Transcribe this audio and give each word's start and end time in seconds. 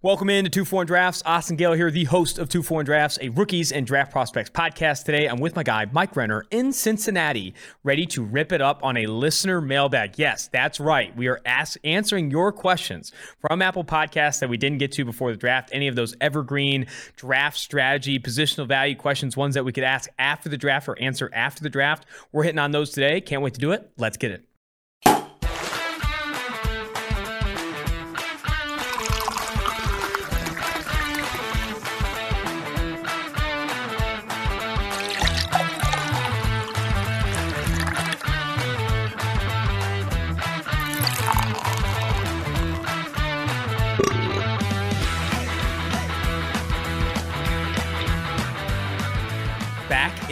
Welcome 0.00 0.30
in 0.30 0.44
to 0.44 0.50
2 0.50 0.64
4 0.64 0.84
Drafts. 0.84 1.24
Austin 1.26 1.56
Gale 1.56 1.72
here, 1.72 1.90
the 1.90 2.04
host 2.04 2.38
of 2.38 2.48
2 2.48 2.62
4 2.62 2.84
Drafts, 2.84 3.18
a 3.20 3.30
rookies 3.30 3.72
and 3.72 3.84
draft 3.84 4.12
prospects 4.12 4.48
podcast. 4.48 5.02
Today, 5.02 5.26
I'm 5.26 5.40
with 5.40 5.56
my 5.56 5.64
guy, 5.64 5.86
Mike 5.90 6.14
Renner, 6.14 6.44
in 6.52 6.72
Cincinnati, 6.72 7.52
ready 7.82 8.06
to 8.06 8.22
rip 8.22 8.52
it 8.52 8.62
up 8.62 8.78
on 8.84 8.96
a 8.96 9.06
listener 9.06 9.60
mailbag. 9.60 10.16
Yes, 10.16 10.46
that's 10.52 10.78
right. 10.78 11.16
We 11.16 11.26
are 11.26 11.40
ask, 11.44 11.80
answering 11.82 12.30
your 12.30 12.52
questions 12.52 13.10
from 13.40 13.60
Apple 13.60 13.82
Podcasts 13.82 14.38
that 14.38 14.48
we 14.48 14.56
didn't 14.56 14.78
get 14.78 14.92
to 14.92 15.04
before 15.04 15.32
the 15.32 15.36
draft. 15.36 15.70
Any 15.72 15.88
of 15.88 15.96
those 15.96 16.14
evergreen 16.20 16.86
draft 17.16 17.56
strategy, 17.56 18.20
positional 18.20 18.68
value 18.68 18.94
questions, 18.94 19.36
ones 19.36 19.56
that 19.56 19.64
we 19.64 19.72
could 19.72 19.82
ask 19.82 20.08
after 20.20 20.48
the 20.48 20.56
draft 20.56 20.86
or 20.88 20.96
answer 21.00 21.28
after 21.34 21.64
the 21.64 21.70
draft. 21.70 22.06
We're 22.30 22.44
hitting 22.44 22.60
on 22.60 22.70
those 22.70 22.90
today. 22.90 23.20
Can't 23.20 23.42
wait 23.42 23.54
to 23.54 23.60
do 23.60 23.72
it. 23.72 23.90
Let's 23.96 24.16
get 24.16 24.30
it. 24.30 24.47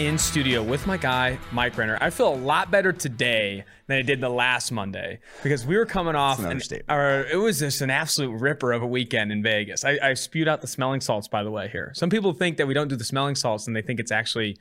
In 0.06 0.16
studio 0.19 0.62
with 0.62 0.87
my 0.87 0.96
guy 0.96 1.37
Mike 1.52 1.77
Renner. 1.77 1.98
I 2.01 2.10
feel 2.10 2.33
a 2.33 2.37
lot 2.37 2.70
better 2.70 2.92
today 2.92 3.64
than 3.88 3.98
I 3.98 4.02
did 4.02 4.20
the 4.20 4.28
last 4.28 4.70
Monday 4.70 5.19
because 5.42 5.66
we 5.66 5.77
were 5.77 5.84
coming 5.87 6.14
off 6.14 6.38
an 6.38 6.60
or 6.88 7.27
it 7.30 7.37
was 7.37 7.59
just 7.59 7.80
an 7.80 7.91
absolute 7.91 8.30
ripper 8.41 8.73
of 8.73 8.83
a 8.83 8.87
weekend 8.87 9.33
in 9.33 9.42
Vegas. 9.42 9.84
I, 9.84 9.98
I 10.02 10.14
spewed 10.14 10.47
out 10.47 10.61
the 10.61 10.66
smelling 10.69 11.00
salts 11.00 11.27
by 11.27 11.42
the 11.42 11.50
way 11.50 11.69
here. 11.69 11.91
Some 11.95 12.09
people 12.09 12.33
think 12.33 12.56
that 12.59 12.66
we 12.69 12.74
don't 12.74 12.88
do 12.88 12.95
the 12.97 13.05
smelling 13.05 13.34
salts 13.34 13.66
and 13.66 13.75
they 13.75 13.83
think 13.83 13.98
it's 13.98 14.12
actually 14.12 14.56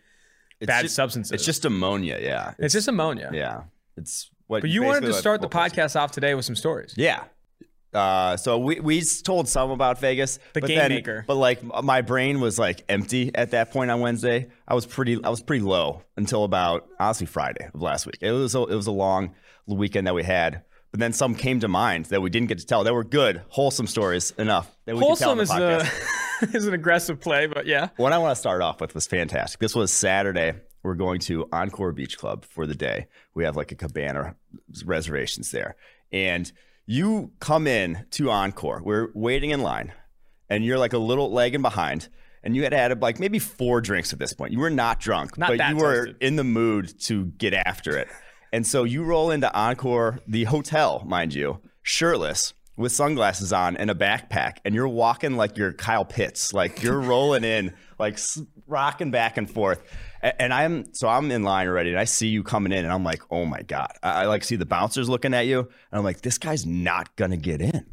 It's 0.59 0.67
bad 0.67 0.81
ju- 0.83 0.88
substances. 0.88 1.31
It's 1.31 1.45
just 1.45 1.64
ammonia. 1.66 2.17
Yeah. 2.22 2.53
it's 2.58 2.73
just 2.73 2.88
ammonia. 2.88 3.30
yeah. 3.33 3.64
It's 3.98 4.31
what. 4.48 4.61
But 4.61 4.72
you 4.72 4.81
wanted 4.83 5.02
to 5.02 5.14
start 5.14 5.42
the 5.42 5.48
what- 5.48 5.72
podcast 5.72 5.95
off 5.95 6.11
today 6.11 6.33
with 6.33 6.45
some 6.45 6.55
stories. 6.55 6.94
Yeah. 6.98 7.23
Uh, 7.96 8.36
so 8.38 8.58
we 8.60 8.80
we 8.80 9.02
told 9.02 9.48
some 9.48 9.72
about 9.72 10.00
Vegas, 10.00 10.38
The 10.54 10.62
but 10.62 10.68
game 10.68 10.78
then, 10.78 10.90
maker. 10.90 11.24
But 11.26 11.36
like 11.36 11.64
my 11.84 12.02
brain 12.02 12.42
was 12.42 12.60
like 12.60 12.84
empty 12.90 13.32
at 13.34 13.52
that 13.52 13.72
point 13.72 13.90
on 13.90 14.02
Wednesday. 14.02 14.50
I 14.68 14.76
was 14.76 14.86
pretty 14.86 15.24
I 15.24 15.30
was 15.30 15.42
pretty 15.42 15.64
low 15.64 16.04
until 16.18 16.44
about 16.44 16.88
honestly 17.00 17.26
Friday 17.26 17.70
of 17.73 17.82
last 17.82 18.06
week. 18.06 18.18
It 18.20 18.32
was 18.32 18.54
a, 18.54 18.64
it 18.64 18.76
was 18.76 18.88
a 18.88 18.92
long 18.92 19.34
weekend 19.66 20.08
that 20.08 20.14
we 20.14 20.23
had. 20.23 20.64
But 20.92 21.00
then 21.00 21.14
some 21.14 21.36
came 21.36 21.60
to 21.60 21.68
mind 21.68 22.06
that 22.06 22.22
we 22.22 22.30
didn't 22.30 22.48
get 22.48 22.60
to 22.60 22.66
tell. 22.66 22.84
That 22.84 22.94
were 22.94 23.04
good, 23.04 23.42
wholesome 23.50 23.88
stories 23.88 24.32
enough 24.38 24.73
that 24.86 24.96
we 24.96 25.02
could 25.02 25.18
tell 25.18 25.36
Wholesome 25.36 25.56
on 25.56 25.70
the 25.70 25.78
is 25.82 26.54
a 26.54 26.58
is 26.58 26.68
an 26.68 26.73
aggressive 26.73 27.20
play, 27.20 27.48
but 27.48 27.66
yeah. 27.66 27.90
What 27.98 28.14
I 28.14 28.18
want 28.18 28.32
to 28.32 28.40
start 28.40 28.62
off 28.62 28.80
with 28.82 28.94
was 28.94 29.08
fantastic. 29.08 29.60
This 29.60 29.76
was 29.76 29.92
Saturday. 29.92 30.54
We're 30.84 30.96
going 30.96 31.20
to 31.22 31.50
Encore 31.52 31.92
Beach 31.92 32.18
Club 32.18 32.46
for 32.46 32.68
the 32.68 32.76
day. 32.76 33.08
We 33.34 33.44
have 33.44 33.56
like 33.58 33.72
a 33.72 33.76
cabana 33.76 34.36
reservations 34.86 35.52
there. 35.52 35.76
And 36.12 36.52
you 36.86 37.31
come 37.39 37.67
in 37.67 38.05
to 38.11 38.30
Encore. 38.30 38.81
We're 38.83 39.09
waiting 39.14 39.50
in 39.52 39.61
line, 39.61 39.94
and 40.50 40.64
you're 40.64 40.78
like 40.78 40.94
a 40.94 40.97
little 40.97 41.31
lagging 41.31 41.61
behind. 41.61 42.09
And 42.44 42.55
you 42.55 42.64
had 42.64 42.73
had 42.73 43.02
like 43.02 43.19
maybe 43.19 43.39
four 43.39 43.81
drinks 43.81 44.14
at 44.14 44.19
this 44.19 44.33
point. 44.33 44.53
You 44.53 44.59
were 44.59 44.69
not 44.69 45.00
drunk, 45.00 45.36
Not 45.36 45.58
but 45.58 45.69
you 45.69 45.77
were 45.77 46.05
toasted. 46.05 46.17
in 46.22 46.36
the 46.36 46.44
mood 46.44 46.94
to 47.05 47.25
get 47.25 47.55
after 47.55 47.97
it. 47.97 48.08
And 48.53 48.67
so 48.67 48.83
you 48.83 49.03
roll 49.03 49.31
into 49.31 49.52
Encore, 49.52 50.19
the 50.27 50.44
hotel, 50.44 51.03
mind 51.08 51.33
you, 51.33 51.59
shirtless 51.81 52.53
with 52.77 52.92
sunglasses 52.92 53.52
on 53.52 53.77
and 53.77 53.89
a 53.89 53.95
backpack, 53.95 54.58
and 54.64 54.75
you're 54.75 54.88
walking 54.88 55.36
like 55.38 55.58
you're 55.58 55.73
Kyle 55.73 56.05
Pitts, 56.05 56.53
like 56.53 56.83
you're 56.83 56.99
rolling 56.99 57.44
in, 57.44 57.73
like 57.97 58.20
rocking 58.67 59.09
back 59.09 59.38
and 59.38 59.49
forth. 59.49 59.81
And 60.40 60.52
I'm 60.52 60.92
so 60.94 61.08
I'm 61.08 61.30
in 61.30 61.44
line 61.44 61.68
already, 61.68 61.92
and 61.92 62.00
I 62.00 62.06
see 62.06 62.28
you 62.28 62.42
coming 62.42 62.72
in, 62.72 62.84
and 62.84 62.92
I'm 62.92 63.04
like, 63.04 63.22
oh 63.30 63.45
my 63.45 63.61
god! 63.61 63.92
I, 64.02 64.23
I 64.23 64.26
like 64.26 64.44
see 64.44 64.55
the 64.55 64.66
bouncers 64.66 65.08
looking 65.08 65.36
at 65.36 65.45
you, 65.45 65.60
and 65.60 65.70
I'm 65.92 66.04
like, 66.04 66.22
this 66.22 66.39
guy's 66.39 66.66
not 66.66 67.16
gonna 67.16 67.38
get 67.38 67.61
in. 67.61 67.86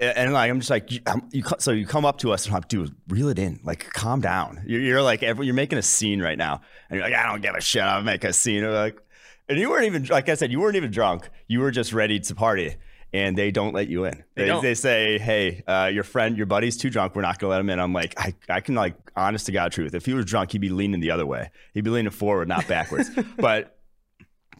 And, 0.00 0.18
and, 0.18 0.32
like 0.32 0.50
I'm 0.50 0.58
just 0.58 0.70
like 0.70 0.90
you, 0.90 1.00
I'm- 1.06 1.28
you, 1.30 1.44
so 1.58 1.70
you 1.70 1.86
come 1.86 2.04
up 2.04 2.18
to 2.18 2.32
us 2.32 2.46
and 2.46 2.54
I'm 2.54 2.60
like, 2.62 2.68
dude, 2.68 2.94
reel 3.08 3.28
it 3.28 3.38
in, 3.38 3.60
like 3.62 3.88
calm 3.92 4.20
down. 4.20 4.64
You're, 4.66 4.80
you're 4.80 5.02
like 5.02 5.22
every, 5.22 5.46
you're 5.46 5.54
making 5.54 5.78
a 5.78 5.82
scene 5.82 6.20
right 6.20 6.36
now, 6.36 6.62
and 6.90 6.98
you're 6.98 7.08
like, 7.08 7.16
I 7.16 7.26
don't 7.30 7.40
give 7.40 7.54
a 7.54 7.60
shit. 7.60 7.82
I'll 7.82 8.02
make 8.02 8.24
a 8.24 8.32
scene. 8.32 8.64
I'm 8.64 8.72
like, 8.72 9.00
and 9.48 9.56
you 9.56 9.70
weren't 9.70 9.84
even 9.84 10.04
like 10.06 10.28
I 10.28 10.34
said, 10.34 10.50
you 10.50 10.58
weren't 10.58 10.74
even 10.76 10.90
drunk. 10.90 11.28
You 11.46 11.60
were 11.60 11.70
just 11.70 11.92
ready 11.92 12.18
to 12.18 12.34
party, 12.34 12.74
and 13.12 13.36
they 13.36 13.50
don't 13.50 13.74
let 13.74 13.88
you 13.88 14.04
in. 14.04 14.24
They 14.34 14.46
They, 14.60 14.68
they 14.68 14.74
say, 14.74 15.18
hey, 15.18 15.62
uh, 15.66 15.90
your 15.92 16.04
friend, 16.04 16.36
your 16.36 16.46
buddy's 16.46 16.76
too 16.76 16.90
drunk. 16.90 17.14
We're 17.14 17.22
not 17.22 17.38
gonna 17.38 17.50
let 17.50 17.60
him 17.60 17.70
in. 17.70 17.78
I'm 17.78 17.92
like, 17.92 18.14
I, 18.18 18.34
I 18.48 18.60
can 18.60 18.74
like 18.74 18.94
honest 19.16 19.46
to 19.46 19.52
God 19.52 19.72
truth. 19.72 19.94
If 19.94 20.06
he 20.06 20.14
was 20.14 20.24
drunk, 20.24 20.52
he'd 20.52 20.60
be 20.60 20.68
leaning 20.68 21.00
the 21.00 21.10
other 21.10 21.26
way. 21.26 21.50
He'd 21.72 21.84
be 21.84 21.90
leaning 21.90 22.10
forward, 22.10 22.48
not 22.48 22.66
backwards. 22.68 23.10
but 23.38 23.75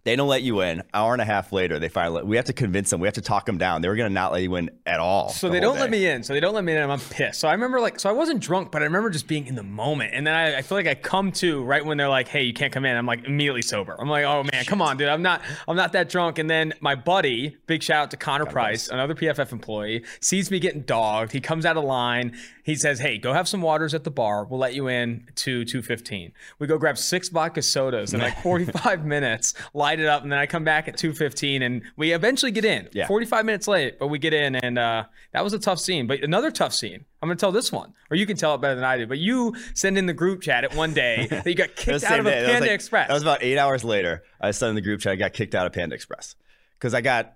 they 0.06 0.14
don't 0.14 0.28
let 0.28 0.42
you 0.42 0.60
in. 0.60 0.84
Hour 0.94 1.14
and 1.14 1.20
a 1.20 1.24
half 1.24 1.52
later, 1.52 1.80
they 1.80 1.88
finally. 1.88 2.22
We 2.22 2.36
have 2.36 2.44
to 2.44 2.52
convince 2.52 2.90
them. 2.90 3.00
We 3.00 3.08
have 3.08 3.14
to 3.14 3.20
talk 3.20 3.44
them 3.44 3.58
down. 3.58 3.82
They 3.82 3.88
were 3.88 3.96
gonna 3.96 4.08
not 4.08 4.30
let 4.30 4.40
you 4.40 4.54
in 4.54 4.70
at 4.86 5.00
all. 5.00 5.30
So 5.30 5.48
the 5.48 5.54
they 5.54 5.60
don't 5.60 5.80
let 5.80 5.90
me 5.90 6.06
in. 6.06 6.22
So 6.22 6.32
they 6.32 6.38
don't 6.38 6.54
let 6.54 6.62
me 6.62 6.76
in. 6.76 6.90
I'm 6.90 7.00
pissed. 7.00 7.40
So 7.40 7.48
I 7.48 7.52
remember 7.52 7.80
like, 7.80 7.98
so 7.98 8.08
I 8.08 8.12
wasn't 8.12 8.38
drunk, 8.38 8.70
but 8.70 8.82
I 8.82 8.84
remember 8.84 9.10
just 9.10 9.26
being 9.26 9.48
in 9.48 9.56
the 9.56 9.64
moment. 9.64 10.12
And 10.14 10.24
then 10.24 10.32
I, 10.32 10.58
I 10.58 10.62
feel 10.62 10.78
like 10.78 10.86
I 10.86 10.94
come 10.94 11.32
to 11.32 11.64
right 11.64 11.84
when 11.84 11.98
they're 11.98 12.08
like, 12.08 12.28
"Hey, 12.28 12.44
you 12.44 12.52
can't 12.52 12.72
come 12.72 12.84
in." 12.84 12.96
I'm 12.96 13.04
like 13.04 13.24
immediately 13.24 13.62
sober. 13.62 13.96
I'm 13.98 14.08
like, 14.08 14.24
"Oh 14.24 14.44
man, 14.44 14.64
come 14.64 14.80
on, 14.80 14.96
dude. 14.96 15.08
I'm 15.08 15.22
not, 15.22 15.42
I'm 15.66 15.76
not 15.76 15.92
that 15.94 16.08
drunk." 16.08 16.38
And 16.38 16.48
then 16.48 16.72
my 16.78 16.94
buddy, 16.94 17.56
big 17.66 17.82
shout 17.82 18.04
out 18.04 18.10
to 18.12 18.16
Connor 18.16 18.46
Price, 18.46 18.86
another 18.86 19.16
PFF 19.16 19.50
employee, 19.50 20.04
sees 20.20 20.52
me 20.52 20.60
getting 20.60 20.82
dogged. 20.82 21.32
He 21.32 21.40
comes 21.40 21.66
out 21.66 21.76
of 21.76 21.82
line. 21.82 22.36
He 22.66 22.74
says, 22.74 22.98
"Hey, 22.98 23.16
go 23.16 23.32
have 23.32 23.46
some 23.46 23.62
waters 23.62 23.94
at 23.94 24.02
the 24.02 24.10
bar. 24.10 24.44
We'll 24.44 24.58
let 24.58 24.74
you 24.74 24.88
in 24.88 25.28
to 25.36 25.64
2:15." 25.64 26.32
We 26.58 26.66
go 26.66 26.78
grab 26.78 26.98
six 26.98 27.28
vodka 27.28 27.62
sodas 27.62 28.12
in 28.12 28.18
like 28.18 28.42
45 28.42 29.04
minutes, 29.14 29.54
light 29.72 30.00
it 30.00 30.06
up, 30.06 30.24
and 30.24 30.32
then 30.32 30.40
I 30.40 30.46
come 30.46 30.64
back 30.64 30.88
at 30.88 30.96
2:15, 30.96 31.62
and 31.62 31.82
we 31.96 32.10
eventually 32.12 32.50
get 32.50 32.64
in. 32.64 32.88
Yeah. 32.92 33.06
45 33.06 33.44
minutes 33.44 33.68
late, 33.68 34.00
but 34.00 34.08
we 34.08 34.18
get 34.18 34.34
in, 34.34 34.56
and 34.56 34.80
uh, 34.80 35.04
that 35.32 35.44
was 35.44 35.52
a 35.52 35.60
tough 35.60 35.78
scene. 35.78 36.08
But 36.08 36.24
another 36.24 36.50
tough 36.50 36.74
scene. 36.74 37.04
I'm 37.22 37.28
gonna 37.28 37.36
tell 37.36 37.52
this 37.52 37.70
one, 37.70 37.94
or 38.10 38.16
you 38.16 38.26
can 38.26 38.36
tell 38.36 38.52
it 38.56 38.60
better 38.60 38.74
than 38.74 38.82
I 38.84 38.98
do. 38.98 39.06
But 39.06 39.18
you 39.18 39.54
send 39.74 39.96
in 39.96 40.06
the 40.06 40.12
group 40.12 40.40
chat 40.42 40.64
at 40.64 40.74
one 40.74 40.92
day 40.92 41.26
that 41.30 41.46
you 41.46 41.54
got 41.54 41.76
kicked 41.76 42.02
out 42.02 42.18
of 42.18 42.26
a 42.26 42.30
day. 42.30 42.40
That 42.40 42.46
Panda 42.48 42.66
like- 42.66 42.74
Express. 42.74 43.06
That 43.06 43.14
was 43.14 43.22
about 43.22 43.44
eight 43.44 43.58
hours 43.58 43.84
later. 43.84 44.24
I 44.40 44.50
sent 44.50 44.70
in 44.70 44.74
the 44.74 44.80
group 44.80 45.00
chat. 45.02 45.12
I 45.12 45.16
got 45.16 45.34
kicked 45.34 45.54
out 45.54 45.68
of 45.68 45.72
Panda 45.72 45.94
Express 45.94 46.34
because 46.80 46.94
I 46.94 47.00
got 47.00 47.34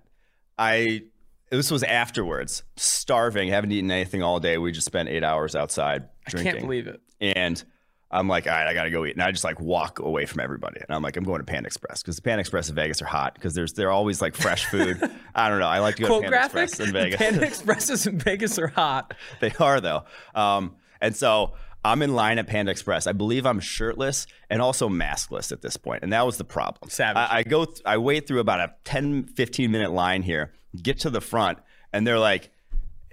I. 0.59 1.03
This 1.51 1.69
was 1.69 1.83
afterwards, 1.83 2.63
starving, 2.77 3.49
haven't 3.49 3.71
eaten 3.73 3.91
anything 3.91 4.23
all 4.23 4.39
day. 4.39 4.57
We 4.57 4.71
just 4.71 4.85
spent 4.85 5.09
eight 5.09 5.23
hours 5.23 5.55
outside 5.55 6.07
drinking. 6.27 6.49
I 6.49 6.51
can't 6.53 6.63
believe 6.63 6.87
it. 6.87 7.01
And 7.19 7.61
I'm 8.09 8.27
like, 8.27 8.47
all 8.47 8.53
right, 8.53 8.67
I 8.67 8.73
gotta 8.73 8.89
go 8.89 9.05
eat. 9.05 9.15
And 9.15 9.21
I 9.21 9.31
just 9.31 9.43
like 9.43 9.59
walk 9.59 9.99
away 9.99 10.25
from 10.25 10.39
everybody. 10.39 10.79
And 10.79 10.89
I'm 10.89 11.01
like, 11.01 11.17
I'm 11.17 11.23
going 11.25 11.39
to 11.39 11.45
Panda 11.45 11.67
Express 11.67 12.01
because 12.01 12.15
the 12.15 12.21
Panda 12.21 12.39
Express 12.39 12.69
in 12.69 12.75
Vegas 12.75 13.01
are 13.01 13.05
hot 13.05 13.35
because 13.35 13.53
there's 13.53 13.73
they're 13.73 13.91
always 13.91 14.21
like 14.21 14.35
fresh 14.35 14.65
food. 14.65 14.97
I 15.35 15.49
don't 15.49 15.59
know. 15.59 15.67
I 15.67 15.79
like 15.79 15.97
to 15.97 16.03
go 16.03 16.07
Quote 16.07 16.23
to 16.23 16.31
Panda 16.31 16.49
graphic: 16.49 16.69
Express 16.69 16.87
in 16.87 16.93
Vegas. 16.93 17.17
Panda 17.17 17.45
Expresses 17.45 18.07
in 18.07 18.17
Vegas 18.17 18.57
are 18.57 18.67
hot. 18.67 19.13
they 19.41 19.51
are 19.59 19.81
though. 19.81 20.03
Um, 20.33 20.75
and 21.01 21.15
so 21.15 21.53
I'm 21.83 22.01
in 22.01 22.13
line 22.13 22.37
at 22.37 22.47
Panda 22.47 22.71
Express. 22.71 23.07
I 23.07 23.13
believe 23.13 23.45
I'm 23.45 23.59
shirtless 23.59 24.27
and 24.49 24.61
also 24.61 24.87
maskless 24.87 25.51
at 25.51 25.61
this 25.61 25.77
point, 25.77 26.03
and 26.03 26.13
that 26.13 26.25
was 26.25 26.37
the 26.37 26.43
problem. 26.43 26.89
Savage. 26.89 27.17
I, 27.17 27.39
I 27.39 27.43
go, 27.43 27.65
th- 27.65 27.81
I 27.85 27.97
wait 27.97 28.27
through 28.27 28.39
about 28.39 28.59
a 28.59 28.73
10, 28.83 29.25
15 29.25 29.71
minute 29.71 29.91
line 29.91 30.21
here, 30.21 30.53
get 30.79 30.99
to 31.01 31.09
the 31.09 31.21
front, 31.21 31.59
and 31.93 32.05
they're 32.05 32.19
like, 32.19 32.51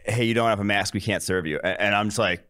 "Hey, 0.05 0.25
you 0.25 0.35
don't 0.35 0.49
have 0.49 0.61
a 0.61 0.65
mask. 0.65 0.95
We 0.95 1.01
can't 1.01 1.23
serve 1.23 1.47
you." 1.47 1.59
And 1.59 1.95
I'm 1.95 2.09
just 2.09 2.19
like. 2.19 2.48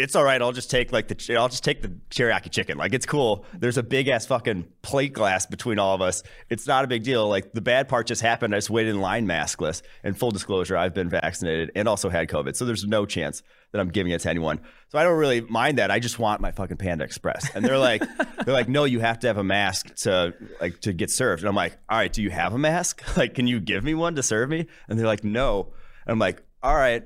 It's 0.00 0.16
all 0.16 0.24
right. 0.24 0.40
I'll 0.40 0.52
just 0.52 0.70
take 0.70 0.92
like 0.92 1.08
the 1.08 1.36
I'll 1.36 1.48
just 1.48 1.62
take 1.62 1.82
the 1.82 1.88
teriyaki 2.10 2.50
chicken. 2.50 2.78
Like 2.78 2.94
it's 2.94 3.06
cool. 3.06 3.44
There's 3.52 3.76
a 3.76 3.82
big 3.82 4.08
ass 4.08 4.26
fucking 4.26 4.66
plate 4.82 5.12
glass 5.12 5.44
between 5.46 5.78
all 5.78 5.94
of 5.94 6.00
us. 6.00 6.22
It's 6.48 6.66
not 6.66 6.84
a 6.84 6.86
big 6.86 7.02
deal. 7.02 7.28
Like 7.28 7.52
the 7.52 7.60
bad 7.60 7.88
part 7.88 8.06
just 8.06 8.22
happened. 8.22 8.54
I 8.54 8.58
just 8.58 8.70
waited 8.70 8.94
in 8.94 9.00
line 9.00 9.26
maskless. 9.26 9.82
And 10.02 10.18
full 10.18 10.30
disclosure, 10.30 10.76
I've 10.76 10.94
been 10.94 11.10
vaccinated 11.10 11.72
and 11.74 11.86
also 11.86 12.08
had 12.08 12.28
COVID. 12.28 12.56
So 12.56 12.64
there's 12.64 12.84
no 12.84 13.04
chance 13.04 13.42
that 13.72 13.80
I'm 13.80 13.90
giving 13.90 14.12
it 14.12 14.22
to 14.22 14.30
anyone. 14.30 14.60
So 14.88 14.98
I 14.98 15.04
don't 15.04 15.18
really 15.18 15.42
mind 15.42 15.78
that. 15.78 15.90
I 15.90 15.98
just 15.98 16.18
want 16.18 16.40
my 16.40 16.50
fucking 16.50 16.78
Panda 16.78 17.04
Express. 17.04 17.50
And 17.54 17.64
they're 17.64 17.78
like, 17.78 18.02
they're 18.44 18.54
like, 18.54 18.68
no, 18.68 18.84
you 18.84 19.00
have 19.00 19.18
to 19.20 19.26
have 19.26 19.36
a 19.36 19.44
mask 19.44 19.94
to 19.96 20.34
like 20.60 20.80
to 20.80 20.92
get 20.92 21.10
served. 21.10 21.42
And 21.42 21.48
I'm 21.48 21.54
like, 21.54 21.76
all 21.88 21.98
right, 21.98 22.12
do 22.12 22.22
you 22.22 22.30
have 22.30 22.54
a 22.54 22.58
mask? 22.58 23.02
Like, 23.20 23.34
can 23.34 23.46
you 23.46 23.60
give 23.60 23.84
me 23.84 23.92
one 23.92 24.14
to 24.14 24.22
serve 24.22 24.48
me? 24.48 24.66
And 24.88 24.98
they're 24.98 25.06
like, 25.06 25.24
no. 25.24 25.74
And 26.06 26.12
I'm 26.12 26.18
like, 26.18 26.42
all 26.62 26.74
right. 26.74 27.04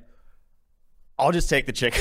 I'll 1.19 1.33
just 1.33 1.49
take 1.49 1.67
the 1.67 1.73
chicken. 1.73 2.01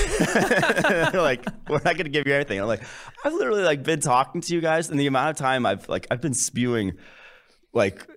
They're 1.12 1.12
like, 1.22 1.46
we're 1.70 1.82
not 1.86 1.98
gonna 1.98 2.10
give 2.10 2.26
you 2.26 2.34
anything. 2.34 2.60
I'm 2.60 2.68
like, 2.68 2.84
I've 3.24 3.34
literally 3.34 3.64
like 3.64 3.84
been 3.84 4.00
talking 4.00 4.42
to 4.42 4.54
you 4.56 4.62
guys, 4.62 4.90
and 4.90 5.00
the 5.00 5.08
amount 5.08 5.32
of 5.32 5.36
time 5.38 5.66
I've 5.66 5.88
like 5.88 6.08
I've 6.10 6.22
been 6.22 6.34
spewing 6.34 6.94
like 7.74 8.08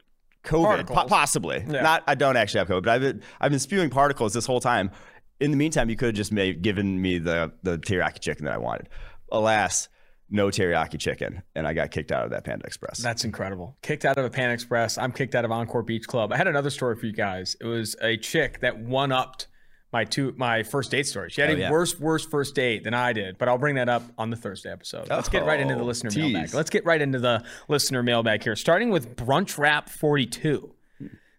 COVID, 0.45 0.87
po- 0.87 1.07
possibly. 1.07 1.65
Yeah. 1.69 1.83
Not 1.83 2.05
I 2.07 2.15
don't 2.15 2.37
actually 2.37 2.61
have 2.61 2.69
COVID, 2.69 2.85
but 2.85 2.91
I've 2.91 3.01
been 3.01 3.23
I've 3.41 3.51
been 3.51 3.61
spewing 3.61 3.91
particles 3.91 4.33
this 4.33 4.47
whole 4.47 4.61
time. 4.61 4.91
In 5.39 5.51
the 5.51 5.57
meantime, 5.59 5.91
you 5.91 5.97
could 5.97 6.07
have 6.07 6.15
just 6.15 6.33
made 6.33 6.63
given 6.63 7.01
me 7.01 7.19
the 7.19 7.53
the 7.63 7.79
teriyaki 7.79 8.21
chicken 8.21 8.47
that 8.47 8.55
I 8.55 8.59
wanted. 8.59 8.89
Alas, 9.31 9.89
no 10.31 10.47
teriyaki 10.47 10.99
chicken, 10.99 11.43
and 11.55 11.67
I 11.67 11.75
got 11.75 11.91
kicked 11.91 12.11
out 12.11 12.25
of 12.25 12.31
that 12.31 12.45
Panda 12.45 12.65
Express. 12.67 12.99
That's 12.99 13.25
incredible. 13.25 13.77
Kicked 13.83 14.07
out 14.07 14.17
of 14.17 14.25
a 14.25 14.31
Panda 14.31 14.55
Express. 14.55 14.97
I'm 14.97 15.13
kicked 15.13 15.35
out 15.35 15.45
of 15.45 15.51
Encore 15.53 15.83
Beach 15.83 16.07
Club. 16.07 16.33
I 16.33 16.39
had 16.39 16.49
another 16.49 16.71
story 16.71 16.97
for 16.97 17.05
you 17.05 17.13
guys. 17.13 17.55
It 17.61 17.67
was 17.67 17.97
a 18.01 18.17
chick 18.17 18.61
that 18.61 18.79
one 18.79 19.13
upped 19.13 19.49
my 19.93 20.05
two 20.05 20.35
my 20.37 20.63
first 20.63 20.91
date 20.91 21.07
story. 21.07 21.31
She 21.31 21.41
had 21.41 21.51
Oh, 21.51 21.55
a 21.55 21.57
yeah. 21.59 21.71
worse 21.71 21.99
worse 21.99 22.25
first 22.27 22.55
date 22.55 22.85
than 22.85 22.95
I 22.95 23.13
did, 23.13 23.39
but 23.39 23.49
I'll 23.49 23.59
bring 23.59 23.77
that 23.77 23.89
up 23.89 24.03
on 24.19 24.31
the 24.31 24.37
Thursday 24.37 24.71
episode. 24.71 25.09
Let's 25.09 25.29
get 25.29 25.45
right 25.45 25.61
into 25.61 25.75
the 25.75 25.81
Oh, 25.83 25.85
listener 25.85 26.11
tease. 26.11 26.33
mailbag. 26.33 26.55
Let's 26.55 26.71
get 26.71 26.85
right 26.85 27.01
into 27.01 27.19
the 27.19 27.45
listener 27.69 28.03
mailbag 28.03 28.43
here, 28.43 28.57
starting 28.57 28.91
with 28.91 29.17
Brunch 29.17 29.59
Wrap 29.59 29.89
42. 29.89 30.75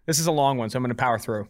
This 0.06 0.18
is 0.18 0.26
a 0.26 0.32
long 0.32 0.56
one, 0.56 0.70
so 0.70 0.76
I'm 0.78 0.82
going 0.82 0.90
to 0.90 0.94
power 0.96 1.18
through. 1.18 1.48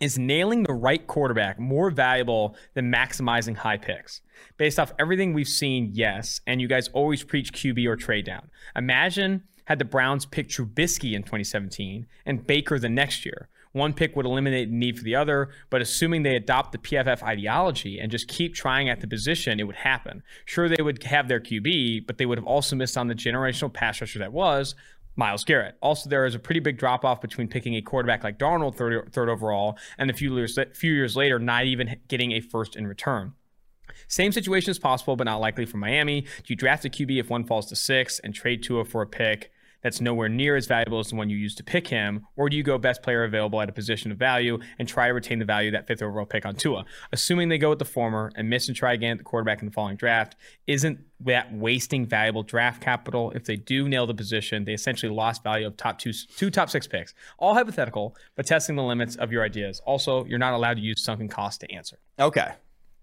Is 0.00 0.18
nailing 0.18 0.62
the 0.62 0.72
right 0.72 1.04
quarterback 1.06 1.58
more 1.58 1.90
valuable 1.90 2.56
than 2.74 2.90
maximizing 2.90 3.56
high 3.56 3.76
picks? 3.76 4.22
Based 4.56 4.78
off 4.78 4.92
everything 4.98 5.34
we've 5.34 5.48
seen, 5.48 5.90
yes. 5.92 6.40
And 6.46 6.60
you 6.60 6.68
guys 6.68 6.88
always 6.94 7.22
preach 7.22 7.52
QB 7.52 7.86
or 7.86 7.96
trade 7.96 8.24
down. 8.24 8.48
Imagine 8.76 9.42
had 9.66 9.78
the 9.78 9.84
Browns 9.84 10.24
pick 10.24 10.48
Trubisky 10.48 11.12
in 11.12 11.22
2017 11.22 12.06
and 12.24 12.46
Baker 12.46 12.78
the 12.78 12.88
next 12.88 13.26
year. 13.26 13.48
One 13.72 13.92
pick 13.92 14.16
would 14.16 14.26
eliminate 14.26 14.68
the 14.68 14.76
need 14.76 14.98
for 14.98 15.04
the 15.04 15.14
other, 15.14 15.50
but 15.70 15.80
assuming 15.80 16.22
they 16.22 16.34
adopt 16.34 16.72
the 16.72 16.78
PFF 16.78 17.22
ideology 17.22 18.00
and 18.00 18.10
just 18.10 18.26
keep 18.26 18.54
trying 18.54 18.88
at 18.88 19.00
the 19.00 19.06
position, 19.06 19.60
it 19.60 19.64
would 19.64 19.76
happen. 19.76 20.22
Sure, 20.44 20.68
they 20.68 20.82
would 20.82 21.02
have 21.04 21.28
their 21.28 21.40
QB, 21.40 22.06
but 22.06 22.18
they 22.18 22.26
would 22.26 22.38
have 22.38 22.46
also 22.46 22.74
missed 22.74 22.98
on 22.98 23.06
the 23.06 23.14
generational 23.14 23.72
pass 23.72 24.00
rusher 24.00 24.18
that 24.18 24.32
was 24.32 24.74
Myles 25.14 25.44
Garrett. 25.44 25.76
Also, 25.80 26.08
there 26.08 26.24
is 26.24 26.34
a 26.34 26.38
pretty 26.38 26.60
big 26.60 26.78
drop 26.78 27.04
off 27.04 27.20
between 27.20 27.46
picking 27.46 27.76
a 27.76 27.82
quarterback 27.82 28.24
like 28.24 28.38
Darnold 28.38 28.74
third, 28.74 29.12
third 29.12 29.28
overall 29.28 29.78
and 29.98 30.10
a 30.10 30.14
few 30.14 30.34
years, 30.36 30.58
few 30.74 30.92
years 30.92 31.14
later 31.14 31.38
not 31.38 31.64
even 31.64 31.96
getting 32.08 32.32
a 32.32 32.40
first 32.40 32.74
in 32.74 32.86
return. 32.86 33.34
Same 34.08 34.32
situation 34.32 34.70
is 34.70 34.78
possible, 34.78 35.16
but 35.16 35.24
not 35.24 35.40
likely 35.40 35.66
for 35.66 35.76
Miami. 35.76 36.22
Do 36.22 36.44
you 36.48 36.56
draft 36.56 36.84
a 36.84 36.88
QB 36.88 37.20
if 37.20 37.30
one 37.30 37.44
falls 37.44 37.66
to 37.66 37.76
six 37.76 38.18
and 38.20 38.34
trade 38.34 38.62
Tua 38.62 38.84
for 38.84 39.02
a 39.02 39.06
pick 39.06 39.52
that's 39.82 40.00
nowhere 40.00 40.28
near 40.28 40.56
as 40.56 40.66
valuable 40.66 40.98
as 40.98 41.08
the 41.08 41.16
one 41.16 41.30
you 41.30 41.36
used 41.36 41.56
to 41.58 41.64
pick 41.64 41.88
him? 41.88 42.26
Or 42.36 42.48
do 42.48 42.56
you 42.56 42.62
go 42.62 42.78
best 42.78 43.02
player 43.02 43.24
available 43.24 43.60
at 43.60 43.68
a 43.68 43.72
position 43.72 44.10
of 44.12 44.18
value 44.18 44.58
and 44.78 44.88
try 44.88 45.08
to 45.08 45.14
retain 45.14 45.38
the 45.38 45.44
value 45.44 45.68
of 45.68 45.72
that 45.72 45.86
fifth 45.86 46.02
overall 46.02 46.26
pick 46.26 46.44
on 46.46 46.54
Tua? 46.54 46.84
Assuming 47.12 47.48
they 47.48 47.58
go 47.58 47.70
with 47.70 47.78
the 47.78 47.84
former 47.84 48.30
and 48.34 48.48
miss 48.48 48.68
and 48.68 48.76
try 48.76 48.92
again 48.92 49.12
at 49.12 49.18
the 49.18 49.24
quarterback 49.24 49.60
in 49.60 49.66
the 49.66 49.72
following 49.72 49.96
draft, 49.96 50.36
isn't 50.66 51.00
that 51.20 51.52
wasting 51.52 52.06
valuable 52.06 52.42
draft 52.42 52.82
capital? 52.82 53.30
If 53.32 53.44
they 53.44 53.56
do 53.56 53.88
nail 53.88 54.06
the 54.06 54.14
position, 54.14 54.64
they 54.64 54.74
essentially 54.74 55.12
lost 55.12 55.42
value 55.42 55.66
of 55.66 55.76
top 55.76 55.98
two, 55.98 56.12
two 56.12 56.50
top 56.50 56.70
six 56.70 56.86
picks. 56.86 57.14
All 57.38 57.54
hypothetical, 57.54 58.16
but 58.36 58.46
testing 58.46 58.76
the 58.76 58.82
limits 58.82 59.16
of 59.16 59.32
your 59.32 59.44
ideas. 59.44 59.80
Also, 59.84 60.24
you're 60.24 60.38
not 60.38 60.54
allowed 60.54 60.74
to 60.74 60.82
use 60.82 61.02
sunken 61.02 61.28
cost 61.28 61.60
to 61.60 61.72
answer. 61.72 61.98
Okay. 62.18 62.52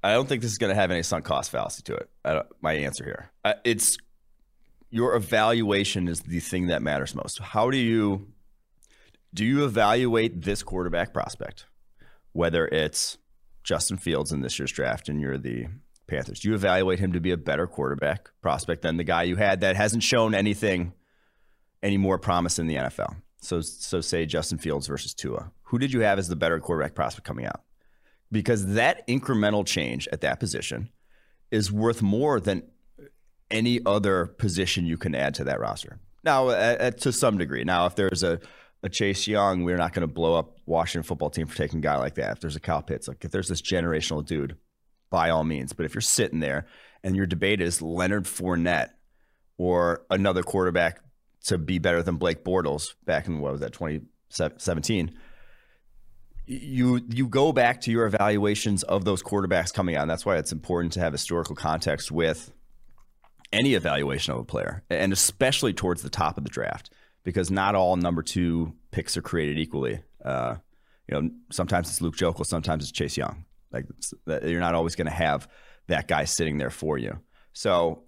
I 0.04 0.14
don't 0.14 0.30
think 0.30 0.42
this 0.42 0.52
is 0.52 0.58
going 0.58 0.70
to 0.70 0.76
have 0.76 0.92
any 0.92 1.04
sunk 1.04 1.26
cost 1.26 1.52
fallacy 1.52 1.82
to 1.84 1.96
it. 1.96 2.10
Don't, 2.24 2.46
my 2.62 2.74
answer 2.74 3.04
here. 3.04 3.32
Uh, 3.44 3.54
it's 3.64 3.98
your 4.90 5.16
evaluation 5.16 6.08
is 6.08 6.22
the 6.22 6.40
thing 6.40 6.68
that 6.68 6.82
matters 6.82 7.16
most. 7.16 7.40
How 7.40 7.70
do 7.70 7.78
you 7.78 8.28
do 9.34 9.46
you 9.46 9.66
evaluate 9.66 10.42
this 10.42 10.64
quarterback 10.64 11.14
prospect, 11.14 11.66
whether 12.32 12.68
it's 12.68 13.18
Justin 13.64 13.98
Fields 13.98 14.32
in 14.32 14.42
this 14.42 14.58
year's 14.58 14.72
draft 14.72 15.10
and 15.10 15.20
you're 15.20 15.38
the 15.38 15.68
Panthers? 16.08 16.40
Do 16.40 16.50
you 16.50 16.56
evaluate 16.56 17.00
him 17.00 17.14
to 17.14 17.20
be 17.20 17.32
a 17.32 17.38
better 17.38 17.68
quarterback 17.68 18.30
prospect 18.42 18.82
than 18.82 18.98
the 18.98 19.04
guy 19.04 19.24
you 19.24 19.36
had 19.36 19.62
that 19.62 19.76
hasn't 19.76 20.04
shown 20.04 20.34
anything 20.34 20.94
any 21.84 21.98
more 21.98 22.18
promise 22.18 22.58
in 22.58 22.68
the 22.68 22.76
NFL? 22.76 23.18
So 23.42 23.62
so 23.62 24.02
say 24.02 24.26
Justin 24.26 24.58
Fields 24.58 24.88
versus 24.88 25.14
Tua. 25.14 25.52
Who 25.64 25.78
did 25.78 25.94
you 25.94 26.02
have 26.02 26.18
as 26.18 26.28
the 26.30 26.36
better 26.36 26.60
quarterback 26.60 26.96
prospect 26.96 27.28
coming 27.28 27.46
out? 27.46 27.62
because 28.32 28.74
that 28.74 29.08
incremental 29.08 29.66
change 29.66 30.08
at 30.12 30.22
that 30.22 30.40
position 30.40 30.90
is 31.52 31.72
worth 31.72 32.02
more 32.02 32.40
than 32.40 32.64
any 33.50 33.80
other 33.86 34.26
position 34.26 34.86
you 34.86 34.98
can 34.98 35.16
add 35.16 35.34
to 35.36 35.44
that 35.46 35.60
roster. 35.60 36.00
Now, 36.24 36.50
to 36.90 37.12
some 37.12 37.38
degree. 37.38 37.64
Now, 37.64 37.86
if 37.86 37.96
there's 37.96 38.24
a, 38.24 38.40
a 38.84 38.90
Chase 38.90 39.28
Young, 39.28 39.64
we're 39.64 39.78
not 39.78 39.94
going 39.94 40.08
to 40.08 40.14
blow 40.14 40.36
up 40.36 40.58
Washington 40.66 41.04
football 41.04 41.30
team 41.30 41.48
for 41.48 41.56
taking 41.56 41.80
a 41.80 41.82
guy 41.82 41.98
like 41.98 42.16
that. 42.16 42.34
If 42.34 42.40
there's 42.42 42.56
a 42.56 42.60
Kyle 42.60 42.82
Pitts, 42.82 43.08
like 43.08 43.24
if 43.24 43.32
there's 43.32 43.48
this 43.48 43.62
generational 43.62 44.26
dude, 44.26 44.58
by 45.10 45.30
all 45.30 45.44
means. 45.44 45.74
But 45.74 45.86
if 45.86 45.94
you're 45.94 46.02
sitting 46.02 46.40
there 46.40 46.66
and 47.04 47.16
your 47.16 47.26
debate 47.26 47.62
is 47.62 47.82
Leonard 47.82 48.26
Fournette 48.26 48.90
or 49.58 50.06
another 50.10 50.44
quarterback 50.44 51.00
to 51.46 51.58
be 51.58 51.80
better 51.80 52.04
than 52.04 52.18
Blake 52.18 52.44
Bortles 52.44 52.96
back 53.06 53.28
in 53.28 53.40
what 53.40 53.54
was 53.54 53.62
that 53.62 53.74
2017, 53.74 55.18
you 56.46 57.02
you 57.10 57.28
go 57.28 57.52
back 57.52 57.82
to 57.82 57.92
your 57.92 58.06
evaluations 58.06 58.84
of 58.84 59.04
those 59.04 59.22
quarterbacks 59.22 59.74
coming 59.74 59.98
on. 59.98 60.08
That's 60.08 60.26
why 60.26 60.38
it's 60.38 60.54
important 60.54 60.94
to 60.94 61.02
have 61.02 61.12
historical 61.12 61.56
context 61.56 62.10
with 62.12 62.52
any 63.52 63.76
evaluation 63.76 64.34
of 64.34 64.40
a 64.40 64.44
player, 64.44 64.84
and 64.90 65.14
especially 65.14 65.74
towards 65.74 66.02
the 66.02 66.10
top 66.10 66.38
of 66.38 66.44
the 66.44 66.50
draft, 66.50 66.92
because 67.24 67.50
not 67.50 67.76
all 67.76 67.96
number 67.96 68.22
two 68.22 68.74
picks 68.92 69.18
are 69.18 69.22
created 69.22 69.58
equally. 69.58 70.02
Uh, 70.24 70.56
you 71.08 71.22
know, 71.22 71.30
sometimes 71.52 71.90
it's 71.90 72.02
Luke 72.02 72.18
Joeckel, 72.18 72.46
sometimes 72.46 72.84
it's 72.84 72.92
Chase 72.92 73.18
Young. 73.18 73.46
Like 73.72 73.86
you're 74.26 74.60
not 74.60 74.76
always 74.76 74.96
going 74.96 75.08
to 75.08 75.14
have 75.14 75.48
that 75.88 76.08
guy 76.08 76.26
sitting 76.26 76.58
there 76.58 76.70
for 76.70 76.98
you. 76.98 77.20
So, 77.54 78.04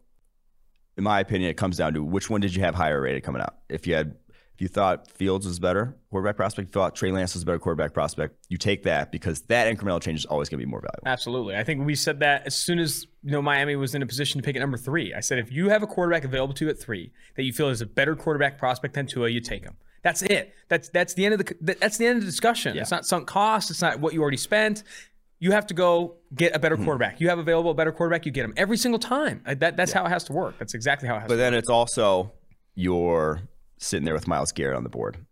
in 0.97 1.03
my 1.03 1.19
opinion, 1.19 1.49
it 1.49 1.57
comes 1.57 1.77
down 1.77 1.93
to 1.93 2.03
which 2.03 2.29
one 2.29 2.41
did 2.41 2.55
you 2.55 2.61
have 2.63 2.75
higher 2.75 3.01
rated 3.01 3.23
coming 3.23 3.41
out. 3.41 3.55
If 3.69 3.87
you 3.87 3.95
had, 3.95 4.15
you 4.61 4.67
thought 4.67 5.09
Fields 5.11 5.45
was 5.45 5.59
better 5.59 5.95
quarterback 6.09 6.35
prospect, 6.35 6.69
you 6.69 6.71
thought 6.71 6.95
Trey 6.95 7.11
Lance 7.11 7.33
was 7.33 7.43
a 7.43 7.45
better 7.45 7.59
quarterback 7.59 7.93
prospect, 7.93 8.35
you 8.49 8.57
take 8.57 8.83
that 8.83 9.11
because 9.11 9.41
that 9.43 9.73
incremental 9.73 10.01
change 10.01 10.19
is 10.19 10.25
always 10.25 10.49
going 10.49 10.59
to 10.59 10.65
be 10.65 10.69
more 10.69 10.81
valuable. 10.81 11.03
Absolutely. 11.07 11.55
I 11.55 11.63
think 11.63 11.85
we 11.85 11.95
said 11.95 12.19
that 12.21 12.45
as 12.47 12.55
soon 12.55 12.79
as 12.79 13.05
you 13.23 13.31
know 13.31 13.41
Miami 13.41 13.75
was 13.75 13.95
in 13.95 14.01
a 14.01 14.05
position 14.05 14.41
to 14.41 14.45
pick 14.45 14.55
at 14.55 14.59
number 14.59 14.77
three. 14.77 15.13
I 15.13 15.19
said 15.19 15.39
if 15.39 15.51
you 15.51 15.69
have 15.69 15.83
a 15.83 15.87
quarterback 15.87 16.23
available 16.23 16.53
to 16.55 16.65
you 16.65 16.71
at 16.71 16.79
three 16.79 17.11
that 17.35 17.43
you 17.43 17.53
feel 17.53 17.69
is 17.69 17.81
a 17.81 17.85
better 17.85 18.15
quarterback 18.15 18.57
prospect 18.57 18.93
than 18.95 19.05
Tua, 19.07 19.29
you 19.29 19.41
take 19.41 19.63
him. 19.63 19.75
That's 20.01 20.21
it. 20.23 20.53
That's 20.69 20.89
that's 20.89 21.13
the 21.13 21.25
end 21.25 21.33
of 21.33 21.45
the 21.45 21.75
that's 21.79 21.97
the 21.97 22.05
end 22.05 22.17
of 22.19 22.23
the 22.23 22.29
discussion. 22.31 22.77
It's 22.77 22.91
not 22.91 23.05
sunk 23.05 23.27
cost. 23.27 23.69
It's 23.69 23.81
not 23.81 23.99
what 23.99 24.13
you 24.13 24.21
already 24.21 24.37
spent. 24.37 24.83
You 25.41 25.51
have 25.51 25.67
to 25.67 25.73
go 25.73 26.15
get 26.35 26.55
a 26.55 26.59
better 26.59 26.75
Hmm. 26.75 26.83
quarterback. 26.85 27.21
You 27.21 27.29
have 27.29 27.39
available 27.39 27.71
a 27.71 27.73
better 27.73 27.91
quarterback. 27.91 28.25
You 28.25 28.31
get 28.31 28.45
him 28.45 28.53
every 28.57 28.77
single 28.77 28.99
time. 28.99 29.41
That, 29.45 29.77
that's 29.77 29.91
how 29.93 30.05
it 30.05 30.09
has 30.09 30.23
to 30.25 30.33
work. 30.33 30.55
That's 30.57 30.73
exactly 30.73 31.07
how 31.07 31.15
it 31.15 31.19
has 31.21 31.27
to 31.27 31.33
work. 31.33 31.37
But 31.39 31.43
to 31.45 31.51
then 31.51 31.53
it's 31.53 31.69
also 31.69 32.31
you're 32.75 33.41
sitting 33.79 34.05
there 34.05 34.13
with 34.13 34.27
Myles 34.27 34.51
Garrett 34.51 34.77
on 34.77 34.83
the 34.83 34.89
board. 34.89 35.25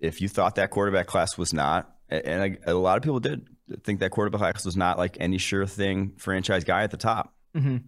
If 0.00 0.20
you 0.20 0.28
thought 0.28 0.56
that 0.56 0.70
quarterback 0.70 1.06
class 1.06 1.38
was 1.38 1.54
not, 1.54 1.90
and 2.10 2.58
a, 2.66 2.72
a 2.72 2.74
lot 2.74 2.98
of 2.98 3.02
people 3.02 3.20
did 3.20 3.46
think 3.82 4.00
that 4.00 4.10
quarterback 4.10 4.40
class 4.40 4.64
was 4.66 4.76
not 4.76 4.98
like 4.98 5.16
any 5.20 5.38
sure 5.38 5.64
thing 5.66 6.12
franchise 6.18 6.64
guy 6.64 6.82
at 6.82 6.90
the 6.90 6.98
top. 6.98 7.34
Mhm. 7.56 7.84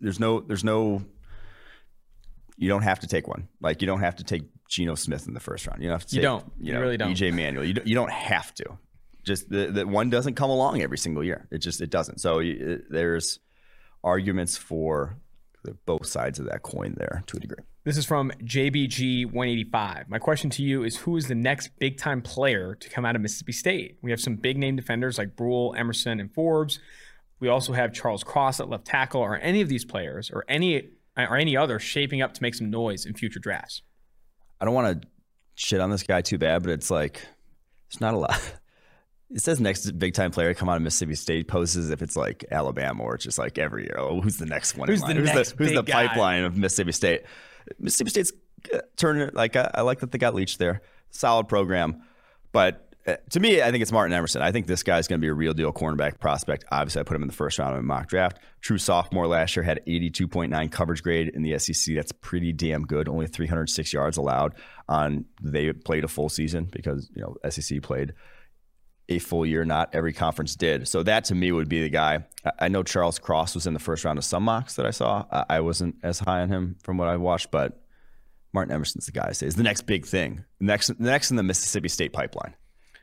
There's 0.00 0.20
no, 0.20 0.40
there's 0.40 0.62
no. 0.64 1.02
You 2.56 2.68
don't 2.68 2.82
have 2.82 3.00
to 3.00 3.06
take 3.08 3.26
one. 3.26 3.48
Like 3.60 3.80
you 3.80 3.86
don't 3.86 4.00
have 4.00 4.16
to 4.16 4.24
take 4.24 4.42
Geno 4.68 4.94
Smith 4.94 5.26
in 5.26 5.34
the 5.34 5.40
first 5.40 5.66
round. 5.66 5.82
You 5.82 5.88
don't 5.88 5.98
have 5.98 6.06
to. 6.08 6.14
You 6.16 6.20
take, 6.20 6.24
don't. 6.24 6.52
You 6.60 6.74
know, 6.74 6.80
really 6.80 6.96
don't. 6.96 7.12
EJ 7.12 7.34
Manuel. 7.34 7.64
You 7.64 7.74
don't, 7.74 7.86
you 7.86 7.94
don't 7.94 8.10
have 8.10 8.54
to. 8.54 8.78
Just 9.24 9.48
that 9.50 9.74
the 9.74 9.86
one 9.86 10.10
doesn't 10.10 10.34
come 10.34 10.50
along 10.50 10.82
every 10.82 10.98
single 10.98 11.24
year. 11.24 11.48
It 11.50 11.58
just 11.58 11.80
it 11.80 11.90
doesn't. 11.90 12.20
So 12.20 12.40
you, 12.40 12.82
there's 12.90 13.38
arguments 14.04 14.56
for 14.56 15.16
both 15.86 16.06
sides 16.06 16.38
of 16.38 16.46
that 16.46 16.62
coin 16.62 16.94
there 16.96 17.22
to 17.28 17.36
a 17.36 17.40
degree. 17.40 17.64
This 17.84 17.96
is 17.96 18.04
from 18.06 18.30
JBG185. 18.44 20.08
My 20.08 20.18
question 20.20 20.50
to 20.50 20.62
you 20.62 20.84
is 20.84 20.98
who 20.98 21.16
is 21.16 21.26
the 21.26 21.34
next 21.34 21.70
big 21.80 21.98
time 21.98 22.22
player 22.22 22.76
to 22.76 22.88
come 22.88 23.04
out 23.04 23.16
of 23.16 23.22
Mississippi 23.22 23.50
State? 23.50 23.98
We 24.02 24.12
have 24.12 24.20
some 24.20 24.36
big 24.36 24.56
name 24.56 24.76
defenders 24.76 25.18
like 25.18 25.34
Brule, 25.34 25.74
Emerson, 25.76 26.20
and 26.20 26.32
Forbes. 26.32 26.78
We 27.40 27.48
also 27.48 27.72
have 27.72 27.92
Charles 27.92 28.22
Cross 28.22 28.60
at 28.60 28.68
left 28.68 28.84
tackle. 28.84 29.20
Are 29.20 29.36
any 29.36 29.62
of 29.62 29.68
these 29.68 29.84
players 29.84 30.30
or 30.30 30.44
any 30.48 30.90
or 31.16 31.36
any 31.36 31.56
other 31.56 31.80
shaping 31.80 32.22
up 32.22 32.34
to 32.34 32.42
make 32.42 32.54
some 32.54 32.70
noise 32.70 33.04
in 33.04 33.14
future 33.14 33.40
drafts? 33.40 33.82
I 34.60 34.64
don't 34.64 34.74
want 34.74 35.02
to 35.02 35.08
shit 35.56 35.80
on 35.80 35.90
this 35.90 36.04
guy 36.04 36.20
too 36.20 36.38
bad, 36.38 36.62
but 36.62 36.70
it's 36.70 36.88
like 36.88 37.26
it's 37.88 38.00
not 38.00 38.14
a 38.14 38.18
lot. 38.18 38.40
It 39.34 39.40
says 39.40 39.60
next 39.60 39.90
big 39.92 40.12
time 40.12 40.30
player 40.30 40.52
to 40.52 40.54
come 40.54 40.68
out 40.68 40.76
of 40.76 40.82
Mississippi 40.82 41.14
State 41.14 41.48
poses 41.48 41.88
if 41.88 42.02
it's 42.02 42.16
like 42.16 42.44
Alabama 42.50 43.02
or 43.02 43.14
it's 43.14 43.24
just 43.24 43.38
like 43.38 43.56
every 43.56 43.84
year. 43.84 43.96
Oh, 43.98 44.20
who's 44.20 44.36
the 44.36 44.44
next 44.44 44.76
one? 44.76 44.90
Who's 44.90 45.00
the 45.00 45.14
who's 45.14 45.32
next 45.32 45.52
the, 45.52 45.56
who's 45.56 45.72
the 45.72 45.82
big 45.82 45.86
guy? 45.94 46.06
pipeline 46.06 46.44
of 46.44 46.54
Mississippi 46.54 46.92
State? 46.92 47.22
Mississippi 47.78 48.10
State's 48.10 48.32
uh, 48.72 48.78
turning 48.96 49.30
like 49.32 49.56
I, 49.56 49.70
I 49.74 49.80
like 49.82 50.00
that 50.00 50.12
they 50.12 50.18
got 50.18 50.34
Leach 50.34 50.58
there. 50.58 50.82
Solid 51.10 51.48
program, 51.48 52.02
but 52.52 52.92
uh, 53.06 53.16
to 53.30 53.40
me, 53.40 53.60
I 53.60 53.70
think 53.72 53.82
it's 53.82 53.90
Martin 53.90 54.12
Emerson. 54.12 54.42
I 54.42 54.52
think 54.52 54.66
this 54.66 54.82
guy's 54.82 55.08
going 55.08 55.20
to 55.20 55.24
be 55.24 55.28
a 55.28 55.34
real 55.34 55.54
deal 55.54 55.72
cornerback 55.72 56.20
prospect. 56.20 56.64
Obviously, 56.70 57.00
I 57.00 57.02
put 57.02 57.16
him 57.16 57.22
in 57.22 57.28
the 57.28 57.34
first 57.34 57.58
round 57.58 57.76
of 57.76 57.82
my 57.82 57.96
mock 57.96 58.08
draft. 58.08 58.38
True 58.60 58.78
sophomore 58.78 59.26
last 59.26 59.56
year 59.56 59.64
had 59.64 59.80
82.9 59.86 60.70
coverage 60.70 61.02
grade 61.02 61.28
in 61.34 61.42
the 61.42 61.58
SEC. 61.58 61.96
That's 61.96 62.12
pretty 62.12 62.52
damn 62.52 62.82
good. 62.82 63.08
Only 63.08 63.26
306 63.26 63.92
yards 63.92 64.16
allowed 64.16 64.54
on. 64.88 65.24
They 65.42 65.72
played 65.72 66.04
a 66.04 66.08
full 66.08 66.28
season 66.28 66.68
because 66.70 67.10
you 67.14 67.22
know 67.22 67.36
SEC 67.50 67.82
played 67.82 68.12
a 69.16 69.18
full 69.18 69.46
year. 69.46 69.64
Not 69.64 69.94
every 69.94 70.12
conference 70.12 70.56
did. 70.56 70.88
So 70.88 71.02
that 71.02 71.24
to 71.26 71.34
me 71.34 71.52
would 71.52 71.68
be 71.68 71.82
the 71.82 71.88
guy. 71.88 72.24
I- 72.58 72.68
know 72.68 72.82
Charles 72.82 73.18
Cross 73.18 73.54
was 73.54 73.66
in 73.66 73.74
the 73.74 73.80
first 73.80 74.04
round 74.04 74.18
of 74.18 74.24
some 74.24 74.42
mocks 74.44 74.76
that 74.76 74.86
I 74.86 74.90
saw. 74.90 75.24
I 75.30 75.44
I 75.56 75.60
wasn't 75.60 75.96
as 76.02 76.18
high 76.18 76.40
on 76.40 76.48
him 76.48 76.76
from 76.82 76.96
what 76.96 77.08
I 77.08 77.16
watched, 77.16 77.50
but 77.50 77.82
Martin 78.52 78.74
Emerson's 78.74 79.06
the 79.06 79.12
guy 79.12 79.26
I 79.28 79.32
say 79.32 79.46
is 79.46 79.56
the 79.56 79.62
next 79.62 79.82
big 79.82 80.06
thing. 80.06 80.44
Next, 80.60 80.98
next 81.00 81.30
in 81.30 81.36
the 81.36 81.42
Mississippi 81.42 81.88
State 81.88 82.12
pipeline. 82.12 82.54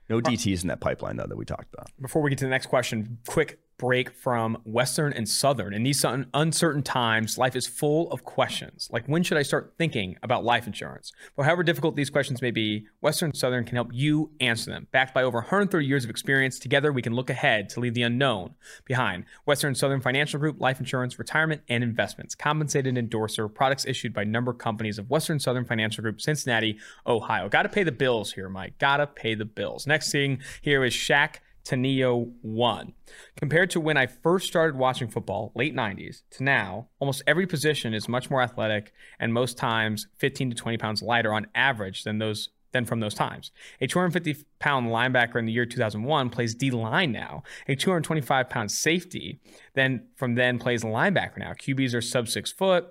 No 0.10 0.20
DTs 0.20 0.64
in 0.64 0.68
that 0.70 0.82
pipeline 0.82 1.18
though 1.18 1.28
that 1.28 1.38
we 1.38 1.46
talked 1.46 1.74
about. 1.74 1.88
Before 2.02 2.22
we 2.22 2.30
get 2.30 2.40
to 2.40 2.46
the 2.46 2.50
next 2.50 2.68
question, 2.68 3.20
quick 3.28 3.60
break 3.80 4.12
from 4.12 4.58
Western 4.66 5.14
and 5.14 5.28
Southern. 5.28 5.74
In 5.74 5.84
these 5.84 6.06
uncertain 6.34 6.84
times, 6.84 7.38
life 7.38 7.56
is 7.56 7.66
full 7.66 8.12
of 8.12 8.24
questions. 8.24 8.90
Like, 8.92 9.08
when 9.08 9.24
should 9.24 9.38
I 9.38 9.42
start 9.42 9.74
thinking 9.78 10.18
about 10.22 10.44
life 10.44 10.68
insurance? 10.68 11.12
But 11.36 11.44
however 11.44 11.64
difficult 11.64 11.96
these 11.96 12.10
questions 12.10 12.42
may 12.42 12.52
be, 12.52 12.86
Western 13.02 13.34
Southern 13.34 13.64
can 13.64 13.76
help 13.76 13.90
you 13.92 14.32
answer 14.42 14.70
them. 14.70 14.88
Backed 14.92 15.14
by 15.16 15.24
over 15.24 15.40
130 15.40 15.84
years 15.86 16.04
of 16.04 16.10
experience, 16.10 16.60
together 16.60 16.92
we 16.92 17.02
can 17.02 17.14
look 17.14 17.30
ahead 17.30 17.70
to 17.70 17.80
leave 17.80 17.94
the 17.94 18.04
unknown 18.04 18.54
behind. 18.86 19.24
Western 19.46 19.74
Southern 19.74 20.02
Financial 20.02 20.40
Group, 20.40 20.60
life 20.60 20.80
insurance, 20.80 21.18
retirement, 21.18 21.62
and 21.70 21.84
investments. 21.84 22.36
Compensated 22.36 22.98
endorser, 22.98 23.48
products 23.48 23.86
issued 23.86 24.14
by 24.14 24.26
number 24.26 24.54
companies 24.54 25.00
of 25.00 25.10
Western 25.10 25.40
Southern 25.40 25.64
Financial 25.64 26.02
Group, 26.02 26.20
Cincinnati, 26.20 26.78
Ohio. 27.08 27.48
Got 27.48 27.64
to 27.64 27.70
pay 27.70 27.84
the 27.84 27.94
bills 27.94 28.34
here, 28.34 28.50
Mike. 28.50 28.78
Got 28.78 28.98
to 28.98 29.08
pay 29.08 29.36
the 29.36 29.46
bills. 29.46 29.88
Next 29.88 30.12
thing 30.12 30.42
here 30.62 30.84
is 30.84 30.94
Shaq 30.94 31.36
to 31.70 31.78
Neo 31.78 32.32
1. 32.42 32.94
Compared 33.38 33.70
to 33.70 33.80
when 33.80 33.96
I 33.96 34.08
first 34.08 34.48
started 34.48 34.76
watching 34.76 35.08
football, 35.08 35.52
late 35.54 35.76
90s, 35.76 36.24
to 36.32 36.44
now, 36.44 36.88
almost 36.98 37.22
every 37.28 37.46
position 37.46 37.94
is 37.94 38.10
much 38.10 38.32
more 38.32 38.42
athletic 38.42 38.92
and 39.20 39.32
most 39.32 39.56
times 39.56 40.08
15 40.18 40.50
to 40.50 40.56
20 40.56 40.78
pounds 40.80 41.04
lighter 41.04 41.32
on 41.32 41.46
average 41.54 42.04
than 42.04 42.18
those 42.18 42.50
than 42.72 42.86
from 42.86 43.00
those 43.00 43.14
times. 43.14 43.52
A 43.82 43.88
250 43.88 44.46
pound 44.58 44.88
linebacker 44.88 45.38
in 45.38 45.46
the 45.46 45.52
year 45.52 45.66
2001 45.66 46.30
plays 46.32 46.56
D 46.56 46.72
line 46.72 47.12
now. 47.12 47.44
A 47.68 47.76
225 47.76 48.50
pound 48.50 48.72
safety 48.72 49.40
then 49.76 50.08
from 50.16 50.36
then 50.36 50.58
plays 50.58 50.84
linebacker 50.84 51.38
now. 51.38 51.54
QBs 51.54 51.94
are 51.94 52.02
sub 52.02 52.28
six 52.28 52.52
foot, 52.52 52.86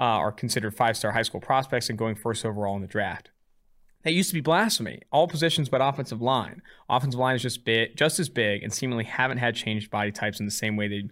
uh, 0.00 0.02
are 0.02 0.32
considered 0.32 0.74
five 0.74 0.96
star 0.96 1.12
high 1.12 1.22
school 1.22 1.40
prospects 1.40 1.90
and 1.90 1.98
going 1.98 2.14
first 2.14 2.44
overall 2.46 2.74
in 2.76 2.82
the 2.82 2.88
draft. 2.88 3.30
That 4.04 4.12
used 4.12 4.30
to 4.30 4.34
be 4.34 4.40
blasphemy. 4.40 5.02
All 5.10 5.26
positions 5.26 5.68
but 5.68 5.80
offensive 5.80 6.22
line. 6.22 6.62
Offensive 6.88 7.18
line 7.18 7.36
is 7.36 7.42
just 7.42 7.64
big, 7.64 7.96
just 7.96 8.18
as 8.20 8.28
big, 8.28 8.62
and 8.62 8.72
seemingly 8.72 9.04
haven't 9.04 9.38
had 9.38 9.54
changed 9.56 9.90
body 9.90 10.12
types 10.12 10.38
in 10.40 10.46
the 10.46 10.52
same 10.52 10.76
way 10.76 10.88
they 10.88 11.08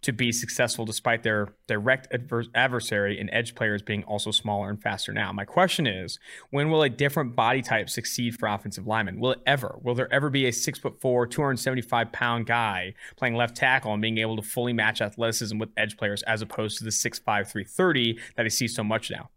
to 0.00 0.12
be 0.12 0.30
successful 0.30 0.84
despite 0.84 1.22
their 1.22 1.48
direct 1.66 2.06
adversary 2.54 3.18
and 3.18 3.28
edge 3.32 3.54
players 3.54 3.82
being 3.82 4.04
also 4.04 4.30
smaller 4.30 4.70
and 4.70 4.80
faster 4.80 5.12
now. 5.12 5.32
My 5.32 5.44
question 5.44 5.86
is, 5.86 6.18
when 6.50 6.70
will 6.70 6.82
a 6.82 6.88
different 6.88 7.34
body 7.34 7.62
type 7.62 7.90
succeed 7.90 8.36
for 8.36 8.48
offensive 8.48 8.86
linemen? 8.86 9.18
Will 9.18 9.32
it 9.32 9.40
ever? 9.44 9.78
Will 9.82 9.94
there 9.94 10.12
ever 10.12 10.30
be 10.30 10.46
a 10.46 10.52
six 10.52 10.78
foot 10.78 11.00
four, 11.00 11.26
275 11.26 12.12
pound 12.12 12.46
guy 12.46 12.94
playing 13.16 13.34
left 13.34 13.56
tackle 13.56 13.92
and 13.92 14.02
being 14.02 14.18
able 14.18 14.36
to 14.36 14.42
fully 14.42 14.72
match 14.72 15.00
athleticism 15.00 15.58
with 15.58 15.70
edge 15.76 15.96
players 15.96 16.22
as 16.24 16.42
opposed 16.42 16.78
to 16.78 16.84
the 16.84 16.90
6'5, 16.90 17.24
330 17.24 18.18
that 18.36 18.46
I 18.46 18.48
see 18.48 18.68
so 18.68 18.84
much 18.84 19.10
now? 19.10 19.30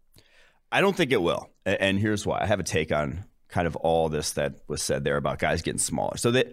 I 0.72 0.80
don't 0.80 0.96
think 0.96 1.12
it 1.12 1.20
will. 1.22 1.50
And 1.64 1.98
here's 1.98 2.26
why. 2.26 2.40
I 2.40 2.46
have 2.46 2.58
a 2.58 2.64
take 2.64 2.90
on 2.90 3.24
kind 3.48 3.66
of 3.66 3.76
all 3.76 4.08
this 4.08 4.32
that 4.32 4.54
was 4.66 4.82
said 4.82 5.04
there 5.04 5.18
about 5.18 5.38
guys 5.38 5.62
getting 5.62 5.78
smaller. 5.78 6.16
So 6.16 6.30
that 6.32 6.52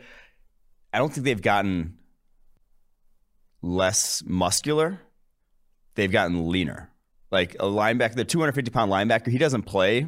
I 0.93 0.97
don't 0.99 1.11
think 1.11 1.23
they've 1.23 1.41
gotten 1.41 1.97
less 3.61 4.21
muscular. 4.25 4.99
They've 5.95 6.11
gotten 6.11 6.49
leaner. 6.49 6.91
Like 7.31 7.55
a 7.55 7.65
linebacker, 7.65 8.15
the 8.15 8.25
250 8.25 8.71
pound 8.71 8.91
linebacker, 8.91 9.27
he 9.27 9.37
doesn't 9.37 9.63
play 9.63 10.07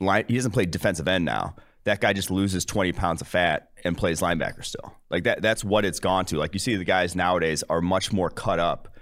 he 0.00 0.34
doesn't 0.34 0.52
play 0.52 0.64
defensive 0.64 1.06
end 1.06 1.26
now. 1.26 1.56
That 1.84 2.00
guy 2.00 2.14
just 2.14 2.30
loses 2.30 2.64
20 2.64 2.92
pounds 2.92 3.20
of 3.20 3.28
fat 3.28 3.70
and 3.84 3.96
plays 3.96 4.20
linebacker 4.20 4.64
still. 4.64 4.94
Like 5.10 5.24
that 5.24 5.42
that's 5.42 5.62
what 5.62 5.84
it's 5.84 6.00
gone 6.00 6.24
to. 6.26 6.38
Like 6.38 6.54
you 6.54 6.58
see 6.58 6.76
the 6.76 6.84
guys 6.84 7.14
nowadays 7.14 7.62
are 7.68 7.80
much 7.80 8.12
more 8.12 8.30
cut 8.30 8.58
up 8.58 8.96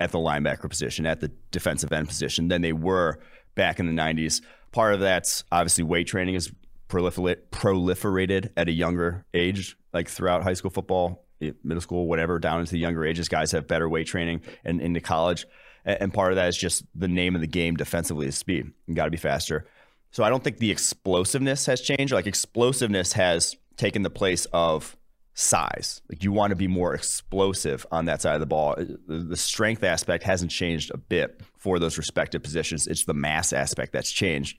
at 0.00 0.12
the 0.12 0.18
linebacker 0.18 0.68
position, 0.68 1.06
at 1.06 1.20
the 1.20 1.30
defensive 1.50 1.92
end 1.92 2.08
position 2.08 2.48
than 2.48 2.62
they 2.62 2.72
were 2.72 3.18
back 3.54 3.78
in 3.78 3.86
the 3.86 3.92
90s. 3.92 4.42
Part 4.72 4.94
of 4.94 5.00
that's 5.00 5.44
obviously 5.52 5.84
weight 5.84 6.06
training 6.06 6.34
is 6.34 6.52
proliferated 6.88 8.50
at 8.56 8.68
a 8.68 8.72
younger 8.72 9.24
age, 9.32 9.76
like 9.92 10.08
throughout 10.08 10.42
high 10.42 10.54
school 10.54 10.70
football, 10.70 11.24
eh, 11.40 11.52
middle 11.62 11.80
school, 11.80 12.06
whatever, 12.06 12.38
down 12.38 12.60
into 12.60 12.72
the 12.72 12.78
younger 12.78 13.04
ages. 13.04 13.28
Guys 13.28 13.52
have 13.52 13.66
better 13.66 13.88
weight 13.88 14.06
training 14.06 14.42
and 14.64 14.80
into 14.80 15.00
college. 15.00 15.46
And 15.84 16.14
part 16.14 16.32
of 16.32 16.36
that 16.36 16.48
is 16.48 16.56
just 16.56 16.84
the 16.94 17.08
name 17.08 17.34
of 17.34 17.40
the 17.40 17.46
game 17.46 17.76
defensively 17.76 18.28
is 18.28 18.36
speed. 18.36 18.70
You 18.86 18.94
got 18.94 19.06
to 19.06 19.10
be 19.10 19.16
faster. 19.16 19.66
So 20.12 20.22
I 20.22 20.28
don't 20.28 20.44
think 20.44 20.58
the 20.58 20.70
explosiveness 20.70 21.66
has 21.66 21.80
changed. 21.80 22.12
Like 22.12 22.26
explosiveness 22.26 23.14
has 23.14 23.56
taken 23.76 24.02
the 24.02 24.10
place 24.10 24.46
of 24.52 24.96
size. 25.34 26.02
Like 26.08 26.22
you 26.22 26.32
want 26.32 26.50
to 26.50 26.56
be 26.56 26.68
more 26.68 26.94
explosive 26.94 27.86
on 27.90 28.04
that 28.06 28.20
side 28.20 28.34
of 28.34 28.40
the 28.40 28.46
ball. 28.46 28.76
The 29.06 29.36
strength 29.36 29.82
aspect 29.82 30.24
hasn't 30.24 30.50
changed 30.50 30.90
a 30.92 30.98
bit 30.98 31.40
for 31.56 31.78
those 31.78 31.96
respective 31.96 32.42
positions. 32.42 32.86
It's 32.86 33.04
the 33.04 33.14
mass 33.14 33.52
aspect 33.52 33.92
that's 33.92 34.12
changed. 34.12 34.58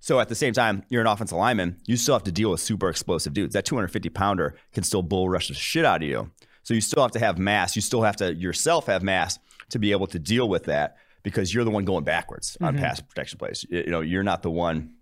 So 0.00 0.18
at 0.18 0.28
the 0.28 0.34
same 0.34 0.52
time, 0.52 0.82
you're 0.88 1.02
an 1.02 1.06
offensive 1.06 1.36
lineman, 1.36 1.78
you 1.86 1.96
still 1.96 2.14
have 2.14 2.24
to 2.24 2.32
deal 2.32 2.50
with 2.50 2.60
super 2.60 2.88
explosive 2.88 3.34
dudes. 3.34 3.52
That 3.52 3.66
250 3.66 4.08
pounder 4.10 4.56
can 4.72 4.82
still 4.82 5.02
bull 5.02 5.28
rush 5.28 5.48
the 5.48 5.54
shit 5.54 5.84
out 5.84 6.02
of 6.02 6.08
you. 6.08 6.30
So 6.62 6.74
you 6.74 6.80
still 6.80 7.02
have 7.02 7.12
to 7.12 7.18
have 7.18 7.38
mass. 7.38 7.76
You 7.76 7.82
still 7.82 8.02
have 8.02 8.16
to 8.16 8.34
yourself 8.34 8.86
have 8.86 9.02
mass 9.02 9.38
to 9.70 9.78
be 9.78 9.92
able 9.92 10.06
to 10.08 10.18
deal 10.18 10.48
with 10.48 10.64
that 10.64 10.96
because 11.22 11.52
you're 11.54 11.64
the 11.64 11.70
one 11.70 11.84
going 11.84 12.04
backwards 12.04 12.56
on 12.60 12.74
mm-hmm. 12.74 12.82
pass 12.82 13.00
protection 13.00 13.38
plays. 13.38 13.64
You 13.68 13.90
know, 13.90 14.00
you're 14.00 14.22
not 14.22 14.42
the 14.42 14.50
one 14.50 14.94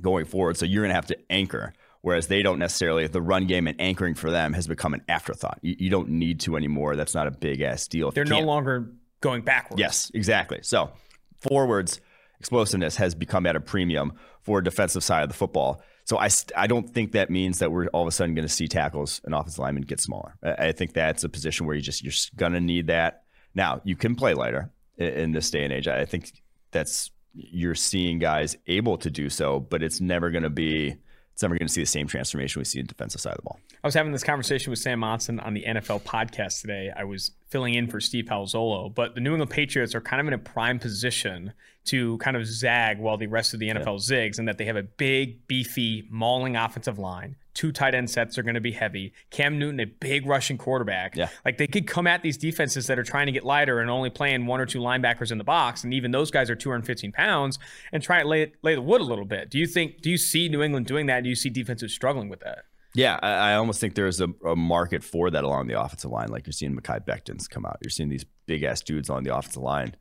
going 0.00 0.26
forward. 0.26 0.56
So 0.56 0.64
you're 0.64 0.82
going 0.82 0.90
to 0.90 0.94
have 0.94 1.06
to 1.06 1.18
anchor 1.30 1.72
whereas 2.06 2.28
they 2.28 2.40
don't 2.40 2.60
necessarily. 2.60 3.04
The 3.08 3.20
run 3.20 3.48
game 3.48 3.66
and 3.66 3.80
anchoring 3.80 4.14
for 4.14 4.30
them 4.30 4.52
has 4.52 4.68
become 4.68 4.94
an 4.94 5.02
afterthought. 5.08 5.58
You, 5.60 5.74
you 5.76 5.90
don't 5.90 6.08
need 6.08 6.38
to 6.42 6.56
anymore. 6.56 6.94
That's 6.94 7.16
not 7.16 7.26
a 7.26 7.32
big 7.32 7.62
ass 7.62 7.88
deal. 7.88 8.12
They're 8.12 8.24
no 8.24 8.42
longer 8.42 8.92
going 9.20 9.42
backwards. 9.42 9.80
Yes, 9.80 10.12
exactly. 10.14 10.60
So 10.62 10.92
forwards 11.40 12.00
explosiveness 12.38 12.94
has 12.94 13.16
become 13.16 13.44
at 13.44 13.56
a 13.56 13.60
premium 13.60 14.12
for 14.42 14.60
defensive 14.60 15.02
side 15.02 15.24
of 15.24 15.28
the 15.30 15.34
football. 15.34 15.82
So 16.04 16.16
I, 16.16 16.28
I 16.56 16.68
don't 16.68 16.88
think 16.88 17.10
that 17.10 17.28
means 17.28 17.58
that 17.58 17.72
we're 17.72 17.88
all 17.88 18.02
of 18.02 18.08
a 18.08 18.12
sudden 18.12 18.36
going 18.36 18.46
to 18.46 18.54
see 18.54 18.68
tackles 18.68 19.20
and 19.24 19.34
offensive 19.34 19.58
linemen 19.58 19.82
get 19.82 19.98
smaller. 19.98 20.36
I, 20.44 20.68
I 20.68 20.72
think 20.72 20.92
that's 20.92 21.24
a 21.24 21.28
position 21.28 21.66
where 21.66 21.74
you 21.74 21.82
just 21.82 22.04
you're 22.04 22.12
going 22.36 22.52
to 22.52 22.60
need 22.60 22.86
that. 22.86 23.24
Now 23.56 23.80
you 23.82 23.96
can 23.96 24.14
play 24.14 24.32
lighter 24.32 24.70
in, 24.96 25.08
in 25.08 25.32
this 25.32 25.50
day 25.50 25.64
and 25.64 25.72
age. 25.72 25.88
I 25.88 26.04
think 26.04 26.30
that's 26.70 27.10
you're 27.34 27.74
seeing 27.74 28.20
guys 28.20 28.56
able 28.68 28.96
to 28.98 29.10
do 29.10 29.28
so, 29.28 29.58
but 29.58 29.82
it's 29.82 30.00
never 30.00 30.30
going 30.30 30.44
to 30.44 30.50
be 30.50 30.98
it's 31.36 31.42
never 31.42 31.54
going 31.58 31.66
to 31.66 31.72
see 31.72 31.82
the 31.82 31.86
same 31.86 32.06
transformation 32.06 32.60
we 32.60 32.64
see 32.64 32.78
in 32.78 32.86
the 32.86 32.94
defensive 32.94 33.20
side 33.20 33.32
of 33.32 33.36
the 33.36 33.42
ball. 33.42 33.60
I 33.84 33.86
was 33.86 33.92
having 33.92 34.10
this 34.10 34.24
conversation 34.24 34.70
with 34.70 34.78
Sam 34.78 35.00
Monson 35.00 35.38
on 35.38 35.52
the 35.52 35.64
NFL 35.68 36.00
podcast 36.00 36.62
today. 36.62 36.90
I 36.96 37.04
was 37.04 37.32
filling 37.50 37.74
in 37.74 37.88
for 37.88 38.00
Steve 38.00 38.24
Palazzolo, 38.24 38.94
but 38.94 39.14
the 39.14 39.20
New 39.20 39.32
England 39.32 39.50
Patriots 39.50 39.94
are 39.94 40.00
kind 40.00 40.18
of 40.18 40.28
in 40.28 40.32
a 40.32 40.38
prime 40.38 40.78
position 40.78 41.52
to 41.84 42.16
kind 42.18 42.38
of 42.38 42.46
zag 42.46 42.98
while 42.98 43.18
the 43.18 43.26
rest 43.26 43.52
of 43.52 43.60
the 43.60 43.68
NFL 43.68 44.08
yep. 44.08 44.32
zigs, 44.32 44.38
and 44.38 44.48
that 44.48 44.56
they 44.56 44.64
have 44.64 44.76
a 44.76 44.82
big, 44.82 45.46
beefy, 45.46 46.08
mauling 46.08 46.56
offensive 46.56 46.98
line, 46.98 47.36
two 47.56 47.72
tight 47.72 47.94
end 47.94 48.08
sets 48.08 48.38
are 48.38 48.42
going 48.42 48.54
to 48.54 48.60
be 48.60 48.70
heavy. 48.70 49.12
Cam 49.30 49.58
Newton, 49.58 49.80
a 49.80 49.86
big 49.86 50.26
rushing 50.26 50.58
quarterback. 50.58 51.16
Yeah. 51.16 51.28
Like 51.44 51.56
they 51.56 51.66
could 51.66 51.86
come 51.86 52.06
at 52.06 52.22
these 52.22 52.36
defenses 52.36 52.86
that 52.86 52.98
are 52.98 53.02
trying 53.02 53.26
to 53.26 53.32
get 53.32 53.44
lighter 53.44 53.80
and 53.80 53.90
only 53.90 54.10
playing 54.10 54.46
one 54.46 54.60
or 54.60 54.66
two 54.66 54.78
linebackers 54.78 55.32
in 55.32 55.38
the 55.38 55.44
box, 55.44 55.82
and 55.82 55.92
even 55.92 56.12
those 56.12 56.30
guys 56.30 56.50
are 56.50 56.54
215 56.54 57.10
pounds, 57.12 57.58
and 57.92 58.02
try 58.02 58.22
to 58.22 58.28
lay 58.28 58.52
lay 58.62 58.74
the 58.74 58.82
wood 58.82 59.00
a 59.00 59.04
little 59.04 59.24
bit. 59.24 59.50
Do 59.50 59.58
you 59.58 59.66
think? 59.66 60.02
Do 60.02 60.10
you 60.10 60.18
see 60.18 60.48
New 60.48 60.62
England 60.62 60.86
doing 60.86 61.06
that? 61.06 61.24
Do 61.24 61.28
you 61.28 61.34
see 61.34 61.50
defenses 61.50 61.92
struggling 61.92 62.28
with 62.28 62.40
that? 62.40 62.64
Yeah, 62.94 63.18
I, 63.22 63.30
I 63.30 63.54
almost 63.56 63.80
think 63.80 63.94
there's 63.94 64.20
a, 64.20 64.28
a, 64.44 64.56
market 64.56 65.04
for 65.04 65.30
that 65.30 65.44
along 65.44 65.66
the 65.66 65.78
offensive 65.78 66.10
line. 66.10 66.28
Like 66.28 66.46
you're 66.46 66.52
seeing 66.52 66.74
Mekhi 66.74 67.04
Becton's 67.04 67.46
come 67.46 67.66
out. 67.66 67.76
You're 67.82 67.90
seeing 67.90 68.08
these 68.08 68.24
big 68.46 68.62
ass 68.62 68.80
dudes 68.80 69.10
on 69.10 69.22
the 69.22 69.36
offensive 69.36 69.62
line 69.62 69.94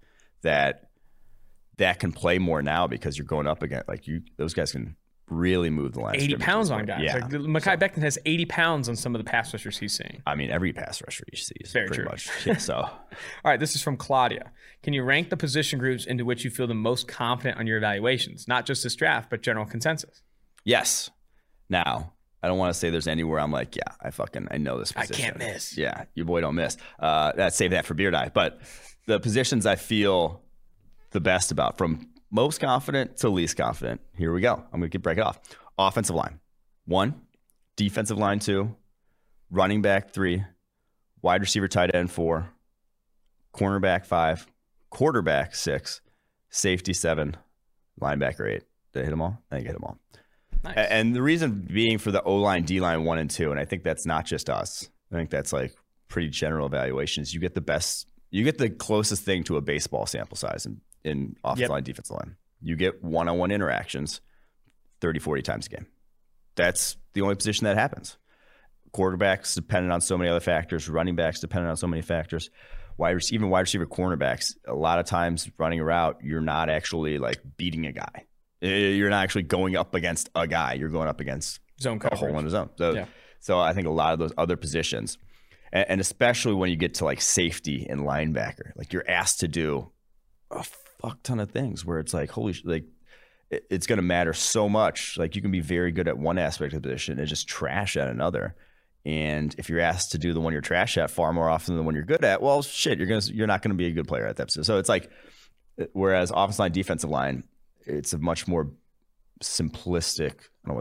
that 0.43 0.89
that 1.77 1.99
can 1.99 2.13
play 2.13 2.37
more 2.37 2.61
now 2.61 2.87
because 2.87 3.17
you're 3.17 3.25
going 3.25 3.47
up 3.47 3.63
against 3.63 3.87
like 3.87 4.07
you 4.07 4.21
those 4.37 4.53
guys 4.53 4.71
can 4.71 4.95
really 5.29 5.69
move 5.69 5.93
the 5.93 5.99
line. 5.99 6.15
80 6.15 6.35
pounds 6.37 6.71
on 6.71 6.85
guys. 6.85 7.01
Yeah. 7.01 7.15
Like, 7.15 7.29
Mekhi 7.29 7.63
so, 7.63 7.77
Becton 7.77 8.01
has 8.01 8.17
80 8.25 8.45
pounds 8.45 8.89
on 8.89 8.95
some 8.95 9.15
of 9.15 9.19
the 9.19 9.29
pass 9.29 9.53
rushers 9.53 9.77
he's 9.77 9.93
seeing. 9.93 10.21
I 10.25 10.35
mean, 10.35 10.51
every 10.51 10.71
pass 10.71 11.01
rusher 11.01 11.25
he 11.31 11.37
sees. 11.37 11.71
Very 11.73 11.87
pretty 11.87 12.03
true. 12.03 12.09
much. 12.09 12.29
Yeah, 12.45 12.57
so, 12.57 12.75
all 12.75 12.91
right, 13.43 13.59
this 13.59 13.75
is 13.75 13.81
from 13.81 13.97
Claudia. 13.97 14.51
Can 14.83 14.93
you 14.93 15.03
rank 15.03 15.29
the 15.29 15.37
position 15.37 15.79
groups 15.79 16.05
into 16.05 16.25
which 16.25 16.43
you 16.43 16.51
feel 16.51 16.67
the 16.67 16.75
most 16.75 17.07
confident 17.07 17.57
on 17.57 17.65
your 17.65 17.77
evaluations, 17.77 18.47
not 18.47 18.65
just 18.65 18.83
this 18.83 18.95
draft, 18.95 19.29
but 19.29 19.41
general 19.41 19.65
consensus? 19.65 20.21
Yes. 20.63 21.09
Now, 21.69 22.13
I 22.43 22.47
don't 22.47 22.59
want 22.59 22.73
to 22.73 22.79
say 22.79 22.91
there's 22.91 23.07
anywhere 23.07 23.39
I'm 23.39 23.51
like, 23.51 23.75
yeah, 23.75 23.95
I 23.99 24.11
fucking 24.11 24.49
I 24.51 24.57
know 24.57 24.77
this 24.77 24.91
position. 24.91 25.15
I 25.15 25.27
can't 25.27 25.37
miss. 25.39 25.75
Yeah, 25.75 26.03
your 26.13 26.27
boy 26.27 26.41
don't 26.41 26.53
miss. 26.53 26.77
Uh, 26.99 27.31
that 27.33 27.55
save 27.55 27.71
that 27.71 27.85
for 27.85 27.95
Beard 27.95 28.13
Eye. 28.13 28.29
But 28.31 28.59
the 29.07 29.19
positions 29.19 29.65
I 29.65 29.75
feel 29.75 30.43
the 31.09 31.19
best 31.19 31.51
about 31.51 31.79
from 31.79 32.07
most 32.31 32.59
confident 32.59 33.17
to 33.17 33.29
least 33.29 33.57
confident. 33.57 34.01
Here 34.17 34.33
we 34.33 34.41
go. 34.41 34.63
I'm 34.71 34.79
going 34.79 34.89
to 34.89 34.99
break 34.99 35.17
it 35.17 35.23
off. 35.23 35.39
Offensive 35.77 36.15
line, 36.15 36.39
one. 36.85 37.21
Defensive 37.75 38.17
line, 38.17 38.39
two. 38.39 38.75
Running 39.49 39.81
back, 39.81 40.11
three. 40.11 40.43
Wide 41.21 41.41
receiver, 41.41 41.67
tight 41.67 41.93
end, 41.93 42.11
four. 42.11 42.49
Cornerback, 43.53 44.05
five. 44.05 44.47
Quarterback, 44.89 45.55
six. 45.55 46.01
Safety, 46.49 46.93
seven. 46.93 47.35
Linebacker, 48.01 48.49
eight. 48.49 48.63
Did 48.93 49.01
I 49.01 49.03
hit 49.03 49.09
them 49.11 49.21
all? 49.21 49.41
I 49.51 49.55
think 49.55 49.67
I 49.67 49.71
hit 49.71 49.73
them 49.73 49.83
all. 49.83 49.99
Nice. 50.63 50.87
And 50.89 51.15
the 51.15 51.21
reason 51.21 51.67
being 51.71 51.97
for 51.97 52.11
the 52.11 52.23
O 52.23 52.37
line, 52.37 52.63
D 52.63 52.79
line, 52.79 53.03
one 53.03 53.17
and 53.19 53.29
two, 53.29 53.51
and 53.51 53.59
I 53.59 53.65
think 53.65 53.83
that's 53.83 54.05
not 54.05 54.25
just 54.25 54.49
us. 54.49 54.89
I 55.11 55.15
think 55.15 55.29
that's 55.29 55.53
like 55.53 55.75
pretty 56.07 56.29
general 56.29 56.65
evaluations. 56.65 57.33
You 57.33 57.39
get 57.39 57.53
the 57.53 57.61
best, 57.61 58.07
you 58.31 58.43
get 58.43 58.57
the 58.57 58.69
closest 58.69 59.23
thing 59.23 59.43
to 59.45 59.57
a 59.57 59.61
baseball 59.61 60.05
sample 60.05 60.37
size 60.37 60.65
in 60.65 60.81
in 61.05 61.35
offensive 61.43 61.61
yep. 61.61 61.69
line, 61.69 61.83
defensive 61.83 62.15
line. 62.17 62.35
You 62.61 62.75
get 62.75 63.03
one 63.03 63.29
on 63.29 63.37
one 63.37 63.51
interactions 63.51 64.21
30, 65.01 65.19
40 65.19 65.41
times 65.41 65.65
a 65.67 65.69
game. 65.69 65.87
That's 66.55 66.97
the 67.13 67.21
only 67.21 67.35
position 67.35 67.65
that 67.65 67.77
happens. 67.77 68.17
quarterbacks 68.93 69.55
dependent 69.55 69.93
on 69.93 70.01
so 70.01 70.17
many 70.17 70.29
other 70.29 70.39
factors, 70.39 70.89
running 70.89 71.15
backs 71.15 71.39
dependent 71.39 71.69
on 71.69 71.77
so 71.77 71.87
many 71.87 72.01
factors. 72.01 72.49
Wide 72.97 73.17
even 73.31 73.49
wide 73.49 73.61
receiver 73.61 73.85
cornerbacks, 73.85 74.55
a 74.65 74.73
lot 74.73 74.99
of 74.99 75.05
times 75.05 75.49
running 75.57 75.81
a 75.81 75.83
route, 75.83 76.19
you're 76.23 76.41
not 76.41 76.69
actually 76.69 77.17
like 77.17 77.41
beating 77.57 77.85
a 77.85 77.91
guy. 77.91 78.25
Eh, 78.61 78.91
you're 78.91 79.09
not 79.09 79.21
actually 79.21 79.43
going 79.43 79.75
up 79.75 79.93
against 79.95 80.29
a 80.33 80.47
guy. 80.47 80.73
You're 80.73 80.89
going 80.89 81.09
up 81.09 81.19
against 81.19 81.59
zone 81.81 81.99
coverage. 81.99 82.21
a 82.21 82.25
hole 82.25 82.39
in 82.39 82.45
the 82.45 82.51
zone. 82.51 82.69
So, 82.77 82.93
yeah. 82.93 83.05
so 83.41 83.59
I 83.59 83.73
think 83.73 83.87
a 83.87 83.91
lot 83.91 84.13
of 84.13 84.19
those 84.19 84.31
other 84.37 84.55
positions, 84.55 85.17
and, 85.73 85.85
and 85.89 86.01
especially 86.01 86.53
when 86.53 86.69
you 86.69 86.77
get 86.77 86.95
to 86.95 87.05
like 87.05 87.19
safety 87.19 87.85
and 87.89 88.01
linebacker, 88.01 88.71
like 88.77 88.93
you're 88.93 89.09
asked 89.09 89.41
to 89.41 89.49
do 89.49 89.91
a 90.51 90.63
fuck 91.05 91.21
ton 91.23 91.39
of 91.39 91.51
things 91.51 91.85
where 91.85 91.99
it's 91.99 92.13
like 92.13 92.31
holy 92.31 92.53
shit 92.53 92.65
like 92.65 92.85
it's 93.51 93.85
going 93.85 93.97
to 93.97 94.03
matter 94.03 94.33
so 94.33 94.67
much. 94.67 95.17
Like 95.17 95.35
you 95.35 95.41
can 95.41 95.51
be 95.51 95.61
very 95.61 95.91
good 95.91 96.07
at 96.07 96.17
one 96.17 96.37
aspect 96.37 96.73
of 96.73 96.81
the 96.81 96.89
position 96.89 97.19
and 97.19 97.27
just 97.27 97.47
trash 97.47 97.95
at 97.95 98.07
another. 98.07 98.55
And 99.05 99.53
if 99.59 99.69
you're 99.69 99.81
asked 99.81 100.11
to 100.11 100.17
do 100.17 100.33
the 100.33 100.41
one 100.41 100.51
you're 100.51 100.63
trash 100.63 100.97
at 100.97 101.11
far 101.11 101.31
more 101.31 101.47
often 101.47 101.75
than 101.75 101.83
the 101.83 101.85
one 101.85 101.93
you're 101.93 102.03
good 102.03 102.25
at, 102.25 102.41
well, 102.41 102.63
shit, 102.63 102.97
you're 102.97 103.07
gonna 103.07 103.21
you're 103.25 103.45
not 103.45 103.61
gonna 103.61 103.75
be 103.75 103.85
a 103.85 103.91
good 103.91 104.07
player 104.07 104.25
at 104.25 104.37
that 104.37 104.47
position. 104.47 104.63
So 104.63 104.79
it's 104.79 104.89
like, 104.89 105.11
uh, 105.79 105.85
whereas 105.93 106.31
offensive 106.31 106.59
line, 106.59 106.71
defensive 106.71 107.09
line, 107.11 107.43
it's 107.85 108.13
a 108.13 108.17
much 108.17 108.47
more 108.47 108.71
simplistic. 109.43 110.33
I 110.65 110.69
don't 110.69 110.75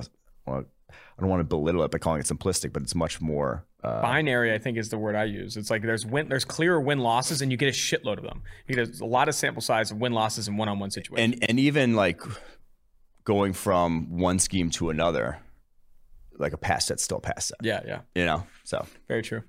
want 0.46 0.66
I 0.88 1.20
don't 1.20 1.28
want 1.28 1.40
to 1.40 1.44
belittle 1.44 1.82
it 1.82 1.90
by 1.90 1.98
calling 1.98 2.20
it 2.20 2.26
simplistic, 2.26 2.72
but 2.72 2.82
it's 2.82 2.94
much 2.94 3.20
more 3.20 3.66
uh, 3.84 4.02
binary. 4.02 4.52
I 4.52 4.58
think 4.58 4.78
is 4.78 4.88
the 4.88 4.98
word 4.98 5.14
I 5.14 5.24
use. 5.24 5.56
It's 5.56 5.70
like 5.70 5.82
there's 5.82 6.06
win, 6.06 6.28
there's 6.28 6.44
clear 6.44 6.80
win 6.80 6.98
losses, 6.98 7.42
and 7.42 7.50
you 7.50 7.58
get 7.58 7.68
a 7.68 7.72
shitload 7.72 8.18
of 8.18 8.24
them. 8.24 8.42
You 8.66 8.74
get 8.74 9.00
a 9.00 9.04
lot 9.04 9.28
of 9.28 9.34
sample 9.34 9.62
size 9.62 9.90
of 9.90 9.98
win 9.98 10.12
losses 10.12 10.48
in 10.48 10.56
one 10.56 10.68
on 10.68 10.78
one 10.78 10.90
situations. 10.90 11.34
And 11.34 11.50
and 11.50 11.60
even 11.60 11.94
like 11.94 12.22
going 13.24 13.52
from 13.52 14.18
one 14.18 14.38
scheme 14.38 14.70
to 14.70 14.90
another, 14.90 15.38
like 16.38 16.52
a 16.52 16.58
pass 16.58 16.86
set, 16.86 17.00
still 17.00 17.20
pass 17.20 17.46
set. 17.46 17.58
Yeah, 17.62 17.80
yeah. 17.86 18.00
You 18.14 18.24
know, 18.24 18.46
so 18.64 18.86
very 19.08 19.22
true. 19.22 19.42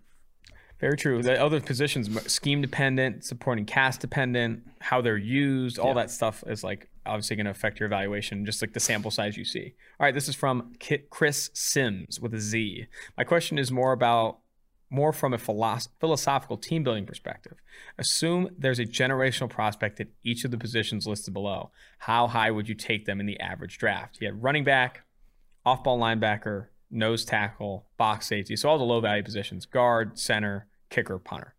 Very 0.79 0.97
true. 0.97 1.23
The 1.23 1.41
other 1.41 1.61
positions, 1.61 2.09
scheme 2.31 2.61
dependent, 2.61 3.23
supporting 3.23 3.65
cast 3.65 4.01
dependent, 4.01 4.63
how 4.81 5.01
they're 5.01 5.17
used, 5.17 5.79
all 5.79 5.89
yeah. 5.89 5.93
that 5.93 6.11
stuff 6.11 6.43
is 6.47 6.65
like 6.65 6.89
obviously 7.05 7.35
going 7.35 7.45
to 7.45 7.51
affect 7.51 7.79
your 7.79 7.87
evaluation, 7.87 8.45
just 8.45 8.61
like 8.61 8.73
the 8.73 8.79
sample 8.79 9.11
size 9.11 9.37
you 9.37 9.45
see. 9.45 9.73
All 9.99 10.05
right, 10.05 10.13
this 10.13 10.27
is 10.27 10.35
from 10.35 10.73
Chris 11.09 11.49
Sims 11.53 12.19
with 12.19 12.33
a 12.33 12.39
Z. 12.39 12.87
My 13.17 13.23
question 13.23 13.57
is 13.57 13.71
more 13.71 13.91
about 13.91 14.39
more 14.89 15.11
from 15.11 15.33
a 15.33 15.37
philosophical 15.37 16.57
team 16.57 16.83
building 16.83 17.05
perspective. 17.05 17.57
Assume 17.97 18.49
there's 18.57 18.79
a 18.79 18.85
generational 18.85 19.49
prospect 19.49 19.99
at 19.99 20.07
each 20.23 20.45
of 20.45 20.51
the 20.51 20.57
positions 20.57 21.07
listed 21.07 21.33
below. 21.33 21.71
How 21.99 22.27
high 22.27 22.51
would 22.51 22.69
you 22.69 22.75
take 22.75 23.05
them 23.05 23.19
in 23.19 23.25
the 23.25 23.39
average 23.39 23.77
draft? 23.77 24.17
You 24.21 24.27
had 24.27 24.43
running 24.43 24.63
back, 24.63 25.01
off 25.65 25.83
ball 25.83 25.99
linebacker, 25.99 26.67
nose 26.91 27.25
tackle, 27.25 27.87
box 27.97 28.27
safety. 28.27 28.55
So 28.55 28.69
all 28.69 28.77
the 28.77 28.83
low 28.83 29.01
value 29.01 29.23
positions 29.23 29.65
guard, 29.65 30.17
center, 30.19 30.67
kicker, 30.89 31.19
punter. 31.19 31.55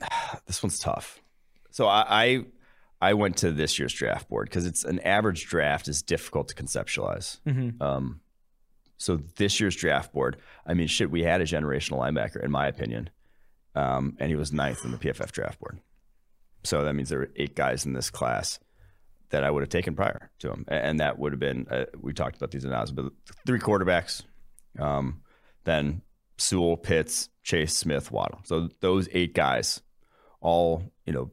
This 0.46 0.62
one's 0.62 0.78
tough. 0.78 1.20
So 1.70 1.86
I, 1.86 2.04
I, 2.08 2.44
I 3.00 3.14
went 3.14 3.38
to 3.38 3.50
this 3.50 3.78
year's 3.78 3.94
draft 3.94 4.28
board 4.28 4.48
because 4.48 4.66
it's 4.66 4.84
an 4.84 5.00
average 5.00 5.46
draft 5.46 5.88
is 5.88 6.02
difficult 6.02 6.48
to 6.48 6.54
conceptualize. 6.54 7.38
Mm-hmm. 7.46 7.82
Um, 7.82 8.20
so 8.98 9.16
this 9.36 9.58
year's 9.60 9.76
draft 9.76 10.12
board, 10.12 10.36
I 10.66 10.74
mean, 10.74 10.86
shit, 10.86 11.10
we 11.10 11.22
had 11.22 11.40
a 11.40 11.44
generational 11.44 11.98
linebacker, 11.98 12.44
in 12.44 12.50
my 12.50 12.66
opinion, 12.66 13.08
um, 13.74 14.16
and 14.20 14.28
he 14.28 14.36
was 14.36 14.52
ninth 14.52 14.84
in 14.84 14.90
the 14.90 14.98
PFF 14.98 15.32
draft 15.32 15.58
board. 15.58 15.80
So 16.64 16.84
that 16.84 16.92
means 16.94 17.08
there 17.08 17.20
were 17.20 17.30
eight 17.36 17.56
guys 17.56 17.86
in 17.86 17.94
this 17.94 18.10
class 18.10 18.58
that 19.30 19.44
I 19.44 19.50
would 19.50 19.62
have 19.62 19.70
taken 19.70 19.94
prior 19.94 20.30
to 20.40 20.50
him, 20.50 20.66
and 20.68 21.00
that 21.00 21.18
would 21.18 21.32
have 21.32 21.40
been 21.40 21.66
uh, 21.70 21.86
we 21.98 22.12
talked 22.12 22.36
about 22.36 22.50
these 22.50 22.64
announcements, 22.64 23.14
but 23.24 23.34
three 23.46 23.60
quarterbacks, 23.60 24.22
um, 24.78 25.22
then 25.64 26.02
Sewell, 26.36 26.76
Pitts, 26.76 27.30
Chase, 27.42 27.74
Smith, 27.74 28.10
Waddle. 28.10 28.40
So 28.44 28.68
those 28.80 29.08
eight 29.12 29.34
guys, 29.34 29.80
all 30.40 30.92
you 31.06 31.12
know, 31.12 31.30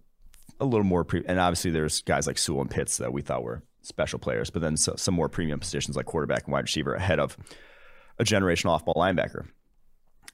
a 0.60 0.66
little 0.66 0.86
more 0.86 1.04
pre, 1.04 1.24
and 1.26 1.40
obviously 1.40 1.72
there's 1.72 2.02
guys 2.02 2.28
like 2.28 2.38
Sewell 2.38 2.62
and 2.62 2.70
Pitts 2.70 2.98
that 2.98 3.14
we 3.14 3.22
thought 3.22 3.44
were 3.44 3.64
special 3.82 4.20
players, 4.20 4.50
but 4.50 4.62
then 4.62 4.78
so, 4.78 4.96
some 4.96 5.14
more 5.14 5.30
premium 5.30 5.60
positions 5.60 5.96
like 5.96 6.06
quarterback 6.06 6.46
and 6.46 6.54
wide 6.54 6.64
receiver 6.64 6.94
ahead 6.94 7.20
of 7.20 7.38
a 8.20 8.24
generational 8.24 8.72
off 8.72 8.86
ball 8.86 8.96
linebacker. 8.96 9.48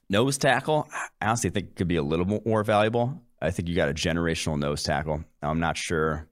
Nose 0.08 0.36
tackle, 0.36 0.88
I 1.20 1.26
honestly 1.28 1.50
think 1.50 1.76
could 1.76 1.88
be 1.88 1.96
a 1.96 2.02
little 2.02 2.40
more 2.44 2.62
valuable. 2.62 3.22
I 3.40 3.50
think 3.50 3.68
you 3.68 3.76
got 3.76 3.88
a 3.88 3.94
generational 3.94 4.58
nose 4.58 4.82
tackle. 4.82 5.24
I'm 5.42 5.60
not 5.60 5.76
sure 5.76 6.28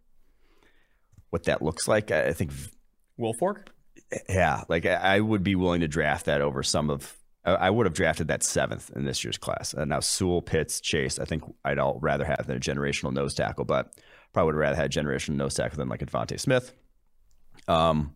what 1.31 1.45
that 1.45 1.63
looks 1.63 1.89
like. 1.89 2.11
I 2.11 2.33
think 2.33 2.53
Wilfork. 3.19 3.69
Yeah, 4.29 4.63
like 4.69 4.85
I 4.85 5.21
would 5.21 5.43
be 5.43 5.55
willing 5.55 5.81
to 5.81 5.89
draft 5.89 6.27
that 6.27 6.43
over 6.43 6.63
some 6.63 6.91
of. 6.91 7.17
I 7.45 7.71
would 7.71 7.87
have 7.87 7.95
drafted 7.95 8.29
that 8.29 8.45
seventh 8.45 8.91
in 8.95 9.05
this 9.05 9.25
year's 9.25 9.37
class. 9.37 9.75
And 9.75 9.89
now 9.89 9.99
Sewell, 9.99 10.43
Pitts, 10.43 10.81
Chase. 10.81 11.19
I 11.19 11.25
think 11.25 11.43
I'd 11.65 11.79
all 11.79 11.99
rather 12.01 12.25
have 12.25 12.47
than 12.47 12.57
a 12.57 12.61
generational 12.61 13.13
nose 13.13 13.35
tackle, 13.35 13.65
but 13.65 13.93
probably 14.33 14.47
would 14.47 14.55
have 14.55 14.61
rather 14.61 14.77
had 14.77 14.97
a 14.97 15.01
generational 15.01 15.35
nose 15.35 15.55
tackle 15.55 15.77
than 15.77 15.89
like 15.89 16.01
DeVonta 16.01 16.39
Smith. 16.39 16.73
Um, 17.67 18.15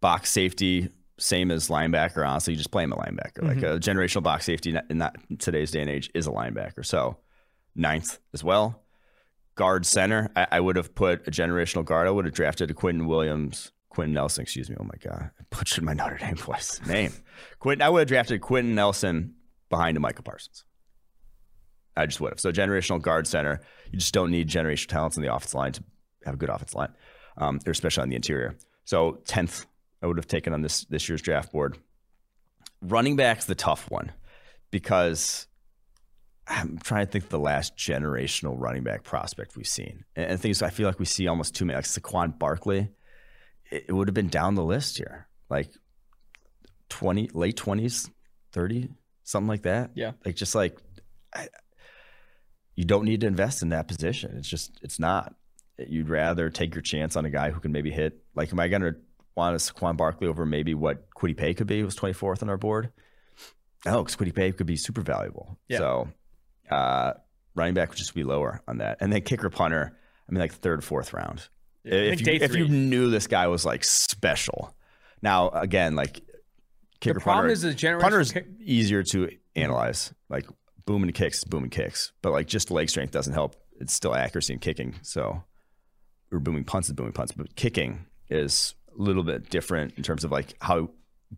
box 0.00 0.30
safety, 0.30 0.90
same 1.18 1.50
as 1.50 1.68
linebacker. 1.68 2.26
Honestly, 2.26 2.52
you 2.52 2.58
just 2.58 2.70
play 2.70 2.84
him 2.84 2.92
a 2.92 2.96
linebacker. 2.96 3.40
Mm-hmm. 3.40 3.46
Like 3.46 3.62
a 3.62 3.78
generational 3.78 4.22
box 4.22 4.44
safety 4.44 4.76
in 4.90 4.98
that 4.98 5.16
today's 5.38 5.70
day 5.70 5.80
and 5.80 5.90
age 5.90 6.10
is 6.14 6.26
a 6.26 6.30
linebacker. 6.30 6.84
So 6.84 7.16
ninth 7.74 8.18
as 8.34 8.44
well. 8.44 8.82
Guard 9.54 9.86
center, 9.86 10.30
I, 10.36 10.46
I 10.52 10.60
would 10.60 10.76
have 10.76 10.94
put 10.94 11.26
a 11.26 11.30
generational 11.30 11.84
guard. 11.84 12.06
I 12.06 12.10
would 12.10 12.26
have 12.26 12.34
drafted 12.34 12.70
a 12.70 12.74
Quinton 12.74 13.06
Williams, 13.06 13.72
Quenton 13.96 14.12
Nelson. 14.12 14.42
Excuse 14.42 14.68
me. 14.68 14.76
Oh 14.78 14.84
my 14.84 14.98
god, 15.02 15.30
I 15.40 15.42
butchered 15.48 15.82
my 15.82 15.94
Notre 15.94 16.18
Dame 16.18 16.36
voice 16.36 16.82
name. 16.86 17.14
Quenton. 17.60 17.80
I 17.80 17.88
would 17.88 18.00
have 18.00 18.08
drafted 18.08 18.42
Quenton 18.42 18.74
Nelson 18.74 19.36
behind 19.70 19.98
Micah 19.98 20.22
Parsons. 20.22 20.66
I 21.96 22.04
just 22.04 22.20
would 22.20 22.32
have. 22.32 22.38
So 22.38 22.52
generational 22.52 23.00
guard 23.00 23.26
center. 23.26 23.58
You 23.90 23.98
just 23.98 24.12
don't 24.12 24.30
need 24.30 24.50
generational 24.50 24.88
talents 24.88 25.16
in 25.16 25.22
the 25.22 25.34
offensive 25.34 25.54
line 25.54 25.72
to 25.72 25.84
have 26.26 26.34
a 26.34 26.36
good 26.36 26.50
offensive 26.50 26.74
line, 26.74 26.92
um, 27.38 27.58
especially 27.66 28.02
on 28.02 28.10
the 28.10 28.16
interior. 28.16 28.54
So 28.84 29.22
10th, 29.24 29.64
I 30.02 30.06
would 30.06 30.18
have 30.18 30.26
taken 30.26 30.52
on 30.52 30.60
this 30.60 30.84
this 30.84 31.08
year's 31.08 31.22
draft 31.22 31.50
board. 31.50 31.78
Running 32.82 33.16
back's 33.16 33.46
the 33.46 33.54
tough 33.54 33.90
one 33.90 34.12
because 34.70 35.46
I'm 36.46 36.76
trying 36.76 37.06
to 37.06 37.10
think 37.10 37.30
the 37.30 37.38
last 37.38 37.78
generational 37.78 38.56
running 38.58 38.82
back 38.82 39.04
prospect 39.04 39.56
we've 39.56 39.66
seen. 39.66 40.04
And, 40.14 40.32
and 40.32 40.38
things 40.38 40.60
I 40.60 40.68
feel 40.68 40.86
like 40.86 40.98
we 40.98 41.06
see 41.06 41.26
almost 41.28 41.54
too 41.54 41.64
many, 41.64 41.76
like 41.76 41.86
Saquon 41.86 42.38
Barkley. 42.38 42.90
It, 43.70 43.92
would 43.92 44.08
have 44.08 44.14
been 44.14 44.28
down 44.28 44.54
the 44.54 44.64
list 44.64 44.96
here, 44.96 45.26
like 45.48 45.70
20, 46.88 47.30
late 47.34 47.56
20s, 47.56 48.10
30, 48.52 48.90
something 49.24 49.48
like 49.48 49.62
that. 49.62 49.90
Yeah. 49.94 50.12
Like 50.24 50.36
just 50.36 50.54
like, 50.54 50.78
I, 51.34 51.48
you 52.74 52.84
don't 52.84 53.04
need 53.04 53.22
to 53.22 53.26
invest 53.26 53.62
in 53.62 53.70
that 53.70 53.88
position. 53.88 54.36
It's 54.36 54.48
just, 54.48 54.78
it's 54.82 55.00
not 55.00 55.34
you'd 55.78 56.08
rather 56.08 56.50
take 56.50 56.74
your 56.74 56.82
chance 56.82 57.16
on 57.16 57.24
a 57.24 57.30
guy 57.30 57.50
who 57.50 57.60
can 57.60 57.72
maybe 57.72 57.90
hit. 57.90 58.22
Like, 58.34 58.52
am 58.52 58.60
I 58.60 58.68
going 58.68 58.82
to 58.82 58.96
want 59.34 59.54
a 59.54 59.58
Saquon 59.58 59.96
Barkley 59.96 60.28
over 60.28 60.46
maybe 60.46 60.74
what 60.74 61.10
Kwity 61.10 61.36
Paye 61.36 61.54
could 61.54 61.66
be? 61.66 61.80
It 61.80 61.84
was 61.84 61.96
24th 61.96 62.42
on 62.42 62.48
our 62.48 62.56
board. 62.56 62.90
Oh, 63.84 64.02
because 64.02 64.16
Kwity 64.16 64.34
Paye 64.34 64.52
could 64.52 64.66
be 64.66 64.76
super 64.76 65.02
valuable. 65.02 65.58
Yeah. 65.68 65.78
So, 65.78 66.08
uh, 66.70 67.12
running 67.54 67.74
back 67.74 67.90
would 67.90 67.98
just 67.98 68.14
be 68.14 68.24
lower 68.24 68.62
on 68.66 68.78
that. 68.78 68.98
And 69.00 69.12
then 69.12 69.22
kicker 69.22 69.50
punter, 69.50 69.96
I 70.28 70.32
mean, 70.32 70.40
like 70.40 70.52
third, 70.52 70.82
fourth 70.82 71.12
round. 71.12 71.48
Yeah, 71.86 71.98
if, 72.00 72.26
you, 72.26 72.32
if 72.32 72.54
you 72.56 72.66
knew 72.66 73.10
this 73.10 73.28
guy 73.28 73.46
was 73.46 73.64
like 73.64 73.84
special. 73.84 74.74
Now, 75.22 75.50
again, 75.50 75.94
like 75.94 76.20
kicker 77.00 77.14
the 77.14 77.20
problem 77.20 77.44
punter, 77.44 77.52
is 77.52 77.62
the 77.62 77.74
generation 77.74 78.02
punter 78.02 78.20
is 78.20 78.32
kick- 78.32 78.48
easier 78.60 79.02
to 79.04 79.30
analyze. 79.54 80.12
Like 80.28 80.46
booming 80.84 81.12
kicks, 81.12 81.38
is 81.38 81.44
booming 81.44 81.70
kicks, 81.70 82.12
but 82.22 82.32
like 82.32 82.48
just 82.48 82.70
leg 82.70 82.90
strength 82.90 83.12
doesn't 83.12 83.34
help. 83.34 83.54
It's 83.80 83.92
still 83.92 84.14
accuracy 84.14 84.54
in 84.54 84.58
kicking. 84.58 84.96
So 85.02 85.44
or 86.32 86.40
booming 86.40 86.64
punts 86.64 86.88
is 86.88 86.94
booming 86.94 87.12
punts, 87.12 87.32
but 87.32 87.54
kicking 87.54 88.04
is 88.28 88.74
a 88.98 89.00
little 89.00 89.22
bit 89.22 89.48
different 89.48 89.94
in 89.96 90.02
terms 90.02 90.24
of 90.24 90.32
like 90.32 90.54
how 90.60 90.90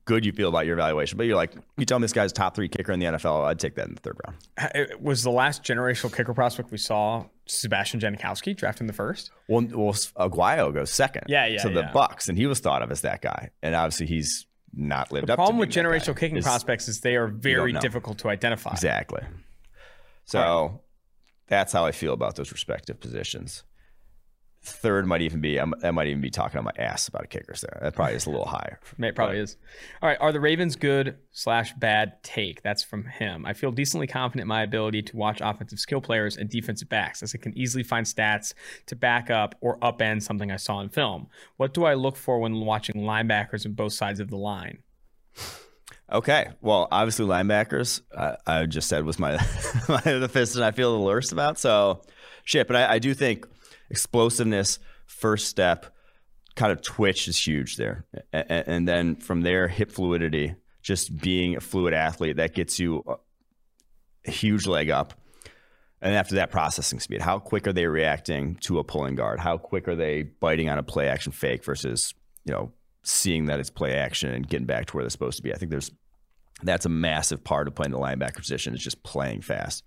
good 0.04 0.24
you 0.24 0.32
feel 0.32 0.48
about 0.48 0.66
your 0.66 0.74
evaluation. 0.74 1.16
But 1.18 1.26
you're 1.26 1.36
like, 1.36 1.54
you 1.76 1.84
tell 1.84 1.98
me 1.98 2.04
this 2.04 2.12
guy's 2.12 2.32
top 2.32 2.54
three 2.54 2.68
kicker 2.68 2.92
in 2.92 3.00
the 3.00 3.06
NFL, 3.06 3.44
I'd 3.44 3.58
take 3.58 3.74
that 3.76 3.88
in 3.88 3.94
the 3.94 4.00
third 4.00 4.16
round. 4.26 4.38
It 4.74 5.00
was 5.00 5.22
the 5.22 5.30
last 5.30 5.62
generational 5.62 6.14
kicker 6.14 6.34
prospect 6.34 6.70
we 6.70 6.78
saw 6.78 7.24
Sebastian 7.48 8.00
Janikowski 8.00 8.56
drafting 8.56 8.86
the 8.86 8.92
first. 8.92 9.30
Well, 9.48 9.66
well, 9.72 9.92
Aguayo 9.92 10.72
goes 10.72 10.90
second. 10.90 11.24
Yeah, 11.28 11.46
yeah. 11.46 11.62
To 11.62 11.68
the 11.68 11.80
yeah. 11.80 11.92
Bucks, 11.92 12.28
and 12.28 12.38
he 12.38 12.46
was 12.46 12.60
thought 12.60 12.82
of 12.82 12.90
as 12.90 13.00
that 13.02 13.22
guy, 13.22 13.50
and 13.62 13.74
obviously 13.74 14.06
he's 14.06 14.46
not 14.74 15.10
lived 15.12 15.28
the 15.28 15.32
up. 15.32 15.36
The 15.38 15.42
problem 15.42 15.58
with 15.58 15.70
generational 15.70 16.16
kicking 16.16 16.36
is, 16.36 16.44
prospects 16.44 16.88
is 16.88 17.00
they 17.00 17.16
are 17.16 17.26
very 17.26 17.72
difficult 17.72 18.18
to 18.18 18.28
identify. 18.28 18.72
Exactly. 18.72 19.22
So 20.24 20.40
right. 20.40 20.70
that's 21.48 21.72
how 21.72 21.86
I 21.86 21.92
feel 21.92 22.12
about 22.12 22.36
those 22.36 22.52
respective 22.52 23.00
positions. 23.00 23.64
Third 24.60 25.06
might 25.06 25.22
even 25.22 25.40
be 25.40 25.56
that 25.56 25.94
might 25.94 26.08
even 26.08 26.20
be 26.20 26.30
talking 26.30 26.58
on 26.58 26.64
my 26.64 26.72
ass 26.76 27.08
about 27.08 27.24
a 27.24 27.26
kicker. 27.26 27.54
So 27.54 27.68
that 27.80 27.94
probably 27.94 28.16
is 28.16 28.26
a 28.26 28.30
little 28.30 28.46
higher. 28.46 28.80
it 28.98 29.14
probably 29.14 29.36
but. 29.36 29.42
is. 29.42 29.56
All 30.02 30.08
right, 30.08 30.18
are 30.20 30.32
the 30.32 30.40
Ravens 30.40 30.76
good 30.76 31.16
slash 31.30 31.72
bad 31.74 32.22
take? 32.22 32.62
That's 32.62 32.82
from 32.82 33.04
him. 33.04 33.46
I 33.46 33.52
feel 33.52 33.70
decently 33.70 34.06
confident 34.06 34.42
in 34.42 34.48
my 34.48 34.62
ability 34.62 35.02
to 35.02 35.16
watch 35.16 35.40
offensive 35.40 35.78
skill 35.78 36.00
players 36.00 36.36
and 36.36 36.50
defensive 36.50 36.88
backs, 36.88 37.22
as 37.22 37.34
I 37.34 37.38
can 37.38 37.56
easily 37.56 37.84
find 37.84 38.04
stats 38.04 38.52
to 38.86 38.96
back 38.96 39.30
up 39.30 39.54
or 39.60 39.78
upend 39.78 40.22
something 40.22 40.50
I 40.50 40.56
saw 40.56 40.80
in 40.80 40.88
film. 40.88 41.28
What 41.56 41.72
do 41.72 41.84
I 41.84 41.94
look 41.94 42.16
for 42.16 42.38
when 42.38 42.60
watching 42.60 42.96
linebackers 42.96 43.64
on 43.64 43.72
both 43.72 43.92
sides 43.92 44.20
of 44.20 44.28
the 44.28 44.36
line? 44.36 44.78
Okay. 46.10 46.48
Well, 46.60 46.88
obviously 46.90 47.26
linebackers. 47.26 48.00
I, 48.16 48.36
I 48.46 48.66
just 48.66 48.88
said 48.88 49.04
was 49.04 49.18
my, 49.18 49.32
my 49.88 50.00
the 50.00 50.28
position 50.32 50.62
I 50.62 50.70
feel 50.70 50.96
the 50.98 51.04
worst 51.04 51.32
about. 51.32 51.58
So 51.58 52.02
shit. 52.44 52.66
But 52.66 52.76
I, 52.76 52.94
I 52.94 52.98
do 52.98 53.12
think 53.14 53.46
explosiveness, 53.90 54.78
first 55.06 55.48
step, 55.48 55.86
kind 56.56 56.72
of 56.72 56.82
twitch 56.82 57.28
is 57.28 57.46
huge 57.46 57.76
there, 57.76 58.04
and, 58.32 58.86
then 58.88 59.16
from 59.16 59.42
there, 59.42 59.68
hip 59.68 59.90
fluidity. 59.92 60.54
Just 60.80 61.18
being 61.18 61.56
a 61.56 61.60
fluid 61.60 61.92
athlete 61.92 62.36
that 62.36 62.54
gets 62.54 62.78
you 62.78 63.04
a 64.26 64.30
huge 64.30 64.66
leg 64.66 64.90
up. 64.90 65.12
And 66.00 66.14
after 66.14 66.36
that, 66.36 66.50
processing 66.50 67.00
speed. 67.00 67.20
How 67.20 67.38
quick 67.40 67.66
are 67.66 67.72
they 67.72 67.86
reacting 67.86 68.54
to 68.62 68.78
a 68.78 68.84
pulling 68.84 69.16
guard? 69.16 69.40
How 69.40 69.58
quick 69.58 69.88
are 69.88 69.96
they 69.96 70.22
biting 70.22 70.70
on 70.70 70.78
a 70.78 70.82
play 70.82 71.08
action 71.08 71.32
fake 71.32 71.64
versus, 71.64 72.14
you 72.44 72.52
know, 72.52 72.72
seeing 73.02 73.46
that 73.46 73.60
it's 73.60 73.70
play 73.70 73.96
action 73.96 74.30
and 74.32 74.48
getting 74.48 74.66
back 74.66 74.86
to 74.86 74.96
where 74.96 75.02
they're 75.02 75.10
supposed 75.10 75.36
to 75.38 75.42
be? 75.42 75.52
I 75.52 75.56
think 75.58 75.70
there's 75.70 75.90
that's 76.62 76.86
a 76.86 76.90
massive 76.90 77.44
part 77.44 77.68
of 77.68 77.74
playing 77.74 77.92
the 77.92 77.98
linebacker 77.98 78.36
position 78.36 78.72
is 78.72 78.82
just 78.82 79.02
playing 79.02 79.42
fast. 79.42 79.84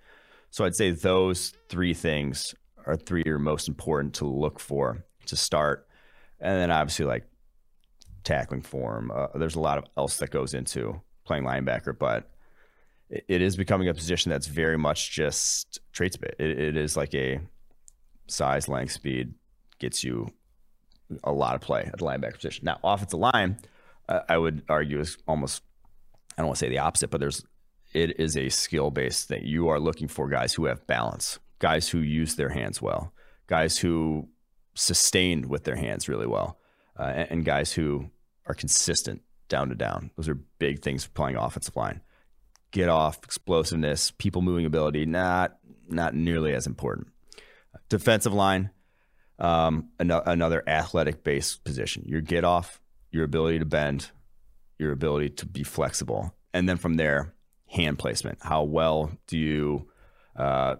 So 0.51 0.65
I'd 0.65 0.75
say 0.75 0.91
those 0.91 1.53
three 1.69 1.93
things 1.93 2.53
are 2.85 2.95
three 2.95 3.23
are 3.25 3.39
most 3.39 3.67
important 3.67 4.15
to 4.15 4.25
look 4.25 4.59
for 4.59 5.05
to 5.27 5.35
start. 5.35 5.87
And 6.39 6.57
then 6.57 6.71
obviously 6.71 7.05
like 7.05 7.25
tackling 8.23 8.61
form. 8.61 9.11
Uh, 9.13 9.27
there's 9.35 9.55
a 9.55 9.59
lot 9.59 9.77
of 9.77 9.85
else 9.97 10.17
that 10.17 10.31
goes 10.31 10.53
into 10.53 11.01
playing 11.25 11.43
linebacker, 11.43 11.97
but 11.97 12.29
it 13.09 13.41
is 13.41 13.55
becoming 13.55 13.89
a 13.89 13.93
position 13.93 14.29
that's 14.29 14.47
very 14.47 14.77
much 14.77 15.11
just 15.11 15.79
traits. 15.91 16.17
It, 16.39 16.59
it 16.59 16.77
is 16.77 16.95
like 16.95 17.13
a 17.13 17.39
size, 18.27 18.67
length, 18.67 18.93
speed 18.93 19.33
gets 19.79 20.03
you 20.03 20.31
a 21.23 21.31
lot 21.31 21.55
of 21.55 21.61
play 21.61 21.83
at 21.83 21.97
the 21.97 22.05
linebacker 22.05 22.35
position. 22.35 22.65
Now, 22.65 22.79
offensive 22.83 23.19
line, 23.19 23.57
uh, 24.07 24.21
I 24.29 24.37
would 24.37 24.63
argue 24.69 24.99
is 24.99 25.17
almost 25.27 25.63
I 26.37 26.41
don't 26.41 26.47
want 26.47 26.59
to 26.59 26.65
say 26.65 26.69
the 26.69 26.79
opposite, 26.79 27.09
but 27.09 27.19
there's 27.19 27.43
it 27.93 28.19
is 28.19 28.37
a 28.37 28.49
skill 28.49 28.89
based 28.89 29.27
thing. 29.27 29.45
You 29.45 29.67
are 29.67 29.79
looking 29.79 30.07
for 30.07 30.29
guys 30.29 30.53
who 30.53 30.65
have 30.65 30.87
balance, 30.87 31.39
guys 31.61 31.87
who 31.87 31.99
use 31.99 32.35
their 32.35 32.49
hands 32.49 32.81
well, 32.81 33.13
guys 33.47 33.77
who 33.77 34.27
sustained 34.73 35.45
with 35.45 35.63
their 35.63 35.77
hands 35.77 36.09
really 36.09 36.27
well, 36.27 36.59
uh, 36.99 37.03
and, 37.03 37.31
and 37.31 37.45
guys 37.45 37.71
who 37.71 38.09
are 38.47 38.53
consistent 38.53 39.21
down 39.47 39.69
to 39.69 39.75
down. 39.75 40.11
Those 40.17 40.27
are 40.27 40.39
big 40.59 40.81
things 40.81 41.05
for 41.05 41.11
playing 41.11 41.37
offensive 41.37 41.75
line 41.77 42.01
get 42.71 42.89
off, 42.89 43.19
explosiveness, 43.23 44.11
people 44.11 44.41
moving 44.41 44.65
ability, 44.65 45.05
not 45.05 45.57
not 45.87 46.15
nearly 46.15 46.53
as 46.53 46.65
important. 46.65 47.07
Defensive 47.89 48.33
line, 48.33 48.71
um, 49.39 49.89
another 49.99 50.63
athletic 50.65 51.23
based 51.23 51.63
position. 51.63 52.03
Your 52.07 52.21
get 52.21 52.45
off, 52.45 52.79
your 53.11 53.25
ability 53.25 53.59
to 53.59 53.65
bend, 53.65 54.09
your 54.79 54.93
ability 54.93 55.29
to 55.29 55.45
be 55.45 55.63
flexible, 55.63 56.33
and 56.53 56.67
then 56.67 56.77
from 56.77 56.95
there, 56.95 57.33
hand 57.67 57.99
placement. 57.99 58.39
How 58.41 58.63
well 58.63 59.11
do 59.27 59.37
you 59.37 59.89
uh, 60.35 60.77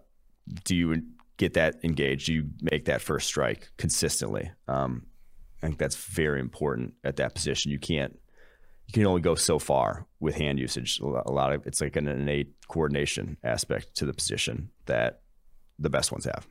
do 0.63 0.75
you 0.75 1.03
get 1.37 1.53
that 1.53 1.75
engaged? 1.83 2.27
Do 2.27 2.33
you 2.33 2.49
make 2.61 2.85
that 2.85 3.01
first 3.01 3.27
strike 3.27 3.69
consistently? 3.77 4.51
Um, 4.67 5.05
I 5.61 5.67
think 5.67 5.77
that's 5.77 5.95
very 5.95 6.39
important 6.39 6.93
at 7.03 7.17
that 7.17 7.35
position. 7.35 7.71
You 7.71 7.79
can't 7.79 8.17
you 8.87 8.93
can 8.93 9.05
only 9.05 9.21
go 9.21 9.35
so 9.35 9.57
far 9.57 10.05
with 10.19 10.35
hand 10.35 10.59
usage. 10.59 10.99
A 10.99 11.31
lot 11.31 11.53
of 11.53 11.65
it's 11.65 11.79
like 11.79 11.95
an 11.95 12.07
innate 12.07 12.53
coordination 12.67 13.37
aspect 13.43 13.95
to 13.95 14.05
the 14.05 14.13
position 14.13 14.69
that 14.85 15.21
the 15.79 15.89
best 15.89 16.11
ones 16.11 16.25
have. 16.25 16.47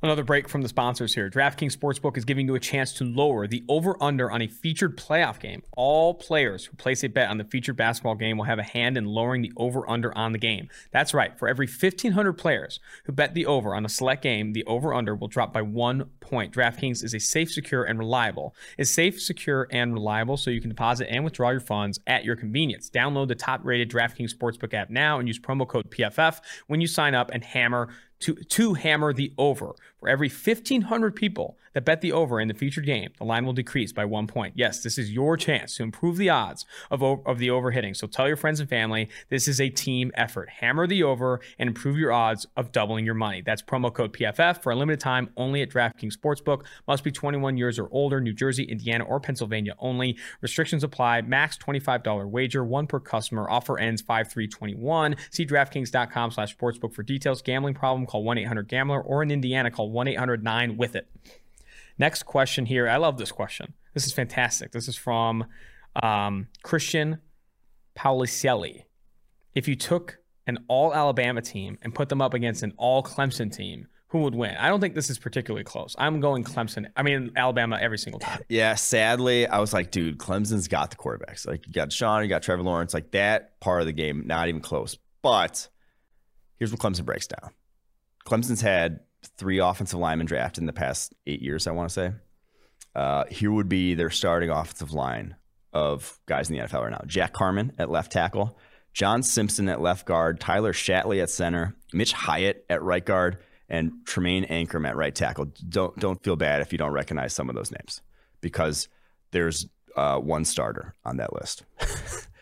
Another 0.00 0.22
break 0.22 0.48
from 0.48 0.62
the 0.62 0.68
sponsors 0.68 1.12
here. 1.12 1.28
DraftKings 1.28 1.76
Sportsbook 1.76 2.16
is 2.16 2.24
giving 2.24 2.46
you 2.46 2.54
a 2.54 2.60
chance 2.60 2.92
to 2.92 3.04
lower 3.04 3.48
the 3.48 3.64
over 3.68 4.00
under 4.00 4.30
on 4.30 4.40
a 4.40 4.46
featured 4.46 4.96
playoff 4.96 5.40
game. 5.40 5.60
All 5.76 6.14
players 6.14 6.64
who 6.64 6.76
place 6.76 7.02
a 7.02 7.08
bet 7.08 7.28
on 7.28 7.38
the 7.38 7.42
featured 7.42 7.76
basketball 7.76 8.14
game 8.14 8.38
will 8.38 8.44
have 8.44 8.60
a 8.60 8.62
hand 8.62 8.96
in 8.96 9.06
lowering 9.06 9.42
the 9.42 9.50
over 9.56 9.90
under 9.90 10.16
on 10.16 10.30
the 10.30 10.38
game. 10.38 10.68
That's 10.92 11.12
right. 11.12 11.36
For 11.36 11.48
every 11.48 11.66
1,500 11.66 12.34
players 12.34 12.78
who 13.06 13.12
bet 13.12 13.34
the 13.34 13.46
over 13.46 13.74
on 13.74 13.84
a 13.84 13.88
select 13.88 14.22
game, 14.22 14.52
the 14.52 14.64
over 14.66 14.94
under 14.94 15.16
will 15.16 15.26
drop 15.26 15.52
by 15.52 15.62
one 15.62 16.04
point. 16.20 16.54
DraftKings 16.54 17.02
is 17.02 17.12
a 17.12 17.18
safe, 17.18 17.50
secure, 17.50 17.82
and 17.82 17.98
reliable. 17.98 18.54
It's 18.78 18.94
safe, 18.94 19.20
secure, 19.20 19.66
and 19.72 19.92
reliable 19.92 20.36
so 20.36 20.52
you 20.52 20.60
can 20.60 20.70
deposit 20.70 21.08
and 21.10 21.24
withdraw 21.24 21.50
your 21.50 21.58
funds 21.58 21.98
at 22.06 22.24
your 22.24 22.36
convenience. 22.36 22.88
Download 22.88 23.26
the 23.26 23.34
top 23.34 23.64
rated 23.64 23.90
DraftKings 23.90 24.32
Sportsbook 24.32 24.74
app 24.74 24.90
now 24.90 25.18
and 25.18 25.26
use 25.26 25.40
promo 25.40 25.66
code 25.66 25.90
PFF 25.90 26.40
when 26.68 26.80
you 26.80 26.86
sign 26.86 27.16
up 27.16 27.32
and 27.32 27.42
hammer 27.42 27.88
to, 28.20 28.34
to 28.34 28.74
hammer 28.74 29.12
the 29.12 29.32
over. 29.38 29.74
For 30.00 30.08
every 30.08 30.28
1,500 30.28 31.16
people 31.16 31.58
that 31.74 31.84
bet 31.84 32.00
the 32.00 32.12
over 32.12 32.40
in 32.40 32.46
the 32.46 32.54
featured 32.54 32.86
game, 32.86 33.10
the 33.18 33.24
line 33.24 33.44
will 33.44 33.52
decrease 33.52 33.92
by 33.92 34.04
one 34.04 34.28
point. 34.28 34.54
Yes, 34.56 34.82
this 34.82 34.96
is 34.96 35.12
your 35.12 35.36
chance 35.36 35.74
to 35.76 35.82
improve 35.82 36.16
the 36.16 36.30
odds 36.30 36.64
of, 36.88 37.02
of 37.02 37.38
the 37.38 37.50
over 37.50 37.72
hitting. 37.72 37.94
So 37.94 38.06
tell 38.06 38.28
your 38.28 38.36
friends 38.36 38.60
and 38.60 38.68
family 38.68 39.08
this 39.28 39.48
is 39.48 39.60
a 39.60 39.68
team 39.68 40.12
effort. 40.14 40.50
Hammer 40.60 40.86
the 40.86 41.02
over 41.02 41.40
and 41.58 41.68
improve 41.68 41.98
your 41.98 42.12
odds 42.12 42.46
of 42.56 42.70
doubling 42.70 43.04
your 43.04 43.14
money. 43.14 43.42
That's 43.42 43.60
promo 43.60 43.92
code 43.92 44.12
PFF 44.12 44.62
for 44.62 44.70
a 44.70 44.76
limited 44.76 45.00
time 45.00 45.30
only 45.36 45.62
at 45.62 45.70
DraftKings 45.70 46.16
Sportsbook. 46.16 46.64
Must 46.86 47.02
be 47.02 47.10
21 47.10 47.56
years 47.56 47.76
or 47.76 47.88
older, 47.90 48.20
New 48.20 48.34
Jersey, 48.34 48.64
Indiana, 48.64 49.02
or 49.02 49.18
Pennsylvania 49.18 49.74
only. 49.80 50.16
Restrictions 50.40 50.84
apply. 50.84 51.22
Max 51.22 51.58
$25 51.58 52.30
wager, 52.30 52.64
one 52.64 52.86
per 52.86 53.00
customer. 53.00 53.50
Offer 53.50 53.78
ends 53.78 54.00
5-3-21. 54.02 55.18
See 55.30 55.44
DraftKings.com 55.44 56.30
slash 56.30 56.56
sportsbook 56.56 56.94
for 56.94 57.02
details. 57.02 57.42
Gambling 57.42 57.74
problem, 57.74 58.06
call 58.06 58.24
1-800-GAMBLER 58.24 59.02
or 59.02 59.24
in 59.24 59.32
Indiana, 59.32 59.70
call 59.70 59.87
1-800-9-WITH-IT. 59.88 61.08
Next 61.98 62.24
question 62.24 62.66
here. 62.66 62.88
I 62.88 62.96
love 62.96 63.18
this 63.18 63.32
question. 63.32 63.74
This 63.94 64.06
is 64.06 64.12
fantastic. 64.12 64.72
This 64.72 64.88
is 64.88 64.96
from 64.96 65.46
um, 66.02 66.48
Christian 66.62 67.18
Paulicelli. 67.96 68.84
If 69.54 69.66
you 69.66 69.74
took 69.74 70.18
an 70.46 70.58
all 70.68 70.94
Alabama 70.94 71.42
team 71.42 71.78
and 71.82 71.94
put 71.94 72.08
them 72.08 72.22
up 72.22 72.34
against 72.34 72.62
an 72.62 72.72
all 72.76 73.02
Clemson 73.02 73.54
team, 73.54 73.88
who 74.08 74.20
would 74.20 74.34
win? 74.34 74.56
I 74.56 74.68
don't 74.68 74.80
think 74.80 74.94
this 74.94 75.10
is 75.10 75.18
particularly 75.18 75.64
close. 75.64 75.94
I'm 75.98 76.20
going 76.20 76.42
Clemson. 76.42 76.86
I 76.96 77.02
mean 77.02 77.32
Alabama 77.36 77.78
every 77.80 77.98
single 77.98 78.20
time. 78.20 78.40
Yeah, 78.48 78.74
sadly, 78.74 79.46
I 79.46 79.58
was 79.58 79.74
like, 79.74 79.90
dude, 79.90 80.18
Clemson's 80.18 80.66
got 80.66 80.90
the 80.90 80.96
quarterbacks. 80.96 81.46
Like 81.46 81.66
you 81.66 81.72
got 81.72 81.92
Sean, 81.92 82.22
you 82.22 82.28
got 82.28 82.42
Trevor 82.42 82.62
Lawrence. 82.62 82.94
Like 82.94 83.10
that 83.10 83.60
part 83.60 83.82
of 83.82 83.86
the 83.86 83.92
game, 83.92 84.22
not 84.26 84.48
even 84.48 84.62
close. 84.62 84.96
But 85.20 85.68
here's 86.58 86.72
what 86.72 86.80
Clemson 86.80 87.04
breaks 87.04 87.26
down. 87.26 87.50
Clemson's 88.26 88.62
had 88.62 89.00
three 89.36 89.58
offensive 89.58 89.98
linemen 89.98 90.26
drafted 90.26 90.62
in 90.62 90.66
the 90.66 90.72
past 90.72 91.14
eight 91.26 91.42
years, 91.42 91.66
I 91.66 91.72
want 91.72 91.88
to 91.88 91.92
say. 91.92 92.12
Uh, 92.94 93.24
here 93.30 93.52
would 93.52 93.68
be 93.68 93.94
their 93.94 94.10
starting 94.10 94.50
offensive 94.50 94.92
line 94.92 95.36
of 95.72 96.18
guys 96.26 96.48
in 96.50 96.56
the 96.56 96.62
NFL 96.62 96.82
right 96.82 96.90
now 96.90 97.02
Jack 97.06 97.32
Carman 97.32 97.72
at 97.78 97.90
left 97.90 98.10
tackle, 98.10 98.58
John 98.92 99.22
Simpson 99.22 99.68
at 99.68 99.80
left 99.80 100.06
guard, 100.06 100.40
Tyler 100.40 100.72
Shatley 100.72 101.22
at 101.22 101.30
center, 101.30 101.76
Mitch 101.92 102.12
Hyatt 102.12 102.64
at 102.70 102.82
right 102.82 103.04
guard, 103.04 103.38
and 103.68 103.92
Tremaine 104.06 104.44
Anchrum 104.46 104.88
at 104.88 104.96
right 104.96 105.14
tackle. 105.14 105.46
Don't 105.68 105.96
don't 105.98 106.22
feel 106.22 106.36
bad 106.36 106.60
if 106.62 106.72
you 106.72 106.78
don't 106.78 106.92
recognize 106.92 107.34
some 107.34 107.48
of 107.48 107.54
those 107.54 107.70
names 107.70 108.00
because 108.40 108.88
there's 109.30 109.66
uh, 109.96 110.18
one 110.18 110.44
starter 110.44 110.94
on 111.04 111.18
that 111.18 111.32
list. 111.34 111.64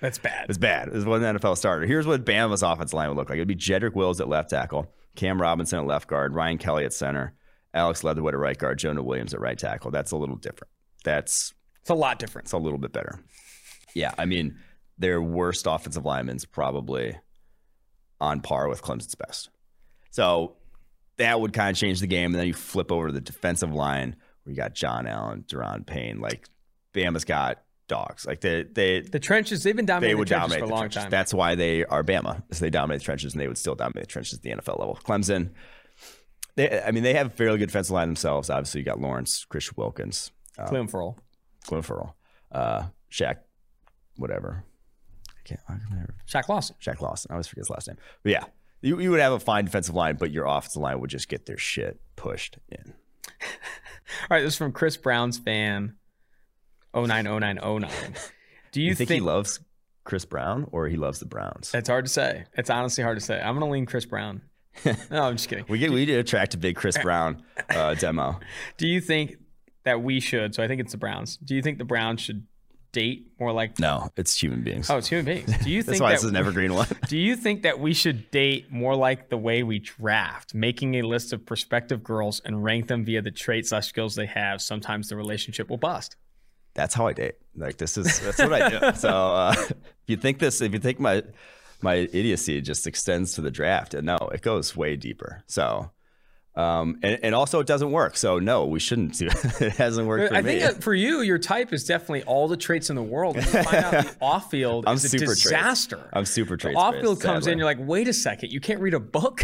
That's 0.00 0.18
bad. 0.18 0.46
it's 0.48 0.58
bad. 0.58 0.92
There's 0.92 1.04
one 1.04 1.22
NFL 1.22 1.56
starter. 1.56 1.86
Here's 1.86 2.06
what 2.06 2.24
Bama's 2.24 2.62
offensive 2.62 2.94
line 2.94 3.08
would 3.08 3.16
look 3.16 3.28
like. 3.28 3.36
It'd 3.36 3.48
be 3.48 3.56
Jedrick 3.56 3.94
Wills 3.94 4.20
at 4.20 4.28
left 4.28 4.50
tackle, 4.50 4.92
Cam 5.16 5.40
Robinson 5.40 5.80
at 5.80 5.86
left 5.86 6.08
guard, 6.08 6.34
Ryan 6.34 6.58
Kelly 6.58 6.84
at 6.84 6.92
center, 6.92 7.34
Alex 7.74 8.04
Leatherwood 8.04 8.34
at 8.34 8.40
right 8.40 8.56
guard, 8.56 8.78
Jonah 8.78 9.02
Williams 9.02 9.34
at 9.34 9.40
right 9.40 9.58
tackle. 9.58 9.90
That's 9.90 10.12
a 10.12 10.16
little 10.16 10.36
different. 10.36 10.70
That's 11.04 11.52
it's 11.80 11.90
a 11.90 11.94
lot 11.94 12.18
different. 12.18 12.46
It's 12.46 12.52
a 12.52 12.58
little 12.58 12.78
bit 12.78 12.92
better. 12.92 13.20
Yeah, 13.94 14.12
I 14.18 14.26
mean, 14.26 14.58
their 14.98 15.20
worst 15.22 15.66
offensive 15.66 16.04
lineman's 16.04 16.44
probably 16.44 17.16
on 18.20 18.40
par 18.40 18.68
with 18.68 18.82
Clemson's 18.82 19.14
best. 19.14 19.50
So 20.10 20.56
that 21.18 21.40
would 21.40 21.52
kind 21.52 21.70
of 21.70 21.76
change 21.76 22.00
the 22.00 22.06
game. 22.06 22.32
And 22.32 22.34
then 22.34 22.46
you 22.46 22.54
flip 22.54 22.90
over 22.90 23.08
to 23.08 23.12
the 23.12 23.20
defensive 23.20 23.72
line 23.72 24.16
where 24.42 24.52
you 24.52 24.56
got 24.56 24.74
John 24.74 25.06
Allen, 25.06 25.44
Daron 25.46 25.86
Payne. 25.86 26.20
Like 26.20 26.48
Bama's 26.94 27.24
got 27.24 27.62
dogs. 27.88 28.26
Like 28.26 28.40
they, 28.40 28.64
they 28.64 29.00
the 29.00 29.18
trenches. 29.18 29.62
They've 29.62 29.76
been 29.76 29.86
dominating. 29.86 30.16
They 30.16 30.18
would 30.18 30.28
the 30.28 30.34
dominate 30.34 30.60
for 30.60 30.64
a 30.64 30.68
long 30.68 30.80
trenches. 30.80 31.02
time. 31.02 31.10
That's 31.10 31.32
why 31.34 31.54
they 31.54 31.84
are 31.84 32.02
Bama. 32.02 32.42
So 32.52 32.64
they 32.64 32.70
dominate 32.70 33.00
the 33.00 33.04
trenches, 33.04 33.34
and 33.34 33.40
they 33.40 33.48
would 33.48 33.58
still 33.58 33.74
dominate 33.74 34.04
the 34.04 34.12
trenches 34.12 34.34
at 34.34 34.42
the 34.42 34.50
NFL 34.50 34.78
level. 34.78 34.98
Clemson. 35.04 35.50
They, 36.56 36.80
I 36.80 36.90
mean, 36.90 37.02
they 37.02 37.14
have 37.14 37.26
a 37.26 37.30
fairly 37.30 37.58
good 37.58 37.66
defensive 37.66 37.92
line 37.92 38.08
themselves. 38.08 38.48
Obviously, 38.48 38.80
you 38.80 38.84
got 38.86 38.98
Lawrence, 39.00 39.44
Christian 39.44 39.74
Wilkins, 39.76 40.30
um, 40.58 40.68
Clem 40.68 40.88
Ferrell, 40.88 41.18
Clem 41.66 41.82
Ferrell, 41.82 42.16
uh, 42.50 42.84
Shaq, 43.10 43.36
whatever. 44.16 44.64
I 45.28 45.48
can't. 45.48 45.60
I 45.68 45.74
can 45.74 45.96
never. 45.96 46.14
Shaq 46.28 46.48
Lawson. 46.48 46.76
Shaq 46.80 47.00
Lawson. 47.00 47.30
I 47.30 47.34
always 47.34 47.46
forget 47.46 47.62
his 47.62 47.70
last 47.70 47.88
name. 47.88 47.98
But 48.22 48.32
yeah, 48.32 48.44
you, 48.80 48.98
you 49.00 49.10
would 49.10 49.20
have 49.20 49.32
a 49.32 49.40
fine 49.40 49.64
defensive 49.66 49.94
line, 49.94 50.16
but 50.16 50.30
your 50.30 50.46
offensive 50.46 50.80
line 50.80 51.00
would 51.00 51.10
just 51.10 51.28
get 51.28 51.46
their 51.46 51.58
shit 51.58 52.00
pushed 52.16 52.58
in. 52.70 52.94
All 53.42 54.28
right, 54.30 54.42
this 54.42 54.54
is 54.54 54.58
from 54.58 54.72
Chris 54.72 54.96
Brown's 54.96 55.38
fan. 55.38 55.96
090909. 56.96 58.30
Do 58.72 58.80
you, 58.80 58.88
you 58.88 58.94
think, 58.94 59.08
think, 59.08 59.22
he 59.22 59.26
loves 59.26 59.60
Chris 60.04 60.24
Brown 60.24 60.66
or 60.72 60.88
he 60.88 60.96
loves 60.96 61.18
the 61.18 61.26
Browns? 61.26 61.72
It's 61.74 61.88
hard 61.88 62.04
to 62.06 62.10
say. 62.10 62.44
It's 62.54 62.70
honestly 62.70 63.04
hard 63.04 63.18
to 63.18 63.24
say. 63.24 63.40
I'm 63.40 63.54
gonna 63.54 63.70
lean 63.70 63.86
Chris 63.86 64.06
Brown. 64.06 64.42
no, 65.10 65.22
I'm 65.22 65.36
just 65.36 65.48
kidding. 65.48 65.64
we 65.68 65.78
get 65.78 65.90
we 65.90 66.04
did 66.04 66.18
attract 66.18 66.54
a 66.54 66.58
big 66.58 66.76
Chris 66.76 66.98
Brown 66.98 67.42
uh, 67.70 67.94
demo. 67.98 68.40
Do 68.76 68.86
you 68.86 69.00
think 69.00 69.36
that 69.84 70.02
we 70.02 70.20
should? 70.20 70.54
So 70.54 70.62
I 70.62 70.68
think 70.68 70.80
it's 70.80 70.92
the 70.92 70.98
Browns. 70.98 71.36
Do 71.38 71.54
you 71.54 71.62
think 71.62 71.78
the 71.78 71.84
Browns 71.84 72.20
should 72.20 72.46
date 72.92 73.26
more 73.38 73.52
like? 73.52 73.78
No, 73.78 74.10
it's 74.16 74.40
human 74.40 74.62
beings. 74.62 74.90
Oh, 74.90 74.98
it's 74.98 75.08
human 75.08 75.24
beings. 75.26 75.52
Do 75.64 75.70
you 75.70 75.82
think 75.82 75.98
That's 75.98 76.00
why 76.00 76.10
that 76.10 76.18
is 76.18 76.24
an 76.24 76.36
evergreen 76.36 76.74
one. 76.74 76.88
Do 77.08 77.18
you 77.18 77.36
think 77.36 77.62
that 77.62 77.78
we 77.78 77.94
should 77.94 78.30
date 78.30 78.70
more 78.70 78.96
like 78.96 79.28
the 79.28 79.36
way 79.36 79.62
we 79.62 79.78
draft, 79.78 80.54
making 80.54 80.96
a 80.96 81.02
list 81.02 81.32
of 81.32 81.46
prospective 81.46 82.02
girls 82.02 82.40
and 82.44 82.62
rank 82.62 82.88
them 82.88 83.04
via 83.04 83.22
the 83.22 83.30
traits 83.30 83.70
slash 83.70 83.86
skills 83.86 84.14
they 84.14 84.26
have? 84.26 84.60
Sometimes 84.60 85.08
the 85.08 85.16
relationship 85.16 85.70
will 85.70 85.76
bust. 85.78 86.16
That's 86.76 86.94
how 86.94 87.06
I 87.08 87.12
date. 87.14 87.34
Like 87.56 87.78
this 87.78 87.96
is 87.98 88.20
that's 88.20 88.38
what 88.38 88.52
I 88.52 88.68
do. 88.68 88.92
So 88.96 89.08
uh, 89.08 89.54
if 89.58 89.72
you 90.06 90.16
think 90.16 90.38
this, 90.38 90.60
if 90.60 90.72
you 90.72 90.78
think 90.78 91.00
my 91.00 91.22
my 91.82 91.94
idiocy 91.94 92.60
just 92.60 92.86
extends 92.86 93.34
to 93.34 93.40
the 93.40 93.50
draft, 93.50 93.94
and 93.94 94.06
no, 94.06 94.16
it 94.32 94.42
goes 94.42 94.76
way 94.76 94.94
deeper. 94.94 95.42
So. 95.46 95.90
Um, 96.54 96.98
and, 97.02 97.18
and 97.22 97.34
also 97.34 97.60
it 97.60 97.66
doesn't 97.66 97.92
work. 97.92 98.16
So 98.16 98.38
no, 98.38 98.64
we 98.64 98.80
shouldn't 98.80 99.12
do 99.18 99.26
it. 99.30 99.60
it 99.60 99.72
hasn't 99.74 100.08
worked 100.08 100.30
for 100.30 100.34
I 100.34 100.40
me. 100.40 100.58
think 100.58 100.60
that 100.62 100.82
for 100.82 100.94
you, 100.94 101.20
your 101.20 101.38
type 101.38 101.70
is 101.70 101.84
definitely 101.84 102.22
all 102.22 102.48
the 102.48 102.56
traits 102.56 102.88
in 102.88 102.96
the 102.96 103.02
world. 103.02 103.36
And 103.36 103.44
you 103.44 103.62
find 103.62 103.84
out 103.84 103.90
the 104.06 104.16
off 104.22 104.50
field 104.50 104.86
I'm 104.86 104.94
is 104.96 105.04
a 105.04 105.08
super 105.10 105.26
traits. 105.26 105.42
disaster. 105.42 106.08
I'm 106.14 106.24
super 106.24 106.56
traits. 106.56 106.78
Off 106.78 106.94
field 106.94 107.20
comes 107.20 107.46
in, 107.46 107.58
you're 107.58 107.66
like, 107.66 107.76
wait 107.78 108.08
a 108.08 108.14
second, 108.14 108.52
you 108.52 108.60
can't 108.60 108.80
read 108.80 108.94
a 108.94 109.00
book. 109.00 109.42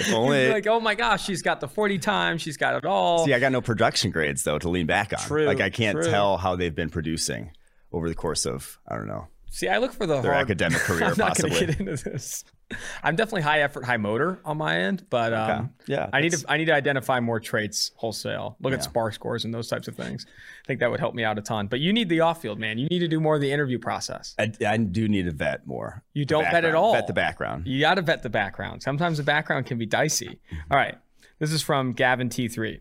If 0.00 0.12
only 0.12 0.48
like, 0.50 0.66
oh 0.66 0.80
my 0.80 0.94
gosh, 0.94 1.24
she's 1.24 1.42
got 1.42 1.60
the 1.60 1.68
40 1.68 1.98
times, 1.98 2.42
she's 2.42 2.56
got 2.56 2.74
it 2.74 2.84
all. 2.84 3.24
See, 3.24 3.34
I 3.34 3.38
got 3.38 3.52
no 3.52 3.60
production 3.60 4.10
grades 4.10 4.44
though 4.44 4.58
to 4.58 4.68
lean 4.68 4.86
back 4.86 5.12
on. 5.12 5.18
True, 5.20 5.44
like 5.46 5.60
I 5.60 5.70
can't 5.70 5.96
true. 6.00 6.10
tell 6.10 6.36
how 6.38 6.56
they've 6.56 6.74
been 6.74 6.90
producing 6.90 7.50
over 7.92 8.08
the 8.08 8.14
course 8.14 8.46
of 8.46 8.78
I 8.86 8.96
don't 8.96 9.08
know. 9.08 9.28
See, 9.50 9.68
I 9.68 9.78
look 9.78 9.92
for 9.92 10.06
the 10.06 10.20
Their 10.20 10.32
hard, 10.32 10.44
academic 10.44 10.78
career, 10.82 11.04
I'm 11.04 11.14
not 11.16 11.36
going 11.36 11.52
to 11.52 11.58
possibly. 11.58 11.66
get 11.66 11.80
into 11.80 12.04
this. 12.10 12.44
I'm 13.02 13.16
definitely 13.16 13.42
high 13.42 13.62
effort, 13.62 13.84
high 13.84 13.96
motor 13.96 14.40
on 14.44 14.58
my 14.58 14.78
end, 14.78 15.06
but 15.08 15.32
um, 15.32 15.70
Yeah, 15.86 16.08
I 16.12 16.20
need 16.20 16.32
to 16.32 16.44
I 16.50 16.56
need 16.58 16.66
to 16.66 16.74
identify 16.74 17.18
more 17.20 17.40
traits 17.40 17.92
wholesale. 17.96 18.56
Look 18.60 18.72
at 18.74 18.80
SPARQ 18.80 19.14
scores 19.14 19.44
and 19.44 19.54
those 19.54 19.68
types 19.68 19.88
of 19.88 19.96
things. 19.96 20.26
I 20.28 20.66
think 20.66 20.80
that 20.80 20.90
would 20.90 21.00
help 21.00 21.14
me 21.14 21.24
out 21.24 21.38
a 21.38 21.42
ton. 21.42 21.66
But 21.66 21.80
you 21.80 21.92
need 21.92 22.08
the 22.08 22.20
off 22.20 22.42
field, 22.42 22.58
man. 22.58 22.78
You 22.78 22.86
need 22.88 22.98
to 22.98 23.08
do 23.08 23.20
more 23.20 23.36
of 23.36 23.40
the 23.40 23.50
interview 23.50 23.78
process. 23.78 24.34
I, 24.38 24.52
I 24.66 24.76
do 24.76 25.08
need 25.08 25.24
to 25.24 25.32
vet 25.32 25.66
more. 25.66 26.02
You 26.12 26.24
don't 26.24 26.44
vet 26.44 26.64
at 26.64 26.74
all. 26.74 26.92
Vet 26.92 27.06
the 27.06 27.12
background. 27.12 27.66
You 27.66 27.80
got 27.80 27.94
to 27.94 28.02
vet 28.02 28.22
the 28.22 28.30
background. 28.30 28.82
Sometimes 28.82 29.18
the 29.18 29.24
background 29.24 29.66
can 29.66 29.78
be 29.78 29.86
dicey. 29.86 30.40
All 30.70 30.76
right. 30.76 30.96
This 31.38 31.52
is 31.52 31.62
from 31.62 31.92
Gavin 31.92 32.28
T3. 32.28 32.80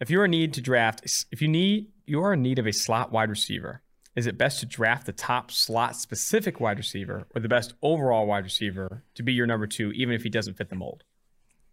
If 0.00 0.10
you're 0.10 0.24
in 0.24 0.30
need 0.30 0.54
to 0.54 0.60
draft, 0.60 1.02
if 1.30 1.40
you 1.42 1.48
need, 1.48 1.88
you 2.06 2.22
are 2.22 2.32
in 2.32 2.42
need 2.42 2.58
of 2.58 2.66
a 2.66 2.72
slot 2.72 3.12
wide 3.12 3.30
receiver. 3.30 3.82
Is 4.16 4.26
it 4.26 4.36
best 4.36 4.60
to 4.60 4.66
draft 4.66 5.06
the 5.06 5.12
top 5.12 5.50
slot 5.50 5.94
specific 5.96 6.58
wide 6.60 6.78
receiver 6.78 7.26
or 7.34 7.40
the 7.40 7.48
best 7.48 7.74
overall 7.80 8.26
wide 8.26 8.44
receiver 8.44 9.04
to 9.14 9.22
be 9.22 9.32
your 9.32 9.46
number 9.46 9.66
two, 9.66 9.92
even 9.92 10.14
if 10.14 10.22
he 10.22 10.28
doesn't 10.28 10.54
fit 10.54 10.68
the 10.68 10.74
mold? 10.76 11.04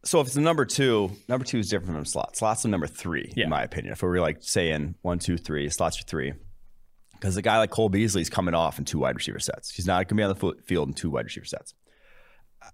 So 0.05 0.21
if 0.21 0.27
it's 0.27 0.35
a 0.35 0.41
number 0.41 0.63
two, 0.63 1.11
number 1.27 1.43
two 1.43 1.57
is 1.57 1.69
different 1.69 1.95
from 1.95 2.05
slot. 2.05 2.37
Slot's 2.37 2.63
a 2.63 2.67
number 2.67 2.87
three, 2.87 3.33
Yeah. 3.35 3.45
in 3.45 3.49
my 3.49 3.63
opinion. 3.63 3.91
If 3.93 4.03
we 4.03 4.09
were 4.09 4.19
like 4.21 4.37
saying 4.41 4.95
one, 5.01 5.17
two, 5.19 5.37
three, 5.37 5.67
slots 5.69 5.99
are 5.99 6.03
three. 6.03 6.33
Because 7.13 7.35
a 7.35 7.41
guy 7.41 7.57
like 7.57 7.71
Cole 7.71 7.89
Beasley's 7.89 8.29
coming 8.29 8.53
off 8.53 8.77
in 8.77 8.85
two 8.85 8.99
wide 8.99 9.15
receiver 9.15 9.39
sets. 9.39 9.71
He's 9.71 9.87
not 9.87 9.95
going 9.95 10.05
to 10.09 10.15
be 10.15 10.23
on 10.23 10.35
the 10.55 10.63
field 10.65 10.89
in 10.89 10.93
two 10.93 11.09
wide 11.09 11.25
receiver 11.25 11.47
sets. 11.47 11.73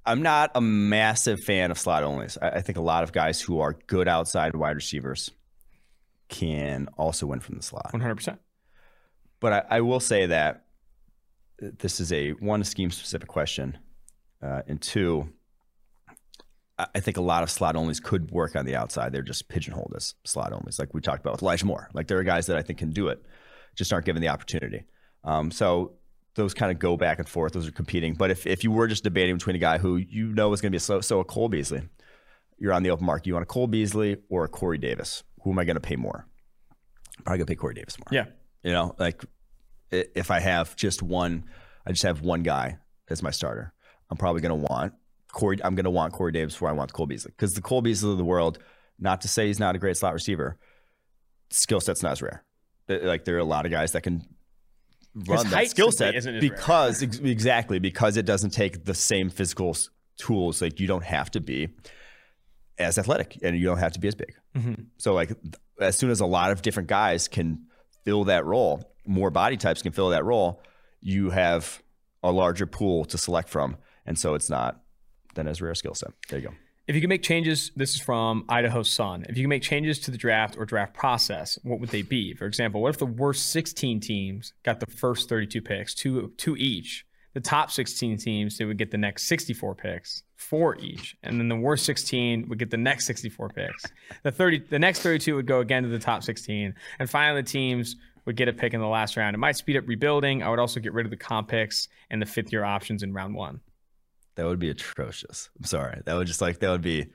I'm 0.06 0.21
not 0.21 0.52
a 0.56 0.62
massive 0.62 1.41
fan 1.41 1.71
of 1.71 1.80
slot 1.80 2.04
onlys. 2.04 2.38
I, 2.41 2.49
I 2.58 2.62
think 2.62 2.78
a 2.78 2.82
lot 2.82 3.04
of 3.04 3.13
guys 3.13 3.39
who 3.41 3.60
are 3.62 3.78
good 3.88 4.10
outside 4.10 4.54
wide 4.56 4.76
receivers 4.76 5.32
can 6.28 6.88
also 6.97 7.28
win 7.28 7.39
from 7.39 7.56
the 7.56 7.63
slot. 7.63 7.91
100%. 7.93 8.38
But 9.44 9.68
I, 9.70 9.78
I 9.78 9.82
will 9.82 10.00
say 10.00 10.26
that 10.28 10.64
this 11.60 12.00
is 12.00 12.14
a 12.14 12.32
one 12.32 12.64
scheme 12.64 12.90
specific 12.92 13.28
question, 13.28 13.78
uh, 14.42 14.62
and 14.70 14.82
two, 14.82 15.34
I 16.80 17.02
think 17.02 17.18
a 17.18 17.22
lot 17.22 17.44
of 17.44 17.52
slot 17.52 17.76
onlys 17.76 18.02
could 18.02 18.32
work 18.32 18.56
on 18.56 18.66
the 18.66 18.78
outside. 18.78 19.12
They're 19.12 19.22
just 19.22 19.50
pigeonholed 19.50 19.96
as 19.98 20.16
slot 20.24 20.54
onlys, 20.54 20.80
like 20.80 20.94
we 20.94 21.02
talked 21.02 21.20
about 21.20 21.34
with 21.34 21.42
Elijah 21.42 21.66
Moore. 21.66 21.90
Like 21.94 22.08
there 22.08 22.18
are 22.20 22.24
guys 22.24 22.46
that 22.46 22.56
I 22.56 22.62
think 22.62 22.80
can 22.80 22.92
do 22.92 23.10
it, 23.10 23.22
just 23.76 23.92
aren't 23.92 24.06
given 24.06 24.22
the 24.22 24.30
opportunity. 24.30 24.86
Um, 25.26 25.52
so 25.52 25.96
those 26.36 26.54
kind 26.54 26.72
of 26.72 26.80
go 26.80 26.96
back 26.96 27.20
and 27.20 27.28
forth. 27.28 27.52
Those 27.52 27.68
are 27.68 27.72
competing. 27.72 28.14
But 28.14 28.32
if, 28.32 28.48
if 28.48 28.64
you 28.64 28.72
were 28.72 28.88
just 28.88 29.04
debating 29.04 29.36
between 29.36 29.58
a 29.58 29.60
guy 29.60 29.78
who 29.78 29.98
you 29.98 30.28
know 30.28 30.54
is 30.54 30.62
going 30.62 30.70
to 30.70 30.74
be 30.74 30.78
a 30.78 30.80
slow, 30.80 31.02
so 31.02 31.20
a 31.20 31.26
Cole 31.26 31.50
Beasley, 31.50 31.82
you're 32.60 32.72
on 32.72 32.84
the 32.84 32.92
open 32.92 33.06
market. 33.06 33.28
You 33.28 33.34
want 33.34 33.44
a 33.44 33.48
Cole 33.48 33.68
Beasley 33.68 34.16
or 34.30 34.46
a 34.46 34.48
Corey 34.48 34.78
Davis? 34.78 35.22
Who 35.42 35.52
am 35.52 35.60
I 35.60 35.66
going 35.66 35.76
to 35.76 35.82
pay 35.82 35.98
more? 35.98 36.30
Probably 37.26 37.40
going 37.40 37.46
to 37.48 37.52
pay 37.52 37.56
Corey 37.56 37.74
Davis 37.74 38.00
more. 38.00 38.08
Yeah. 38.10 38.28
You 38.63 38.71
know, 38.71 38.95
like 38.97 39.23
if 39.91 40.32
I 40.32 40.39
have 40.39 40.76
just 40.76 41.04
one, 41.04 41.45
I 41.86 41.91
just 41.91 42.04
have 42.04 42.21
one 42.21 42.43
guy 42.43 42.78
as 43.10 43.21
my 43.21 43.32
starter. 43.32 43.73
I'm 44.10 44.17
probably 44.17 44.41
going 44.41 44.62
to 44.62 44.67
want 44.71 44.93
Corey. 45.32 45.60
I'm 45.63 45.76
going 45.76 45.84
to 45.86 45.89
want 45.89 46.13
Corey 46.13 46.32
Davis 46.32 46.54
before 46.54 46.69
I 46.69 46.73
want 46.73 46.93
Cole 46.93 47.06
Beasley 47.06 47.32
because 47.32 47.54
the 47.54 47.62
Cole 47.62 47.82
Beasley 47.82 48.12
of 48.12 48.17
the 48.17 48.23
world. 48.26 48.60
Not 48.99 49.21
to 49.21 49.28
say 49.28 49.47
he's 49.47 49.60
not 49.60 49.76
a 49.76 49.80
great 49.80 49.97
slot 49.97 50.13
receiver, 50.13 50.58
skill 51.49 51.82
set's 51.82 52.04
not 52.04 52.13
as 52.13 52.21
rare. 52.21 52.43
Like 52.88 53.26
there 53.26 53.36
are 53.36 53.39
a 53.39 53.43
lot 53.43 53.65
of 53.65 53.71
guys 53.71 53.93
that 53.93 54.02
can 54.02 54.21
run 55.15 55.49
that 55.49 55.69
skill 55.69 55.91
set 55.91 56.15
because 56.41 57.02
ex- 57.04 57.17
exactly 57.17 57.80
because 57.80 58.17
it 58.17 58.26
doesn't 58.26 58.52
take 58.52 58.86
the 58.86 58.93
same 58.93 59.30
physical 59.30 59.76
tools. 60.17 60.62
Like 60.62 60.80
you 60.80 60.88
don't 60.88 61.04
have 61.04 61.32
to 61.32 61.41
be 61.41 61.69
as 62.78 62.97
athletic 62.99 63.39
and 63.41 63.58
you 63.58 63.65
don't 63.65 63.80
have 63.80 63.93
to 63.93 63.99
be 63.99 64.08
as 64.08 64.15
big. 64.15 64.36
So 64.97 65.13
like 65.15 65.32
as 65.82 65.97
soon 65.97 66.12
as 66.12 66.19
a 66.19 66.26
lot 66.26 66.52
of 66.52 66.62
different 66.62 66.88
guys 66.88 67.28
can 67.28 67.65
fill 68.04 68.26
that 68.26 68.46
role, 68.46 68.84
more 69.06 69.30
body 69.30 69.58
types 69.58 69.82
can 69.82 69.92
fill 69.92 70.10
that 70.10 70.24
role, 70.24 70.62
you 71.02 71.30
have 71.30 71.82
a 72.22 72.32
larger 72.32 72.66
pool 72.66 73.06
to 73.06 73.18
select 73.18 73.50
from. 73.50 73.78
And 74.06 74.18
so 74.18 74.34
it's 74.34 74.50
not 74.50 74.82
then 75.36 75.48
as 75.48 75.62
rare 75.62 75.72
a 75.72 75.76
skill 75.76 75.96
set. 75.96 76.12
There 76.30 76.39
you 76.39 76.48
go. 76.50 76.54
If 76.86 76.96
you 76.96 77.02
can 77.02 77.10
make 77.10 77.24
changes, 77.24 77.72
this 77.78 77.96
is 77.96 78.02
from 78.02 78.44
Idaho 78.50 78.84
Sun. 78.84 79.26
If 79.30 79.38
you 79.38 79.44
can 79.44 79.50
make 79.50 79.62
changes 79.62 80.00
to 80.00 80.12
the 80.12 80.18
draft 80.18 80.58
or 80.58 80.66
draft 80.66 80.94
process, 80.94 81.58
what 81.63 81.80
would 81.80 81.89
they 81.89 82.02
be? 82.02 82.34
For 82.34 82.46
example, 82.46 82.82
what 82.82 82.89
if 82.89 82.98
the 82.98 83.06
worst 83.06 83.52
16 83.52 84.02
teams 84.02 84.54
got 84.63 84.82
the 84.82 84.86
first 84.86 85.30
32 85.30 85.62
picks, 85.62 85.94
two 85.94 86.34
two 86.38 86.58
each? 86.58 87.06
The 87.34 87.41
top 87.41 87.72
16 87.72 88.17
teams 88.17 88.58
they 88.58 88.65
would 88.65 88.78
get 88.78 88.91
the 88.91 88.98
next 88.98 89.24
64 89.24 89.74
picks, 89.76 90.22
four 90.36 90.78
each, 90.78 91.15
and 91.24 91.39
then 91.39 91.50
the 91.50 91.56
worst 91.56 91.86
16 91.86 92.48
would 92.48 92.60
get 92.60 92.69
the 92.69 92.78
next 92.78 93.06
64 93.06 93.50
picks. 93.50 93.86
The 94.22 94.32
30, 94.32 94.65
the 94.69 94.78
next 94.80 95.00
32 95.02 95.36
would 95.36 95.48
go 95.48 95.60
again 95.60 95.82
to 95.84 95.89
the 95.89 95.98
top 96.00 96.22
16, 96.24 96.76
and 97.00 97.10
finally 97.10 97.41
the 97.41 97.48
teams 97.50 97.96
would 98.26 98.36
get 98.36 98.48
a 98.48 98.54
pick 98.54 98.74
in 98.74 98.80
the 98.80 98.88
last 98.88 99.17
round. 99.17 99.34
It 99.36 99.39
might 99.39 99.58
speed 99.58 99.78
up 99.78 99.88
rebuilding. 99.88 100.43
I 100.43 100.50
would 100.50 100.60
also 100.60 100.80
get 100.80 100.93
rid 100.93 101.06
of 101.06 101.10
the 101.10 101.17
comp 101.17 101.48
picks 101.50 101.88
and 102.10 102.22
the 102.22 102.26
fifth 102.26 102.52
year 102.52 102.63
options 102.63 103.04
in 103.04 103.13
round 103.13 103.36
one. 103.36 103.60
That 104.36 104.46
would 104.46 104.60
be 104.60 104.69
atrocious. 104.69 105.50
I'm 105.58 105.65
sorry. 105.65 106.02
That 106.06 106.15
would 106.15 106.28
just 106.28 106.41
like 106.41 106.60
that 106.60 106.69
would 106.69 106.82
be 106.82 107.08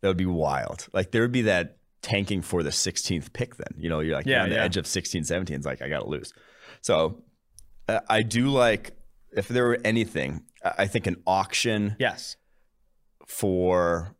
that 0.00 0.08
would 0.08 0.16
be 0.16 0.26
wild. 0.26 0.88
Like 0.92 1.10
there 1.10 1.22
would 1.22 1.32
be 1.32 1.42
that 1.42 1.76
tanking 2.02 2.42
for 2.42 2.62
the 2.62 2.70
16th 2.70 3.32
pick 3.32 3.56
then. 3.56 3.74
You 3.78 3.90
know, 3.90 4.00
you're 4.00 4.14
like 4.16 4.26
Yeah, 4.26 4.36
you're 4.36 4.42
on 4.44 4.48
the 4.50 4.56
yeah. 4.56 4.64
edge 4.64 4.76
of 4.76 4.86
16, 4.86 5.24
17. 5.24 5.54
It's 5.56 5.66
like 5.66 5.82
I 5.82 5.88
got 5.88 6.00
to 6.00 6.08
lose. 6.08 6.32
So 6.80 7.22
uh, 7.88 8.00
I 8.08 8.22
do 8.22 8.48
like 8.48 8.92
if 9.32 9.48
there 9.48 9.64
were 9.64 9.78
anything, 9.84 10.42
I 10.62 10.86
think 10.86 11.06
an 11.06 11.16
auction 11.26 11.96
Yes. 11.98 12.36
for 13.26 14.14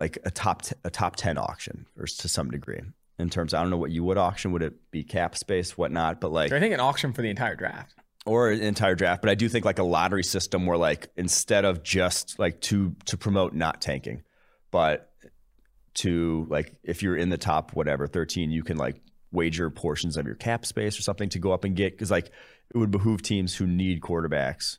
like 0.00 0.18
a 0.24 0.30
top 0.30 0.62
t- 0.62 0.74
a 0.84 0.90
top 0.90 1.16
10 1.16 1.38
auction 1.38 1.86
or 1.98 2.06
to 2.06 2.28
some 2.28 2.50
degree 2.50 2.80
in 3.18 3.30
terms 3.30 3.54
I 3.54 3.60
don't 3.60 3.70
know 3.70 3.76
what 3.76 3.90
you 3.90 4.02
would 4.04 4.18
auction 4.18 4.52
would 4.52 4.62
it 4.62 4.90
be 4.90 5.04
cap 5.04 5.36
space 5.36 5.78
whatnot 5.78 6.20
but 6.20 6.32
like 6.32 6.50
I 6.52 6.58
think 6.60 6.74
an 6.74 6.80
auction 6.80 7.12
for 7.12 7.22
the 7.22 7.30
entire 7.30 7.54
draft. 7.54 7.94
or 8.26 8.50
an 8.50 8.60
entire 8.60 8.94
draft 8.94 9.22
but 9.22 9.30
I 9.30 9.34
do 9.34 9.48
think 9.48 9.64
like 9.64 9.78
a 9.78 9.84
lottery 9.84 10.24
system 10.24 10.66
where 10.66 10.76
like 10.78 11.08
instead 11.16 11.64
of 11.64 11.82
just 11.82 12.38
like 12.38 12.60
to 12.62 12.94
to 13.06 13.16
promote 13.16 13.54
not 13.54 13.80
tanking 13.80 14.22
but 14.70 15.10
to 15.94 16.46
like 16.50 16.74
if 16.82 17.02
you're 17.02 17.16
in 17.16 17.28
the 17.28 17.38
top 17.38 17.72
whatever 17.74 18.06
13 18.08 18.50
you 18.50 18.64
can 18.64 18.76
like 18.76 19.00
wager 19.30 19.70
portions 19.70 20.16
of 20.16 20.26
your 20.26 20.34
cap 20.36 20.64
space 20.66 20.98
or 20.98 21.02
something 21.02 21.28
to 21.28 21.38
go 21.38 21.52
up 21.52 21.64
and 21.64 21.76
get 21.76 21.92
because 21.92 22.10
like 22.10 22.30
it 22.74 22.78
would 22.78 22.90
behoove 22.90 23.22
teams 23.22 23.54
who 23.56 23.66
need 23.66 24.00
quarterbacks 24.00 24.78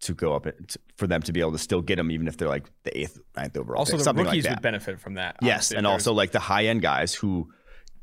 to 0.00 0.14
go 0.14 0.34
up 0.34 0.46
and, 0.46 0.68
to, 0.68 0.78
for 0.96 1.06
them 1.06 1.22
to 1.22 1.32
be 1.32 1.40
able 1.40 1.52
to 1.52 1.58
still 1.58 1.80
get 1.80 1.96
them 1.96 2.10
even 2.10 2.26
if 2.26 2.36
they're 2.36 2.48
like 2.48 2.68
the 2.82 2.98
eighth 2.98 3.20
ninth 3.36 3.56
overall 3.56 3.80
Also, 3.80 3.92
pick, 3.92 3.98
the 3.98 4.04
something 4.04 4.24
rookies 4.24 4.44
like 4.44 4.56
would 4.56 4.62
benefit 4.62 4.98
from 4.98 5.14
that. 5.14 5.36
Yes, 5.42 5.70
and 5.72 5.86
also 5.86 6.12
like 6.12 6.32
the 6.32 6.40
high 6.40 6.66
end 6.66 6.82
guys 6.82 7.14
who 7.14 7.52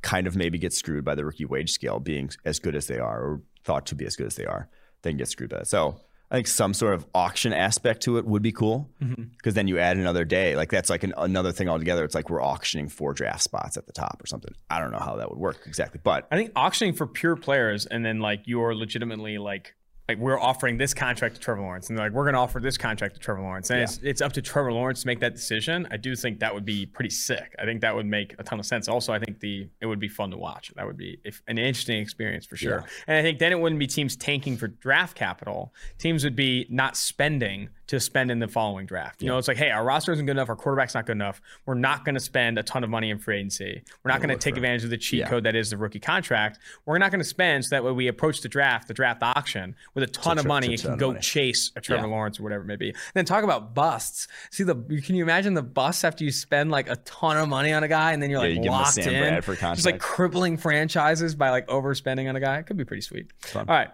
kind 0.01 0.27
of 0.27 0.35
maybe 0.35 0.57
get 0.57 0.71
screwed 0.71 1.03
by 1.03 1.15
the 1.15 1.25
rookie 1.25 1.45
wage 1.45 1.71
scale 1.71 1.99
being 1.99 2.29
as 2.45 2.59
good 2.59 2.75
as 2.75 2.87
they 2.87 2.99
are 2.99 3.19
or 3.19 3.41
thought 3.65 3.85
to 3.87 3.95
be 3.95 4.05
as 4.05 4.15
good 4.15 4.27
as 4.27 4.35
they 4.35 4.45
are, 4.45 4.69
then 5.01 5.17
get 5.17 5.27
screwed 5.27 5.49
by 5.49 5.57
that. 5.57 5.67
So 5.67 5.99
I 6.31 6.35
think 6.35 6.47
some 6.47 6.75
sort 6.75 6.93
of 6.93 7.07
auction 7.15 7.53
aspect 7.53 8.01
to 8.03 8.17
it 8.19 8.25
would 8.25 8.41
be 8.43 8.51
cool 8.51 8.87
because 8.99 9.15
Mm-hmm. 9.17 9.49
then 9.51 9.67
you 9.67 9.79
add 9.79 9.97
another 9.97 10.25
day. 10.25 10.55
Like 10.55 10.69
that's 10.69 10.89
like 10.89 11.03
an, 11.03 11.13
another 11.17 11.51
thing 11.51 11.67
altogether. 11.67 12.03
It's 12.03 12.13
like 12.13 12.29
we're 12.29 12.43
auctioning 12.43 12.87
four 12.87 13.13
draft 13.13 13.41
spots 13.41 13.77
at 13.77 13.87
the 13.87 13.93
top 13.93 14.21
or 14.21 14.27
something. 14.27 14.53
I 14.69 14.79
don't 14.79 14.91
know 14.91 14.99
how 14.99 15.15
that 15.15 15.29
would 15.31 15.39
work 15.39 15.61
exactly, 15.65 15.99
but 16.03 16.27
I 16.31 16.35
think 16.35 16.51
auctioning 16.55 16.93
for 16.93 17.07
pure 17.07 17.35
players, 17.35 17.87
and 17.87 18.05
then 18.05 18.19
like 18.19 18.41
you're 18.45 18.75
legitimately 18.75 19.39
like 19.39 19.73
like 20.09 20.17
we're 20.17 20.39
offering 20.39 20.75
this 20.77 20.91
contract 20.93 21.35
to 21.35 21.41
Trevor 21.41 21.61
Lawrence, 21.61 21.89
and 21.89 21.97
they're 21.97 22.07
like 22.07 22.13
we're 22.13 22.23
going 22.23 22.33
to 22.33 22.39
offer 22.39 22.59
this 22.59 22.77
contract 22.77 23.13
to 23.13 23.19
Trevor 23.19 23.41
Lawrence, 23.41 23.69
and 23.69 23.77
Yeah. 23.77 23.83
it's 23.83 23.99
it's 24.01 24.21
up 24.21 24.33
to 24.33 24.41
Trevor 24.41 24.73
Lawrence 24.73 25.01
to 25.01 25.07
make 25.07 25.19
that 25.19 25.35
decision. 25.35 25.87
I 25.91 25.97
do 25.97 26.15
think 26.15 26.39
that 26.39 26.53
would 26.53 26.65
be 26.65 26.87
pretty 26.87 27.11
sick. 27.11 27.55
I 27.59 27.65
think 27.65 27.81
that 27.81 27.93
would 27.95 28.07
make 28.07 28.35
a 28.39 28.43
ton 28.43 28.59
of 28.59 28.65
sense. 28.65 28.87
Also, 28.87 29.13
I 29.13 29.19
think 29.19 29.39
the 29.39 29.69
it 29.81 29.85
would 29.85 29.99
be 29.99 30.07
fun 30.09 30.31
to 30.31 30.37
watch. 30.37 30.71
That 30.75 30.87
would 30.87 30.97
be 30.97 31.19
if, 31.23 31.43
an 31.47 31.59
interesting 31.59 32.01
experience 32.01 32.47
for 32.47 32.57
sure. 32.57 32.79
Yeah. 32.85 33.03
And 33.07 33.17
I 33.17 33.21
think 33.21 33.37
then 33.37 33.51
it 33.51 33.59
wouldn't 33.59 33.79
be 33.79 33.85
teams 33.87 34.15
tanking 34.15 34.57
for 34.57 34.67
draft 34.67 35.15
capital. 35.15 35.73
Teams 35.99 36.23
would 36.23 36.35
be 36.35 36.65
not 36.69 36.97
spending 36.97 37.69
to 37.89 37.99
spend 37.99 38.29
in 38.29 38.37
the 38.37 38.47
following 38.47 38.85
draft. 38.85 39.19
You 39.19 39.25
yeah. 39.25 39.31
know, 39.31 39.37
it's 39.39 39.47
like, 39.47 39.57
hey, 39.57 39.71
our 39.71 39.83
roster 39.83 40.11
isn't 40.11 40.27
good 40.27 40.33
enough, 40.33 40.47
our 40.47 40.55
quarterback's 40.55 40.93
not 40.93 41.07
good 41.07 41.13
enough. 41.13 41.41
We're 41.65 41.73
not 41.73 42.05
going 42.05 42.13
to 42.13 42.21
spend 42.21 42.59
a 42.59 42.63
ton 42.63 42.83
of 42.83 42.89
money 42.91 43.09
in 43.09 43.17
free 43.17 43.39
agency. 43.39 43.81
We're 44.03 44.11
not 44.11 44.21
going 44.21 44.29
to 44.29 44.37
take 44.37 44.57
advantage 44.57 44.83
of 44.83 44.91
the 44.91 44.97
cheat 44.97 45.21
yeah. 45.21 45.27
code 45.27 45.43
that 45.45 45.55
is 45.55 45.71
the 45.71 45.77
rookie 45.77 45.99
contract. 45.99 46.59
We're 46.85 46.99
not 46.99 47.09
going 47.09 47.19
to 47.19 47.27
spend 47.27 47.65
so 47.65 47.75
that 47.75 47.83
way 47.83 47.91
we 47.91 48.07
approach 48.07 48.41
the 48.41 48.47
draft, 48.47 48.87
the 48.87 48.93
draft 48.93 49.23
auction 49.23 49.75
with 49.95 50.03
a 50.03 50.07
ton 50.07 50.37
of 50.37 50.45
money 50.45 50.67
and 50.67 50.79
can 50.79 50.97
go 50.97 51.07
money. 51.07 51.19
chase 51.19 51.71
a 51.75 51.81
Trevor 51.81 52.05
yeah. 52.05 52.13
Lawrence 52.13 52.39
or 52.39 52.43
whatever 52.43 52.61
it 52.61 52.67
may 52.67 52.75
be. 52.75 52.89
And 52.89 52.97
then 53.15 53.25
talk 53.25 53.43
about 53.43 53.73
busts. 53.73 54.27
See 54.51 54.63
the 54.63 54.75
can 54.75 55.15
you 55.15 55.23
imagine 55.23 55.55
the 55.55 55.63
busts 55.63 56.03
after 56.03 56.23
you 56.23 56.31
spend 56.31 56.69
like 56.69 56.91
a 56.91 56.97
ton 56.97 57.37
of 57.37 57.49
money 57.49 57.73
on 57.73 57.83
a 57.83 57.87
guy 57.87 58.11
and 58.11 58.21
then 58.21 58.29
you're 58.29 58.39
like 58.39 58.53
you 58.53 58.69
locked 58.69 58.99
in, 58.99 59.41
for 59.41 59.55
contracts, 59.55 59.81
just 59.81 59.85
like 59.87 59.99
crippling 59.99 60.57
franchises 60.57 61.33
by 61.33 61.49
like 61.49 61.65
overspending 61.67 62.29
on 62.29 62.35
a 62.35 62.39
guy. 62.39 62.59
It 62.59 62.67
could 62.67 62.77
be 62.77 62.85
pretty 62.85 63.01
sweet. 63.01 63.31
All 63.55 63.63
right. 63.65 63.89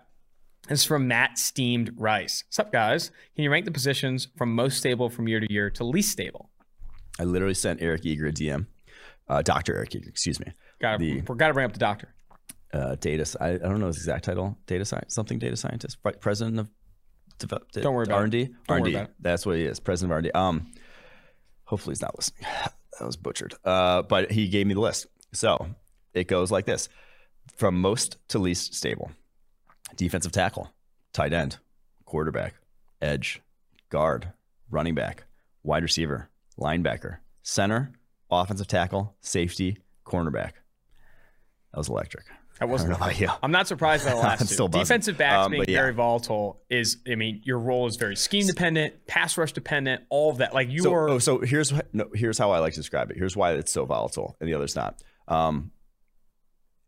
This 0.68 0.80
is 0.80 0.86
from 0.86 1.08
Matt 1.08 1.38
Steamed 1.38 1.92
Rice. 1.96 2.44
What's 2.48 2.58
up, 2.58 2.72
guys? 2.72 3.12
Can 3.36 3.44
you 3.44 3.52
rank 3.52 3.66
the 3.66 3.72
positions 3.72 4.30
from 4.36 4.56
most 4.56 4.80
stable 4.80 5.12
from 5.12 5.28
year 5.28 5.40
to 5.40 5.54
year 5.54 5.70
to 5.70 5.84
least 5.84 6.12
stable? 6.12 6.50
I 7.20 7.24
literally 7.24 7.54
sent 7.54 7.84
Eric 7.84 8.04
Eager 8.04 8.26
a 8.26 8.32
DM, 8.32 8.66
uh, 9.28 9.44
Dr. 9.44 9.76
Eric 9.76 9.94
Eager, 9.94 10.10
excuse 10.10 10.40
me. 10.40 10.48
Got 10.82 10.98
to 10.98 11.22
got 11.22 11.50
to 11.50 11.54
bring 11.54 11.66
up 11.66 11.74
the 11.74 11.80
doctor. 11.80 12.16
Uh, 12.74 12.96
data, 12.96 13.38
I, 13.40 13.50
I 13.50 13.58
don't 13.58 13.80
know 13.80 13.88
his 13.88 13.98
exact 13.98 14.26
title. 14.26 14.58
Data 14.66 14.86
science, 14.86 15.14
something 15.14 15.38
data 15.38 15.56
scientist, 15.56 15.98
right, 16.04 16.20
president 16.20 16.60
of. 16.60 16.70
Develop, 17.38 17.70
don't 17.74 17.94
worry 17.94 18.06
about 18.06 18.22
R&D. 18.22 18.42
It. 18.42 18.52
Don't 18.68 18.80
R&D. 18.80 18.82
Worry 18.82 18.94
about 18.94 19.10
it. 19.10 19.16
That's 19.20 19.46
what 19.46 19.58
he 19.58 19.66
is, 19.66 19.80
president 19.80 20.14
of 20.14 20.16
R&D. 20.16 20.32
Um, 20.32 20.72
hopefully 21.66 21.92
he's 21.92 22.02
not 22.02 22.18
listening. 22.18 22.48
That 22.98 23.06
was 23.06 23.18
butchered. 23.18 23.56
Uh, 23.66 24.04
but 24.04 24.32
he 24.32 24.48
gave 24.48 24.66
me 24.66 24.74
the 24.74 24.80
list. 24.80 25.08
So 25.34 25.68
it 26.14 26.30
goes 26.30 26.50
like 26.50 26.64
this: 26.64 26.88
from 27.58 27.82
most 27.82 28.18
to 28.30 28.40
least 28.40 28.74
stable 28.74 29.12
defensive 29.96 30.32
tackle, 30.32 30.74
tight 31.14 31.34
end, 31.34 31.58
quarterback, 32.06 32.56
edge, 33.02 33.42
guard, 33.90 34.32
running 34.70 34.96
back, 34.96 35.26
wide 35.64 35.84
receiver, 35.84 36.30
linebacker, 36.60 37.18
center, 37.44 37.94
offensive 38.32 38.68
tackle, 38.68 39.16
safety, 39.22 39.78
cornerback. 40.06 40.52
That 41.72 41.78
was 41.78 41.90
electric. 41.90 42.26
I 42.60 42.66
wasn't. 42.66 42.94
I 42.94 42.96
about 42.96 43.20
you. 43.20 43.30
I'm 43.44 43.52
not 43.52 43.68
surprised 43.68 44.06
by 44.06 44.12
the 44.12 44.18
last 44.22 44.58
two. 44.58 44.70
Defensive 44.70 45.18
backs 45.18 45.46
um, 45.46 45.52
being 45.52 45.66
yeah. 45.68 45.82
very 45.82 45.94
volatile 45.94 46.62
is, 46.70 46.98
I 47.10 47.16
mean, 47.16 47.42
your 47.44 47.60
role 47.60 47.86
is 47.88 47.98
very 47.98 48.16
scheme 48.16 48.48
dependent, 48.48 49.06
pass 49.08 49.38
rush 49.38 49.52
dependent, 49.52 50.04
all 50.10 50.32
of 50.32 50.38
that. 50.38 50.54
Like 50.54 50.70
you 50.70 50.84
so, 50.84 50.94
are. 50.94 51.10
Oh, 51.10 51.20
so 51.20 51.40
here's 51.40 51.74
no, 51.92 52.10
here's 52.14 52.38
how 52.38 52.52
I 52.52 52.60
like 52.60 52.74
to 52.74 52.80
describe 52.80 53.12
it. 53.12 53.18
Here's 53.18 53.36
why 53.36 53.54
it's 53.54 53.72
so 53.72 53.86
volatile 53.86 54.38
and 54.40 54.48
the 54.48 54.54
other's 54.54 54.76
not. 54.76 55.04
Um, 55.28 55.72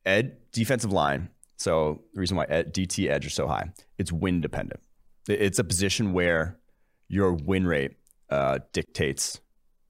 ed 0.06 0.38
defensive 0.54 0.94
line 0.94 1.30
so 1.58 2.04
the 2.14 2.20
reason 2.20 2.38
why 2.38 2.46
DT 2.46 3.10
edge 3.10 3.26
is 3.26 3.34
so 3.34 3.48
high, 3.48 3.72
it's 3.98 4.12
win 4.12 4.42
dependent. 4.42 4.80
It's 5.28 5.60
a 5.60 5.64
position 5.64 6.14
where 6.14 6.58
your 7.10 7.34
win 7.34 7.66
rate 7.66 7.98
uh, 8.30 8.60
dictates 8.72 9.42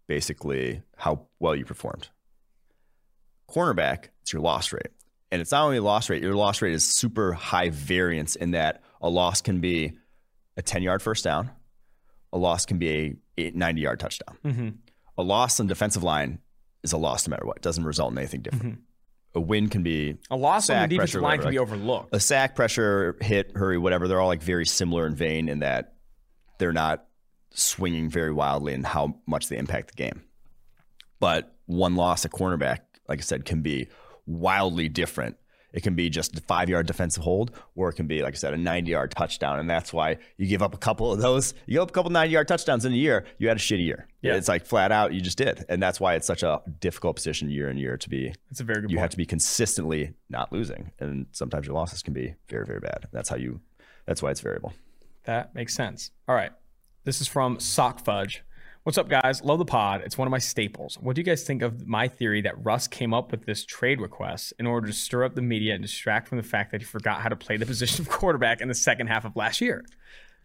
basically 0.07 0.81
how 0.95 1.27
well 1.39 1.55
you 1.55 1.65
performed. 1.65 2.07
Cornerback, 3.49 4.07
it's 4.21 4.33
your 4.33 4.41
loss 4.41 4.71
rate. 4.71 4.87
And 5.29 5.41
it's 5.41 5.51
not 5.51 5.65
only 5.65 5.79
loss 5.79 6.09
rate, 6.09 6.23
your 6.23 6.35
loss 6.35 6.61
rate 6.61 6.73
is 6.73 6.85
super 6.85 7.33
high 7.33 7.69
variance 7.69 8.35
in 8.37 8.51
that 8.51 8.81
a 9.01 9.09
loss 9.09 9.41
can 9.41 9.59
be 9.59 9.93
a 10.55 10.61
10 10.61 10.81
yard 10.83 11.01
first 11.01 11.23
down, 11.23 11.51
a 12.31 12.37
loss 12.37 12.65
can 12.65 12.77
be 12.77 13.17
a 13.37 13.51
90 13.51 13.81
yard 13.81 13.99
touchdown. 13.99 14.37
Mm-hmm. 14.45 14.69
A 15.17 15.23
loss 15.23 15.59
on 15.59 15.67
defensive 15.67 16.03
line 16.03 16.39
is 16.81 16.93
a 16.93 16.97
loss 16.97 17.27
no 17.27 17.31
matter 17.31 17.45
what. 17.45 17.57
It 17.57 17.63
doesn't 17.63 17.83
result 17.83 18.13
in 18.13 18.17
anything 18.17 18.41
different. 18.41 18.63
Mm-hmm 18.63 18.81
a 19.35 19.39
win 19.39 19.69
can 19.69 19.83
be 19.83 20.17
a 20.31 20.35
loss 20.35 20.69
on 20.69 20.81
the 20.81 20.95
defensive 20.95 21.21
line 21.21 21.39
can 21.39 21.51
be 21.51 21.59
overlooked. 21.59 22.13
A 22.13 22.19
sack, 22.19 22.55
pressure, 22.55 23.17
hit, 23.21 23.51
hurry, 23.55 23.77
whatever. 23.77 24.07
They're 24.07 24.19
all 24.19 24.27
like 24.27 24.41
very 24.41 24.65
similar 24.65 25.05
in 25.05 25.15
vein 25.15 25.49
in 25.49 25.59
that 25.59 25.93
they're 26.57 26.73
not 26.73 27.05
swinging 27.51 28.09
very 28.09 28.33
wildly 28.33 28.73
in 28.73 28.83
how 28.83 29.15
much 29.27 29.49
they 29.49 29.57
impact 29.57 29.89
the 29.89 29.95
game. 29.95 30.23
But 31.19 31.55
one 31.65 31.95
loss 31.95 32.25
a 32.25 32.29
cornerback, 32.29 32.79
like 33.07 33.19
I 33.19 33.23
said, 33.23 33.45
can 33.45 33.61
be 33.61 33.87
wildly 34.25 34.89
different 34.89 35.37
it 35.77 35.83
can 35.83 35.93
be 35.93 36.09
just 36.09 36.35
a 36.35 36.41
five 36.41 36.69
yard 36.69 36.87
defensive 36.87 37.21
hold, 37.21 37.51
or 37.75 37.89
it 37.89 37.93
can 37.93 38.07
be, 38.07 38.23
like 38.23 38.33
I 38.33 38.37
said, 38.37 38.51
a 38.51 38.57
90 38.57 38.89
yard 38.89 39.11
touchdown. 39.11 39.59
And 39.59 39.69
that's 39.69 39.93
why 39.93 40.17
you 40.37 40.47
give 40.47 40.63
up 40.63 40.73
a 40.73 40.77
couple 40.77 41.11
of 41.11 41.19
those. 41.19 41.53
You 41.67 41.73
give 41.73 41.83
up 41.83 41.89
a 41.89 41.93
couple 41.93 42.09
90 42.09 42.33
yard 42.33 42.47
touchdowns 42.47 42.83
in 42.83 42.93
a 42.93 42.95
year, 42.95 43.25
you 43.37 43.47
had 43.47 43.57
a 43.57 43.59
shitty 43.59 43.85
year. 43.85 44.07
Yeah. 44.23 44.33
It's 44.35 44.47
like 44.47 44.65
flat 44.65 44.91
out, 44.91 45.13
you 45.13 45.21
just 45.21 45.37
did. 45.37 45.63
And 45.69 45.81
that's 45.81 45.99
why 45.99 46.15
it's 46.15 46.25
such 46.25 46.41
a 46.41 46.61
difficult 46.79 47.15
position 47.17 47.51
year 47.51 47.69
in 47.69 47.77
year 47.77 47.95
to 47.95 48.09
be. 48.09 48.33
It's 48.49 48.59
a 48.59 48.63
very 48.63 48.81
good 48.81 48.89
You 48.89 48.97
point. 48.97 49.01
have 49.01 49.11
to 49.11 49.17
be 49.17 49.25
consistently 49.27 50.13
not 50.29 50.51
losing. 50.51 50.91
And 50.99 51.27
sometimes 51.31 51.67
your 51.67 51.75
losses 51.75 52.01
can 52.01 52.13
be 52.15 52.33
very, 52.49 52.65
very 52.65 52.79
bad. 52.79 53.07
That's 53.13 53.29
how 53.29 53.35
you, 53.35 53.61
that's 54.07 54.23
why 54.23 54.31
it's 54.31 54.41
variable. 54.41 54.73
That 55.25 55.53
makes 55.53 55.75
sense. 55.75 56.09
All 56.27 56.33
right. 56.35 56.51
This 57.03 57.21
is 57.21 57.27
from 57.27 57.59
Sock 57.59 58.03
Fudge. 58.03 58.43
What's 58.87 58.97
up, 58.97 59.09
guys? 59.09 59.43
Love 59.43 59.59
the 59.59 59.65
pod. 59.65 60.01
It's 60.05 60.17
one 60.17 60.29
of 60.29 60.31
my 60.31 60.37
staples. 60.37 60.97
What 61.01 61.17
do 61.17 61.19
you 61.19 61.25
guys 61.25 61.43
think 61.43 61.61
of 61.61 61.85
my 61.85 62.07
theory 62.07 62.39
that 62.43 62.63
Russ 62.63 62.87
came 62.87 63.13
up 63.13 63.31
with 63.31 63.45
this 63.45 63.65
trade 63.65 63.99
request 63.99 64.53
in 64.59 64.65
order 64.65 64.87
to 64.87 64.93
stir 64.93 65.25
up 65.25 65.35
the 65.35 65.41
media 65.41 65.73
and 65.73 65.81
distract 65.81 66.29
from 66.29 66.37
the 66.37 66.43
fact 66.45 66.71
that 66.71 66.79
he 66.79 66.85
forgot 66.85 67.19
how 67.19 67.27
to 67.27 67.35
play 67.35 67.57
the 67.57 67.65
position 67.73 68.05
of 68.05 68.09
quarterback 68.09 68.61
in 68.61 68.69
the 68.69 68.73
second 68.73 69.07
half 69.07 69.25
of 69.25 69.35
last 69.35 69.59
year? 69.59 69.83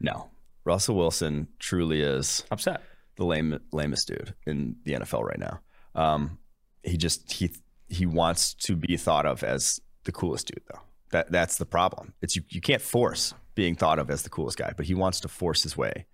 No. 0.00 0.28
Russell 0.64 0.96
Wilson 0.96 1.46
truly 1.60 2.00
is 2.00 2.42
upset. 2.50 2.82
The 3.14 3.24
lame, 3.24 3.60
lamest 3.70 4.08
dude 4.08 4.34
in 4.44 4.74
the 4.82 4.94
NFL 4.94 5.22
right 5.22 5.38
now. 5.38 5.60
Um, 5.94 6.38
he 6.82 6.96
just 6.96 7.30
he 7.30 7.52
he 7.90 8.06
wants 8.06 8.54
to 8.54 8.74
be 8.74 8.96
thought 8.96 9.24
of 9.24 9.44
as 9.44 9.80
the 10.02 10.10
coolest 10.10 10.48
dude 10.48 10.64
though. 10.66 10.80
That 11.12 11.30
that's 11.30 11.58
the 11.58 11.66
problem. 11.66 12.14
It's 12.20 12.34
you 12.34 12.42
you 12.48 12.60
can't 12.60 12.82
force 12.82 13.34
being 13.54 13.76
thought 13.76 14.00
of 14.00 14.10
as 14.10 14.24
the 14.24 14.30
coolest 14.30 14.58
guy, 14.58 14.72
but 14.76 14.86
he 14.86 14.94
wants 14.94 15.20
to 15.20 15.28
force 15.28 15.62
his 15.62 15.76
way 15.76 16.06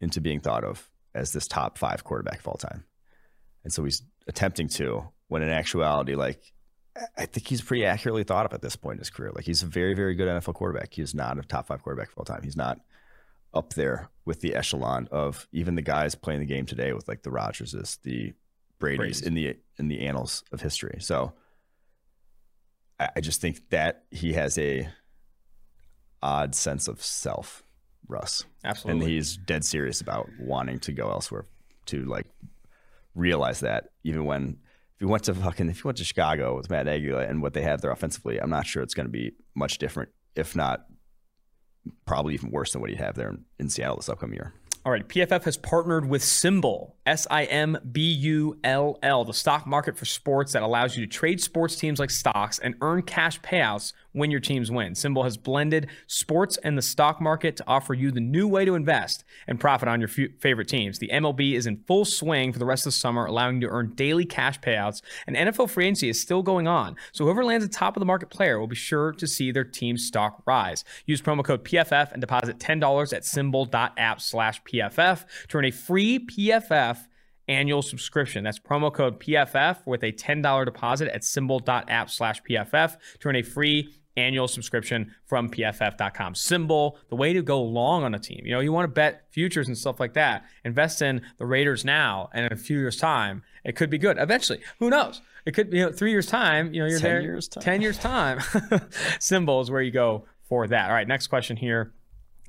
into 0.00 0.20
being 0.20 0.40
thought 0.40 0.64
of 0.64 0.90
as 1.14 1.32
this 1.32 1.46
top 1.46 1.78
five 1.78 2.04
quarterback 2.04 2.40
of 2.40 2.48
all 2.48 2.56
time. 2.56 2.84
And 3.64 3.72
so 3.72 3.84
he's 3.84 4.02
attempting 4.26 4.68
to, 4.68 5.08
when 5.28 5.42
in 5.42 5.50
actuality, 5.50 6.14
like, 6.14 6.52
I 7.16 7.26
think 7.26 7.46
he's 7.48 7.62
pretty 7.62 7.86
accurately 7.86 8.24
thought 8.24 8.44
of 8.44 8.52
at 8.52 8.60
this 8.60 8.76
point 8.76 8.94
in 8.94 8.98
his 8.98 9.10
career. 9.10 9.32
Like, 9.34 9.44
he's 9.44 9.62
a 9.62 9.66
very, 9.66 9.94
very 9.94 10.14
good 10.14 10.28
NFL 10.28 10.54
quarterback. 10.54 10.92
He 10.92 11.02
is 11.02 11.14
not 11.14 11.38
a 11.38 11.42
top 11.42 11.66
five 11.66 11.82
quarterback 11.82 12.10
of 12.12 12.18
all 12.18 12.24
time. 12.24 12.42
He's 12.42 12.56
not 12.56 12.80
up 13.54 13.74
there 13.74 14.10
with 14.24 14.40
the 14.40 14.54
echelon 14.54 15.08
of 15.10 15.46
even 15.52 15.74
the 15.74 15.82
guys 15.82 16.14
playing 16.14 16.40
the 16.40 16.46
game 16.46 16.66
today 16.66 16.92
with 16.92 17.08
like 17.08 17.22
the 17.22 17.30
Rodgerses, 17.30 18.00
the 18.02 18.32
Brady's, 18.78 18.98
Brady's. 18.98 19.22
in 19.22 19.34
the 19.34 19.56
in 19.78 19.88
the 19.88 20.06
annals 20.06 20.42
of 20.52 20.60
history. 20.60 20.98
So 21.00 21.34
I, 22.98 23.10
I 23.16 23.20
just 23.20 23.40
think 23.40 23.68
that 23.70 24.04
he 24.10 24.32
has 24.34 24.58
a 24.58 24.88
odd 26.22 26.54
sense 26.54 26.88
of 26.88 27.02
self 27.02 27.62
Russ. 28.08 28.44
Absolutely. 28.64 29.04
And 29.04 29.10
he's 29.10 29.36
dead 29.36 29.64
serious 29.64 30.00
about 30.00 30.28
wanting 30.38 30.78
to 30.80 30.92
go 30.92 31.10
elsewhere 31.10 31.46
to 31.86 32.04
like 32.04 32.26
realize 33.14 33.60
that 33.60 33.88
even 34.04 34.24
when 34.24 34.58
if 34.94 35.00
you 35.00 35.08
went 35.08 35.24
to 35.24 35.34
fucking 35.34 35.68
if 35.68 35.78
you 35.78 35.84
went 35.84 35.98
to 35.98 36.04
Chicago 36.04 36.56
with 36.56 36.70
Matt 36.70 36.86
Nagy 36.86 37.10
and 37.10 37.42
what 37.42 37.54
they 37.54 37.62
have 37.62 37.80
there 37.80 37.90
offensively, 37.90 38.40
I'm 38.40 38.50
not 38.50 38.66
sure 38.66 38.82
it's 38.82 38.94
going 38.94 39.06
to 39.06 39.12
be 39.12 39.32
much 39.54 39.78
different, 39.78 40.10
if 40.36 40.54
not 40.54 40.86
probably 42.06 42.34
even 42.34 42.50
worse 42.50 42.72
than 42.72 42.80
what 42.80 42.90
you 42.90 42.96
have 42.96 43.14
there 43.16 43.30
in, 43.30 43.44
in 43.58 43.68
Seattle 43.68 43.96
this 43.96 44.08
upcoming 44.08 44.36
year. 44.36 44.52
All 44.84 44.90
right, 44.90 45.06
PFF 45.06 45.44
has 45.44 45.56
partnered 45.56 46.08
with 46.08 46.22
SimBull, 46.22 46.94
S 47.06 47.24
I 47.30 47.44
M 47.44 47.78
B 47.92 48.00
U 48.02 48.58
L 48.64 48.98
L, 49.00 49.24
the 49.24 49.32
stock 49.32 49.64
market 49.64 49.96
for 49.96 50.06
sports 50.06 50.54
that 50.54 50.62
allows 50.64 50.96
you 50.96 51.06
to 51.06 51.10
trade 51.10 51.40
sports 51.40 51.76
teams 51.76 52.00
like 52.00 52.10
stocks 52.10 52.58
and 52.58 52.74
earn 52.80 53.02
cash 53.02 53.40
payouts 53.42 53.92
when 54.10 54.32
your 54.32 54.40
teams 54.40 54.72
win. 54.72 54.94
SimBull 54.94 55.22
has 55.22 55.36
blended 55.36 55.88
sports 56.08 56.58
and 56.64 56.76
the 56.76 56.82
stock 56.82 57.20
market 57.20 57.56
to 57.58 57.64
offer 57.68 57.94
you 57.94 58.10
the 58.10 58.20
new 58.20 58.48
way 58.48 58.64
to 58.64 58.74
invest 58.74 59.22
and 59.46 59.60
profit 59.60 59.88
on 59.88 60.00
your 60.00 60.10
f- 60.10 60.32
favorite 60.40 60.66
teams. 60.66 60.98
The 60.98 61.10
MLB 61.12 61.54
is 61.54 61.66
in 61.66 61.84
full 61.86 62.04
swing 62.04 62.52
for 62.52 62.58
the 62.58 62.66
rest 62.66 62.82
of 62.82 62.92
the 62.92 62.98
summer, 62.98 63.24
allowing 63.24 63.62
you 63.62 63.68
to 63.68 63.72
earn 63.72 63.94
daily 63.94 64.24
cash 64.24 64.58
payouts, 64.60 65.00
and 65.28 65.36
NFL 65.36 65.70
free 65.70 65.86
agency 65.86 66.08
is 66.08 66.20
still 66.20 66.42
going 66.42 66.66
on. 66.66 66.96
So 67.12 67.24
whoever 67.24 67.44
lands 67.44 67.64
a 67.64 67.68
top 67.68 67.96
of 67.96 68.00
the 68.00 68.06
market 68.06 68.30
player 68.30 68.58
will 68.58 68.66
be 68.66 68.76
sure 68.76 69.12
to 69.12 69.28
see 69.28 69.52
their 69.52 69.64
team's 69.64 70.04
stock 70.04 70.42
rise. 70.44 70.84
Use 71.06 71.22
promo 71.22 71.44
code 71.44 71.64
PFF 71.64 72.10
and 72.12 72.20
deposit 72.20 72.58
$10 72.58 73.12
at 73.12 73.22
simbull.app 73.22 74.20
slash 74.20 74.60
PFF 74.64 74.71
to 74.72 75.58
earn 75.58 75.64
a 75.66 75.70
free 75.70 76.18
PFF 76.18 76.98
annual 77.48 77.82
subscription. 77.82 78.44
That's 78.44 78.58
promo 78.58 78.92
code 78.92 79.20
PFF 79.20 79.86
with 79.86 80.02
a 80.02 80.12
$10 80.12 80.64
deposit 80.64 81.08
at 81.08 81.22
simbull.app 81.22 82.10
slash 82.10 82.42
PFF 82.42 82.96
to 83.20 83.28
earn 83.28 83.36
a 83.36 83.42
free 83.42 83.92
annual 84.16 84.48
subscription 84.48 85.14
from 85.24 85.50
pff.com. 85.50 86.34
SimBull 86.34 86.96
the 87.08 87.16
way 87.16 87.32
to 87.32 87.42
go 87.42 87.62
long 87.62 88.04
on 88.04 88.14
a 88.14 88.18
team. 88.18 88.42
You 88.44 88.52
know, 88.52 88.60
you 88.60 88.72
want 88.72 88.84
to 88.84 88.92
bet 88.92 89.26
futures 89.30 89.68
and 89.68 89.76
stuff 89.76 90.00
like 90.00 90.14
that. 90.14 90.44
Invest 90.64 91.02
in 91.02 91.22
the 91.38 91.46
Raiders 91.46 91.84
now, 91.84 92.28
and 92.34 92.44
in 92.44 92.52
a 92.52 92.56
few 92.56 92.78
years' 92.78 92.96
time, 92.96 93.42
it 93.64 93.76
could 93.76 93.90
be 93.90 93.98
good. 93.98 94.18
Eventually, 94.18 94.60
who 94.78 94.90
knows? 94.90 95.22
It 95.46 95.52
could 95.52 95.70
be 95.70 95.78
you 95.78 95.86
know, 95.86 95.92
three 95.92 96.10
years' 96.10 96.26
time. 96.26 96.72
You 96.74 96.82
know, 96.82 96.88
you're 96.88 97.00
10 97.00 97.10
there. 97.10 97.22
Years 97.22 97.48
time. 97.48 97.62
Ten 97.62 97.82
years 97.82 97.98
time. 97.98 98.38
SimBull 99.18 99.62
is 99.62 99.70
where 99.70 99.82
you 99.82 99.90
go 99.90 100.26
for 100.42 100.66
that. 100.68 100.88
All 100.88 100.94
right, 100.94 101.08
next 101.08 101.28
question 101.28 101.56
here 101.56 101.92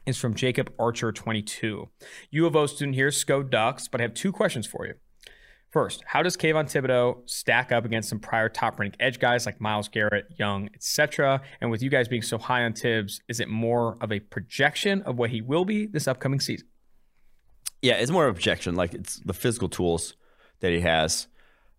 is 0.05 0.17
from 0.17 0.33
Jacob 0.33 0.71
Archer 0.77 1.11
22. 1.11 1.89
U 2.31 2.45
of 2.45 2.55
O 2.55 2.65
student 2.65 2.95
here, 2.95 3.11
SCO 3.11 3.43
Ducks, 3.43 3.87
but 3.87 4.01
I 4.01 4.03
have 4.03 4.13
two 4.13 4.31
questions 4.31 4.67
for 4.67 4.85
you. 4.85 4.93
First, 5.71 6.03
how 6.05 6.21
does 6.21 6.37
Kayvon 6.37 6.65
Thibodeaux 6.65 7.27
stack 7.27 7.71
up 7.71 7.83
against 7.83 8.07
some 8.09 8.19
prior 8.19 8.47
top-ranked 8.47 8.95
edge 8.99 9.17
guys 9.17 9.47
like 9.47 9.59
Myles 9.59 9.87
Garrett, 9.87 10.27
Young, 10.37 10.69
etc.? 10.75 11.41
And 11.61 11.71
with 11.71 11.81
you 11.81 11.89
guys 11.89 12.07
being 12.07 12.21
so 12.21 12.37
high 12.37 12.63
on 12.63 12.73
Tibbs, 12.73 13.21
is 13.27 13.39
it 13.39 13.49
more 13.49 13.97
of 13.99 14.11
a 14.11 14.19
projection 14.19 15.01
of 15.01 15.17
what 15.17 15.31
he 15.31 15.41
will 15.41 15.65
be 15.65 15.87
this 15.87 16.07
upcoming 16.07 16.39
season? 16.39 16.67
Yeah, 17.81 17.95
it's 17.95 18.11
more 18.11 18.25
of 18.27 18.31
a 18.31 18.33
projection. 18.35 18.75
Like 18.75 18.93
it's 18.93 19.19
the 19.21 19.33
physical 19.33 19.67
tools 19.67 20.15
that 20.59 20.71
he 20.71 20.81
has. 20.81 21.27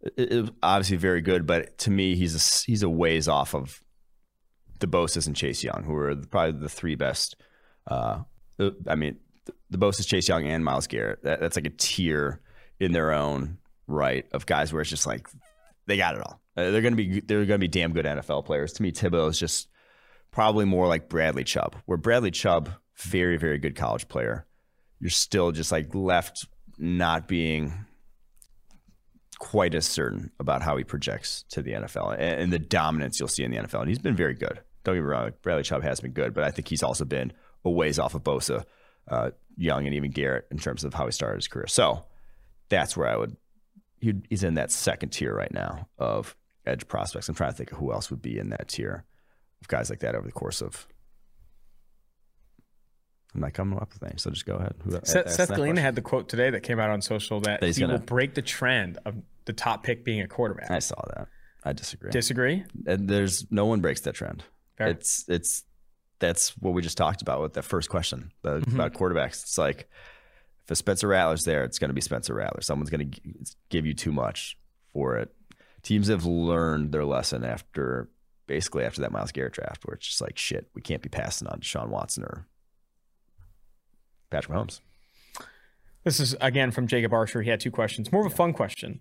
It, 0.03 0.33
it, 0.33 0.51
obviously 0.61 0.97
very 0.97 1.20
good, 1.20 1.47
but 1.47 1.79
to 1.79 1.91
me, 1.91 2.16
he's 2.16 2.35
a, 2.35 2.66
he's 2.66 2.83
a 2.83 2.89
ways 2.89 3.29
off 3.29 3.55
of 3.55 3.81
the 4.81 4.89
Bosa's 4.89 5.29
and 5.29 5.37
Chase 5.37 5.62
Young, 5.62 5.85
who 5.87 5.95
are 5.95 6.16
probably 6.16 6.61
the 6.61 6.68
three 6.68 6.97
best. 6.97 7.37
Uh, 7.87 8.20
I 8.87 8.95
mean, 8.95 9.18
the 9.70 9.78
Bosa's, 9.78 10.07
Chase 10.07 10.28
Young, 10.28 10.47
and 10.47 10.64
Myles 10.64 10.87
Garrett. 10.87 11.22
That, 11.22 11.41
that's 11.41 11.57
like 11.57 11.66
a 11.66 11.70
tier 11.70 12.41
in 12.80 12.93
their 12.93 13.12
own 13.12 13.59
right 13.87 14.26
of 14.32 14.47
guys 14.47 14.72
where 14.72 14.80
it's 14.80 14.91
just 14.91 15.07
like 15.07 15.28
they 15.87 15.97
got 15.97 16.14
it 16.14 16.20
all. 16.20 16.41
Uh, 16.57 16.70
they're 16.70 16.82
gonna 16.82 16.97
be 16.97 17.20
they're 17.20 17.45
gonna 17.45 17.59
be 17.59 17.68
damn 17.68 17.93
good 17.93 18.07
NFL 18.07 18.45
players. 18.47 18.72
To 18.74 18.82
me, 18.82 18.93
Thibodeaux 18.93 19.30
is 19.30 19.39
just 19.39 19.68
probably 20.30 20.64
more 20.64 20.87
like 20.87 21.09
Bradley 21.09 21.45
Chubb, 21.45 21.76
where 21.87 21.99
Bradley 21.99 22.30
Chubb, 22.30 22.70
very 22.97 23.37
very 23.37 23.59
good 23.59 23.76
college 23.76 24.09
player. 24.09 24.47
You're 25.01 25.11
still 25.11 25.53
just 25.53 25.72
like 25.72 25.95
left 25.95 26.47
not 26.78 27.28
being 27.28 27.72
quite 29.39 29.74
as 29.74 29.87
certain 29.87 30.30
about 30.41 30.62
how 30.62 30.76
he 30.76 30.85
projects 30.85 31.45
to 31.51 31.61
the 31.61 31.72
NFL 31.72 32.12
and, 32.12 32.41
and 32.41 32.53
the 32.53 32.59
dominance 32.59 33.18
you'll 33.18 33.28
see 33.28 33.43
in 33.45 33.51
the 33.51 33.59
NFL. 33.59 33.80
And 33.80 33.89
he's 33.89 33.99
been 33.99 34.16
very 34.16 34.35
good. 34.35 34.61
Don't 34.85 34.95
get 34.95 35.01
me 35.03 35.07
wrong, 35.07 35.32
Bradley 35.43 35.62
Chubb 35.64 35.82
has 35.82 36.01
been 36.01 36.12
good, 36.12 36.35
but 36.35 36.45
I 36.45 36.51
think 36.51 36.68
he's 36.68 36.82
also 36.82 37.05
been 37.05 37.32
a 37.65 37.71
ways 37.71 37.99
off 37.99 38.15
of 38.15 38.23
Bosa, 38.23 38.65
uh, 39.09 39.31
Young, 39.57 39.87
and 39.87 39.95
even 39.95 40.11
Garrett 40.11 40.47
in 40.51 40.59
terms 40.59 40.85
of 40.85 40.95
how 40.95 41.07
he 41.07 41.12
started 41.12 41.37
his 41.37 41.49
career. 41.49 41.67
So 41.67 42.05
that's 42.69 42.97
where 42.97 43.09
I 43.09 43.17
would. 43.17 43.37
He's 44.01 44.45
in 44.45 44.55
that 44.55 44.71
second 44.71 45.11
tier 45.11 45.35
right 45.35 45.53
now 45.53 45.89
of 45.99 46.37
edge 46.67 46.87
prospects. 46.89 47.29
I'm 47.29 47.35
trying 47.35 47.53
to 47.53 47.57
think 47.57 47.73
of 47.73 47.79
who 47.79 47.93
else 47.93 48.11
would 48.11 48.21
be 48.21 48.39
in 48.39 48.51
that 48.51 48.69
tier 48.69 49.05
of 49.61 49.69
guys 49.69 49.89
like 49.89 50.01
that 50.01 50.15
over 50.15 50.27
the 50.27 50.33
course 50.33 50.61
of. 50.61 50.87
I'm 53.35 53.41
not 53.41 53.53
coming 53.53 53.79
up 53.79 53.93
with 53.93 54.03
names, 54.03 54.23
so 54.23 54.31
just 54.31 54.47
go 54.47 54.55
ahead. 54.57 54.75
Who, 54.85 54.93
Seth, 55.03 55.33
Seth 55.33 55.51
Galina 55.51 55.79
had 55.79 55.97
the 55.97 56.03
quote 56.03 56.29
today 56.29 56.51
that 56.51 56.61
came 56.62 56.79
out 56.79 56.91
on 56.91 57.03
social 57.03 57.41
that, 57.41 57.61
that 57.61 57.75
he 57.75 57.81
gonna, 57.81 57.95
will 57.95 58.01
break 58.01 58.35
the 58.35 58.43
trend 58.43 58.99
of 59.05 59.17
the 59.45 59.53
top 59.53 59.83
pick 59.83 60.05
being 60.05 60.21
a 60.21 60.29
quarterback. 60.29 60.71
I 60.71 60.79
saw 60.79 61.01
that. 61.17 61.27
I 61.65 61.73
disagree. 61.73 62.11
Disagree? 62.11 62.65
And 62.87 63.09
there's 63.09 63.51
no 63.51 63.67
one 63.67 63.81
breaks 63.81 64.03
that 64.03 64.15
trend. 64.15 64.45
Fair. 64.77 64.89
It's 64.89 65.25
it's 65.29 65.65
that's 66.19 66.51
what 66.59 66.75
we 66.75 66.83
just 66.83 66.97
talked 66.97 67.23
about 67.23 67.41
with 67.43 67.53
the 67.53 67.62
first 67.62 67.89
question 67.89 68.33
the, 68.43 68.61
mm-hmm. 68.61 68.75
about 68.75 68.95
quarterbacks. 68.95 69.43
It's 69.43 69.59
like 69.59 69.89
if 70.65 70.71
a 70.71 70.77
Spencer 70.77 71.09
Rattler's 71.09 71.45
there, 71.45 71.65
it's 71.65 71.79
going 71.79 71.91
to 71.91 71.95
be 71.95 72.01
Spencer 72.01 72.35
Rattler. 72.35 72.62
Someone's 72.62 72.91
going 72.91 73.11
to 73.11 73.21
give 73.69 73.87
you 73.87 73.95
too 73.95 74.12
much 74.12 74.57
for 74.93 75.17
it. 75.17 75.31
Teams 75.83 76.09
have 76.09 76.25
learned 76.25 76.93
their 76.93 77.05
lesson 77.05 77.45
after 77.45 78.09
basically 78.47 78.85
after 78.85 79.03
that 79.03 79.12
Myles 79.12 79.33
Garrett 79.33 79.53
draft, 79.53 79.85
where 79.85 79.95
it's 79.95 80.07
just 80.07 80.21
like 80.21 80.39
shit, 80.39 80.69
we 80.75 80.83
can't 80.83 81.03
be 81.03 81.09
passing 81.09 81.49
on 81.49 81.61
Sean 81.61 81.91
Watson 81.91 82.25
or 82.25 82.47
Patrick 84.31 84.57
Mahomes. 84.57 84.81
This 86.05 86.21
is 86.21 86.37
again 86.41 86.71
from 86.71 86.87
Jacob 86.87 87.12
Archer. 87.12 87.43
He 87.43 87.51
had 87.51 87.61
two 87.61 87.71
questions. 87.71 88.12
More 88.12 88.25
of 88.25 88.33
a 88.33 88.35
fun 88.35 88.53
question. 88.53 89.01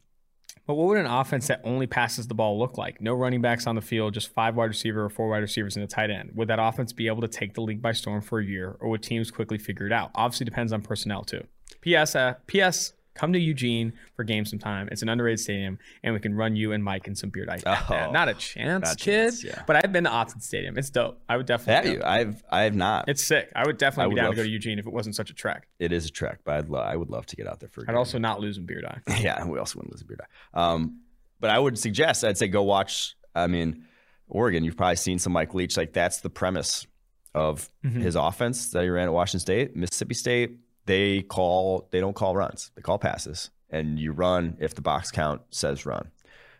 But 0.65 0.75
what 0.75 0.87
would 0.87 0.97
an 0.97 1.05
offense 1.05 1.47
that 1.47 1.61
only 1.63 1.87
passes 1.87 2.27
the 2.27 2.33
ball 2.33 2.57
look 2.57 2.77
like? 2.77 3.01
No 3.01 3.13
running 3.13 3.41
backs 3.41 3.67
on 3.67 3.75
the 3.75 3.81
field, 3.81 4.13
just 4.13 4.33
five 4.33 4.55
wide 4.55 4.65
receiver 4.65 5.03
or 5.03 5.09
four 5.09 5.29
wide 5.29 5.39
receivers 5.39 5.75
and 5.75 5.83
a 5.83 5.87
tight 5.87 6.09
end. 6.09 6.31
Would 6.35 6.47
that 6.47 6.59
offense 6.59 6.93
be 6.93 7.07
able 7.07 7.21
to 7.21 7.27
take 7.27 7.53
the 7.53 7.61
league 7.61 7.81
by 7.81 7.91
storm 7.91 8.21
for 8.21 8.39
a 8.39 8.45
year, 8.45 8.77
or 8.79 8.89
would 8.89 9.03
teams 9.03 9.29
quickly 9.29 9.57
figure 9.57 9.85
it 9.85 9.91
out? 9.91 10.11
Obviously, 10.15 10.45
depends 10.45 10.71
on 10.71 10.81
personnel 10.81 11.23
too. 11.23 11.45
P.S. 11.81 12.15
Uh, 12.15 12.35
P.S 12.47 12.93
come 13.13 13.33
to 13.33 13.39
Eugene 13.39 13.93
for 14.15 14.23
games 14.23 14.49
sometime. 14.49 14.89
It's 14.91 15.01
an 15.01 15.09
underrated 15.09 15.39
stadium, 15.39 15.79
and 16.03 16.13
we 16.13 16.19
can 16.19 16.33
run 16.33 16.55
you 16.55 16.71
and 16.71 16.83
Mike 16.83 17.07
and 17.07 17.17
some 17.17 17.29
beard 17.29 17.49
ice. 17.49 17.63
Oh, 17.65 18.09
not 18.11 18.29
a 18.29 18.33
chance, 18.33 18.85
not 18.85 18.97
kid. 18.97 19.31
Chance, 19.31 19.43
yeah. 19.43 19.63
But 19.65 19.83
I've 19.83 19.91
been 19.91 20.05
to 20.05 20.09
Autzen 20.09 20.41
Stadium. 20.41 20.77
It's 20.77 20.89
dope. 20.89 21.21
I 21.29 21.37
would 21.37 21.45
definitely. 21.45 21.89
Have 21.89 21.97
you? 21.97 22.03
I've 22.03 22.43
I 22.49 22.63
have 22.63 22.75
not. 22.75 23.05
It's 23.07 23.25
sick. 23.25 23.51
I 23.55 23.65
would 23.65 23.77
definitely 23.77 24.03
I 24.03 24.07
would 24.07 24.15
be 24.15 24.21
down 24.21 24.29
to 24.31 24.35
go 24.35 24.43
to 24.43 24.49
Eugene 24.49 24.79
if 24.79 24.87
it 24.87 24.93
wasn't 24.93 25.15
such 25.15 25.29
a 25.29 25.33
trek. 25.33 25.67
It 25.79 25.91
is 25.91 26.05
a 26.05 26.11
trek, 26.11 26.39
but 26.43 26.55
I'd 26.55 26.69
lo- 26.69 26.79
I 26.79 26.95
would 26.95 27.09
love 27.09 27.25
to 27.27 27.35
get 27.35 27.47
out 27.47 27.59
there 27.59 27.69
for. 27.69 27.85
I'd 27.87 27.95
also 27.95 28.17
not 28.17 28.39
lose 28.39 28.57
in 28.57 28.65
beard 28.65 28.83
die. 28.83 29.17
yeah, 29.21 29.45
we 29.45 29.59
also 29.59 29.79
wouldn't 29.79 29.93
lose 29.93 30.01
in 30.01 30.07
beard 30.07 30.21
die. 30.21 30.59
Um, 30.59 31.01
but 31.39 31.49
I 31.49 31.59
would 31.59 31.77
suggest 31.77 32.23
I'd 32.23 32.37
say 32.37 32.47
go 32.47 32.63
watch. 32.63 33.15
I 33.35 33.47
mean, 33.47 33.85
Oregon. 34.27 34.63
You've 34.63 34.77
probably 34.77 34.95
seen 34.95 35.19
some 35.19 35.33
Mike 35.33 35.53
Leach. 35.53 35.77
Like 35.77 35.93
that's 35.93 36.21
the 36.21 36.29
premise 36.29 36.87
of 37.35 37.69
mm-hmm. 37.83 38.01
his 38.01 38.15
offense 38.15 38.69
that 38.69 38.83
he 38.83 38.89
ran 38.89 39.07
at 39.07 39.13
Washington 39.13 39.39
State, 39.39 39.75
Mississippi 39.75 40.13
State. 40.13 40.57
They 40.85 41.21
call 41.21 41.87
they 41.91 41.99
don't 41.99 42.15
call 42.15 42.35
runs. 42.35 42.71
They 42.75 42.81
call 42.81 42.97
passes 42.97 43.49
and 43.69 43.99
you 43.99 44.11
run 44.11 44.57
if 44.59 44.75
the 44.75 44.81
box 44.81 45.11
count 45.11 45.41
says 45.49 45.85
run. 45.85 46.11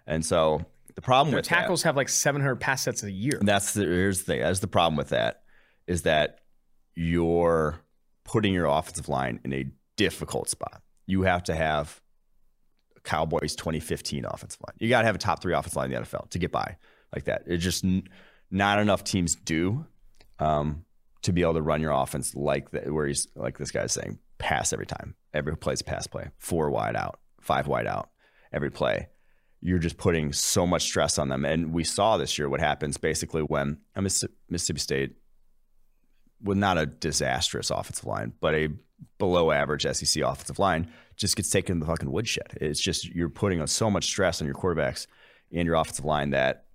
And 0.08 0.26
so 0.26 0.66
the 0.96 1.02
problem 1.02 1.32
Their 1.32 1.40
with 1.40 1.46
tackles 1.46 1.84
that, 1.84 1.90
have 1.90 1.96
like 1.96 2.10
700 2.10 2.56
pass 2.56 2.84
sets 2.84 3.04
a 3.04 3.12
year. 3.12 3.40
That's 3.42 3.74
the 3.74 3.82
here's 3.82 4.20
the 4.20 4.26
thing. 4.26 4.42
That's 4.42 4.60
the 4.60 4.68
problem 4.68 4.98
with 4.98 5.10
that 5.10 5.44
is 5.88 6.02
that 6.04 6.40
you're 6.96 7.80
putting 8.24 8.54
your 8.54 8.66
offensive 8.66 9.10
line 9.10 9.40
in 9.44 9.54
a 9.54 9.66
difficult 9.96 10.50
spot. 10.50 10.82
You 11.06 11.24
have 11.24 11.44
to 11.44 11.56
have 11.56 12.02
Cowboys 13.04 13.56
2015 13.56 14.26
offensive 14.26 14.62
line. 14.66 14.76
You 14.80 14.90
got 14.90 15.02
to 15.02 15.08
have 15.08 15.16
a 15.16 15.20
top 15.20 15.42
three 15.42 15.54
offensive 15.54 15.76
line 15.76 15.92
in 15.92 16.02
the 16.02 16.08
NFL 16.08 16.30
to 16.30 16.40
get 16.40 16.52
by 16.52 16.78
like 17.14 17.26
that. 17.26 17.44
It's 17.46 17.64
just 17.64 17.84
n- 17.84 18.08
not 18.50 18.80
enough 18.80 19.04
teams 19.04 19.36
do 19.36 19.86
um, 20.40 20.86
to 21.24 21.34
be 21.34 21.42
able 21.42 21.56
to 21.56 21.62
run 21.62 21.82
your 21.82 21.92
offense 21.92 22.36
like 22.36 22.72
that, 22.72 22.92
where 22.92 23.08
he's 23.08 23.28
like 23.36 23.58
this 23.58 23.72
guy's 23.72 23.94
saying, 23.94 24.20
pass 24.38 24.74
every 24.74 24.86
time. 24.86 25.16
Every 25.34 25.58
play 25.58 25.74
is 25.74 25.82
pass 25.82 26.06
play. 26.08 26.30
Four 26.38 26.70
wide 26.70 26.96
out, 26.96 27.20
five 27.42 27.68
wide 27.68 27.88
out 27.88 28.10
every 28.52 28.70
play. 28.70 29.08
You're 29.62 29.80
just 29.80 29.98
putting 29.98 30.34
so 30.34 30.68
much 30.68 30.84
stress 30.84 31.18
on 31.18 31.30
them. 31.30 31.46
And 31.46 31.74
we 31.74 31.84
saw 31.84 32.18
this 32.18 32.38
year 32.38 32.50
what 32.50 32.60
happens 32.60 32.98
basically 32.98 33.42
when 33.42 33.78
a 33.96 34.02
Mississippi 34.02 34.80
State, 34.80 35.16
with 36.42 36.58
not 36.58 36.78
a 36.78 36.86
disastrous 36.86 37.72
offensive 37.72 38.06
line, 38.06 38.34
but 38.42 38.54
a 38.54 38.70
below 39.18 39.52
average 39.52 39.84
SEC 39.84 40.22
offensive 40.22 40.60
line, 40.60 40.92
just 41.16 41.38
gets 41.38 41.50
taken 41.50 41.74
in 41.74 41.80
the 41.80 41.86
fucking 41.86 42.12
woodshed. 42.12 42.58
It's 42.60 42.82
just 42.82 43.06
you're 43.06 43.30
putting 43.30 43.62
on 43.62 43.68
so 43.68 43.90
much 43.90 44.06
stress 44.06 44.42
on 44.42 44.48
your 44.48 44.56
quarterbacks 44.56 45.08
and 45.54 45.66
your 45.66 45.76
offensive 45.76 46.06
line 46.06 46.32
that 46.32 46.66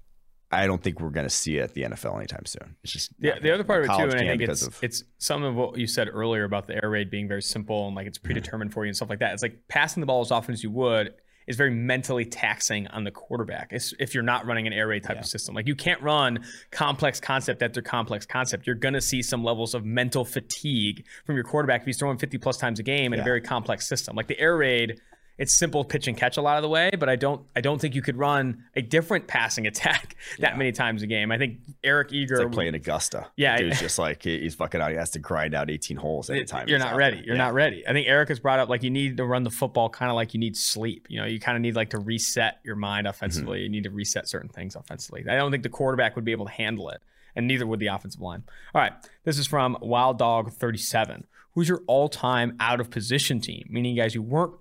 I 0.51 0.67
don't 0.67 0.83
think 0.83 1.01
we're 1.01 1.11
going 1.11 1.27
to 1.27 1.31
see 1.35 1.59
it 1.59 1.63
at 1.63 1.75
the 1.75 1.83
NFL 1.83 2.17
anytime 2.17 2.47
soon. 2.47 2.77
It's 2.83 2.93
just 2.93 3.13
yeah. 3.19 3.39
The 3.39 3.53
other 3.53 3.65
part 3.65 3.85
of 3.85 3.91
it 3.91 3.97
too, 3.97 4.03
and 4.05 4.15
I 4.15 4.37
think 4.37 4.43
it's 4.43 4.67
of, 4.67 4.79
it's 4.83 5.05
some 5.19 5.43
of 5.43 5.55
what 5.55 5.77
you 5.79 5.87
said 5.87 6.09
earlier 6.11 6.45
about 6.45 6.67
the 6.67 6.83
air 6.83 6.89
raid 6.89 7.11
being 7.11 7.29
very 7.29 7.43
simple 7.43 7.87
and 7.87 7.95
like 7.95 8.07
it's 8.07 8.19
mm-hmm. 8.19 8.27
predetermined 8.27 8.73
for 8.73 8.85
you 8.85 8.89
and 8.89 8.97
stuff 8.97 9.11
like 9.11 9.19
that. 9.19 9.35
It's 9.35 9.43
like 9.43 9.69
passing 9.69 10.01
the 10.01 10.07
ball 10.07 10.23
as 10.23 10.31
often 10.31 10.55
as 10.55 10.63
you 10.63 10.71
would 10.71 11.15
is 11.49 11.57
very 11.57 11.71
mentally 11.71 12.27
taxing 12.27 12.87
on 12.89 13.05
the 13.05 13.11
quarterback. 13.11 13.73
It's, 13.73 13.95
if 13.99 14.15
you're 14.15 14.23
not 14.23 14.47
running 14.47 14.67
an 14.67 14.75
air 14.75 14.87
raid 14.87 15.03
type 15.03 15.17
yeah. 15.17 15.21
of 15.21 15.27
system, 15.27 15.55
like 15.55 15.67
you 15.67 15.75
can't 15.75 16.01
run 16.03 16.45
complex 16.71 17.21
concept 17.21 17.63
after 17.63 17.81
complex 17.81 18.27
concept. 18.27 18.67
You're 18.67 18.77
going 18.77 18.95
to 18.95 19.01
see 19.01 19.23
some 19.23 19.43
levels 19.43 19.75
of 19.75 19.85
mental 19.85 20.27
fatigue 20.27 21.07
from 21.25 21.37
your 21.37 21.45
quarterback 21.45 21.81
if 21.81 21.87
he's 21.87 21.99
throwing 21.99 22.19
50 22.19 22.37
plus 22.39 22.59
times 22.59 22.79
a 22.79 22.83
game 22.83 23.15
in 23.15 23.19
yeah. 23.19 23.23
a 23.23 23.25
very 23.25 23.41
complex 23.41 23.89
system. 23.89 24.15
Like 24.15 24.29
the 24.29 24.39
air 24.39 24.59
raid 24.59 25.01
it's 25.39 25.55
simple 25.55 25.85
pitch 25.85 26.09
and 26.09 26.17
catch 26.17 26.37
a 26.37 26.43
lot 26.43 26.57
of 26.57 26.63
the 26.63 26.69
way, 26.69 26.91
but 26.99 27.09
I 27.09 27.17
don't 27.17 27.43
I 27.55 27.61
don't 27.61 27.81
think 27.81 27.95
you 27.95 28.03
could 28.03 28.17
run 28.17 28.65
a 28.75 28.83
different 28.83 29.29
passing 29.29 29.67
attack 29.69 30.17
that 30.41 30.53
yeah. 30.53 30.57
many 30.57 30.73
times 30.73 31.03
a 31.03 31.07
game. 31.07 31.31
I 31.31 31.39
think 31.39 31.59
Eric 31.85 32.13
Eager 32.13 32.35
it's 32.35 32.45
like 32.45 32.53
playing 32.53 32.75
Augusta. 32.75 33.29
Yeah, 33.37 33.57
dude's 33.57 33.81
just 33.81 33.99
like 33.99 34.23
he's 34.25 34.57
fucking 34.57 34.81
out. 34.81 34.91
He 34.91 34.97
has 34.97 35.11
to 35.11 35.21
grind 35.21 35.55
out 35.55 35.71
18 35.71 35.97
holes 35.97 36.29
every 36.29 36.45
time. 36.45 36.69
You're 36.69 36.79
not 36.79 36.97
ready. 36.97 37.23
You're 37.25 37.37
yeah. 37.37 37.45
not 37.45 37.55
ready. 37.55 37.87
I 37.87 37.93
think 37.93 38.09
Eric 38.09 38.29
has 38.31 38.41
brought 38.41 38.59
up 38.59 38.69
like 38.69 38.83
you 38.83 38.91
need 38.91 39.17
to 39.19 39.25
run 39.25 39.45
the 39.45 39.51
football 39.51 39.89
kind 39.89 40.11
of 40.11 40.17
like 40.17 40.35
you 40.35 40.41
need 40.41 40.57
sleep. 40.57 41.07
You 41.09 41.21
know, 41.21 41.27
you 41.27 41.39
kind 41.39 41.57
of 41.57 41.63
need 41.63 41.77
like 41.77 41.91
to 41.91 41.99
reset 41.99 42.59
your 42.65 42.77
mind 42.77 43.07
offensively. 43.07 43.59
Mm-hmm. 43.59 43.65
You 43.65 43.69
need 43.71 43.85
to 43.85 43.91
reset 43.91 44.29
certain 44.29 44.49
things 44.49 44.75
offensively. 44.75 45.25
I 45.29 45.37
don't 45.37 45.51
think 45.51 45.63
the 45.63 45.69
quarterback 45.69 46.17
would 46.17 46.25
be 46.25 46.33
able 46.33 46.47
to 46.47 46.53
handle 46.53 46.89
it, 46.91 47.01
and 47.37 47.47
neither 47.47 47.67
would 47.67 47.79
the 47.79 47.87
offensive 47.87 48.21
line. 48.21 48.43
All 48.75 48.81
right, 48.81 48.93
this 49.23 49.39
is 49.39 49.47
from 49.47 49.79
Wild 49.81 50.19
Dog 50.19 50.53
37. 50.53 51.27
Who's 51.53 51.69
your 51.69 51.83
all-time 51.89 52.57
out 52.61 52.81
of 52.81 52.91
position 52.91 53.41
team? 53.41 53.67
Meaning 53.69 53.97
guys 53.97 54.15
you 54.15 54.23
weren't 54.23 54.55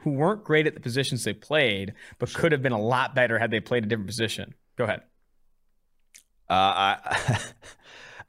who 0.00 0.10
weren't 0.10 0.44
great 0.44 0.66
at 0.66 0.74
the 0.74 0.80
positions 0.80 1.24
they 1.24 1.32
played, 1.32 1.94
but 2.18 2.28
sure. 2.28 2.40
could 2.40 2.52
have 2.52 2.62
been 2.62 2.72
a 2.72 2.80
lot 2.80 3.14
better 3.14 3.38
had 3.38 3.50
they 3.50 3.60
played 3.60 3.84
a 3.84 3.86
different 3.86 4.08
position. 4.08 4.54
Go 4.76 4.84
ahead. 4.84 5.02
Uh, 6.48 6.96
I 7.04 7.38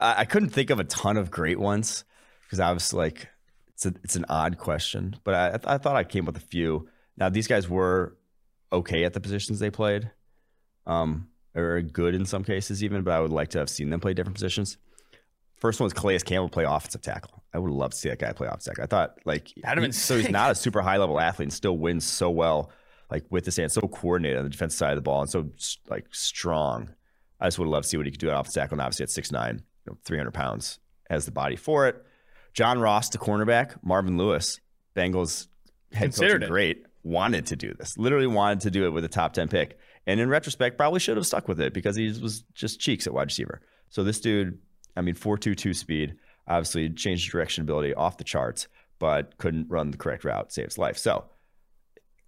I 0.00 0.24
couldn't 0.24 0.50
think 0.50 0.70
of 0.70 0.80
a 0.80 0.84
ton 0.84 1.16
of 1.16 1.30
great 1.30 1.58
ones 1.58 2.04
because 2.44 2.60
I 2.60 2.72
was 2.72 2.92
like, 2.92 3.28
it's 3.74 3.86
a, 3.86 3.94
it's 4.02 4.16
an 4.16 4.26
odd 4.28 4.58
question, 4.58 5.16
but 5.24 5.34
I 5.34 5.74
I 5.74 5.78
thought 5.78 5.96
I 5.96 6.04
came 6.04 6.24
up 6.28 6.34
with 6.34 6.42
a 6.42 6.46
few. 6.46 6.88
Now 7.16 7.28
these 7.28 7.46
guys 7.46 7.68
were 7.68 8.16
okay 8.72 9.04
at 9.04 9.12
the 9.12 9.20
positions 9.20 9.58
they 9.58 9.70
played, 9.70 10.10
um, 10.86 11.28
or 11.54 11.80
good 11.82 12.14
in 12.14 12.26
some 12.26 12.44
cases 12.44 12.84
even, 12.84 13.02
but 13.02 13.12
I 13.12 13.20
would 13.20 13.30
like 13.30 13.50
to 13.50 13.58
have 13.58 13.70
seen 13.70 13.90
them 13.90 14.00
play 14.00 14.14
different 14.14 14.34
positions. 14.34 14.76
First 15.62 15.78
one 15.78 15.84
was 15.84 15.92
Calais 15.92 16.18
Campbell 16.18 16.48
play 16.48 16.64
offensive 16.64 17.02
tackle. 17.02 17.44
I 17.54 17.60
would 17.60 17.70
love 17.70 17.92
to 17.92 17.96
see 17.96 18.08
that 18.08 18.18
guy 18.18 18.32
play 18.32 18.48
offensive 18.48 18.74
tackle. 18.74 18.82
I 18.82 18.86
thought 18.88 19.18
like 19.24 19.46
he, 19.46 19.92
so 19.92 20.16
he's 20.16 20.28
not 20.28 20.50
a 20.50 20.56
super 20.56 20.82
high 20.82 20.96
level 20.96 21.20
athlete 21.20 21.46
and 21.46 21.52
still 21.52 21.78
wins 21.78 22.04
so 22.04 22.30
well, 22.30 22.72
like 23.12 23.24
with 23.30 23.44
his 23.44 23.58
hands, 23.58 23.74
so 23.74 23.82
coordinated 23.82 24.38
on 24.38 24.42
the 24.42 24.50
defensive 24.50 24.76
side 24.76 24.90
of 24.90 24.96
the 24.96 25.02
ball 25.02 25.20
and 25.20 25.30
so 25.30 25.48
like 25.88 26.06
strong. 26.10 26.90
I 27.38 27.46
just 27.46 27.60
would 27.60 27.68
love 27.68 27.84
to 27.84 27.88
see 27.88 27.96
what 27.96 28.06
he 28.06 28.10
could 28.10 28.18
do 28.18 28.28
at 28.28 28.34
offensive 28.34 28.60
tackle. 28.60 28.74
And 28.74 28.80
obviously 28.80 29.04
at 29.04 29.10
six 29.10 29.30
nine, 29.30 29.62
you 29.86 29.92
know, 29.92 29.98
300 30.04 30.32
pounds, 30.34 30.80
has 31.08 31.26
the 31.26 31.30
body 31.30 31.54
for 31.54 31.86
it. 31.86 32.04
John 32.54 32.80
Ross, 32.80 33.10
the 33.10 33.18
cornerback, 33.18 33.76
Marvin 33.84 34.18
Lewis, 34.18 34.58
Bengals 34.96 35.46
head 35.92 36.06
Considered 36.06 36.40
coach, 36.40 36.50
great, 36.50 36.86
wanted 37.04 37.46
to 37.46 37.54
do 37.54 37.72
this. 37.74 37.96
Literally 37.96 38.26
wanted 38.26 38.62
to 38.62 38.72
do 38.72 38.84
it 38.86 38.90
with 38.90 39.04
a 39.04 39.08
top 39.08 39.32
10 39.32 39.46
pick. 39.46 39.78
And 40.08 40.18
in 40.18 40.28
retrospect, 40.28 40.76
probably 40.76 40.98
should 40.98 41.16
have 41.16 41.26
stuck 41.28 41.46
with 41.46 41.60
it 41.60 41.72
because 41.72 41.94
he 41.94 42.08
was 42.20 42.42
just 42.52 42.80
cheeks 42.80 43.06
at 43.06 43.14
wide 43.14 43.28
receiver. 43.28 43.62
So 43.90 44.02
this 44.02 44.18
dude 44.18 44.58
I 44.96 45.00
mean, 45.00 45.14
4.22 45.14 45.74
speed, 45.74 46.16
obviously 46.46 46.90
change 46.90 47.30
direction 47.30 47.62
ability 47.62 47.94
off 47.94 48.18
the 48.18 48.24
charts. 48.24 48.68
but 49.02 49.36
couldn't 49.36 49.68
run 49.68 49.90
the 49.90 49.96
correct 49.96 50.22
route, 50.22 50.52
saved 50.52 50.68
his 50.68 50.78
life. 50.78 50.96
So, 50.96 51.24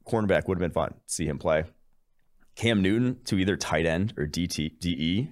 cornerback 0.08 0.48
would 0.48 0.58
have 0.58 0.60
been 0.60 0.72
fun. 0.72 0.94
See 1.06 1.24
him 1.24 1.38
play. 1.38 1.62
Cam 2.56 2.82
Newton 2.82 3.20
to 3.26 3.38
either 3.38 3.56
tight 3.56 3.86
end 3.86 4.12
or 4.16 4.26
DT, 4.26 4.80
DE 4.80 5.28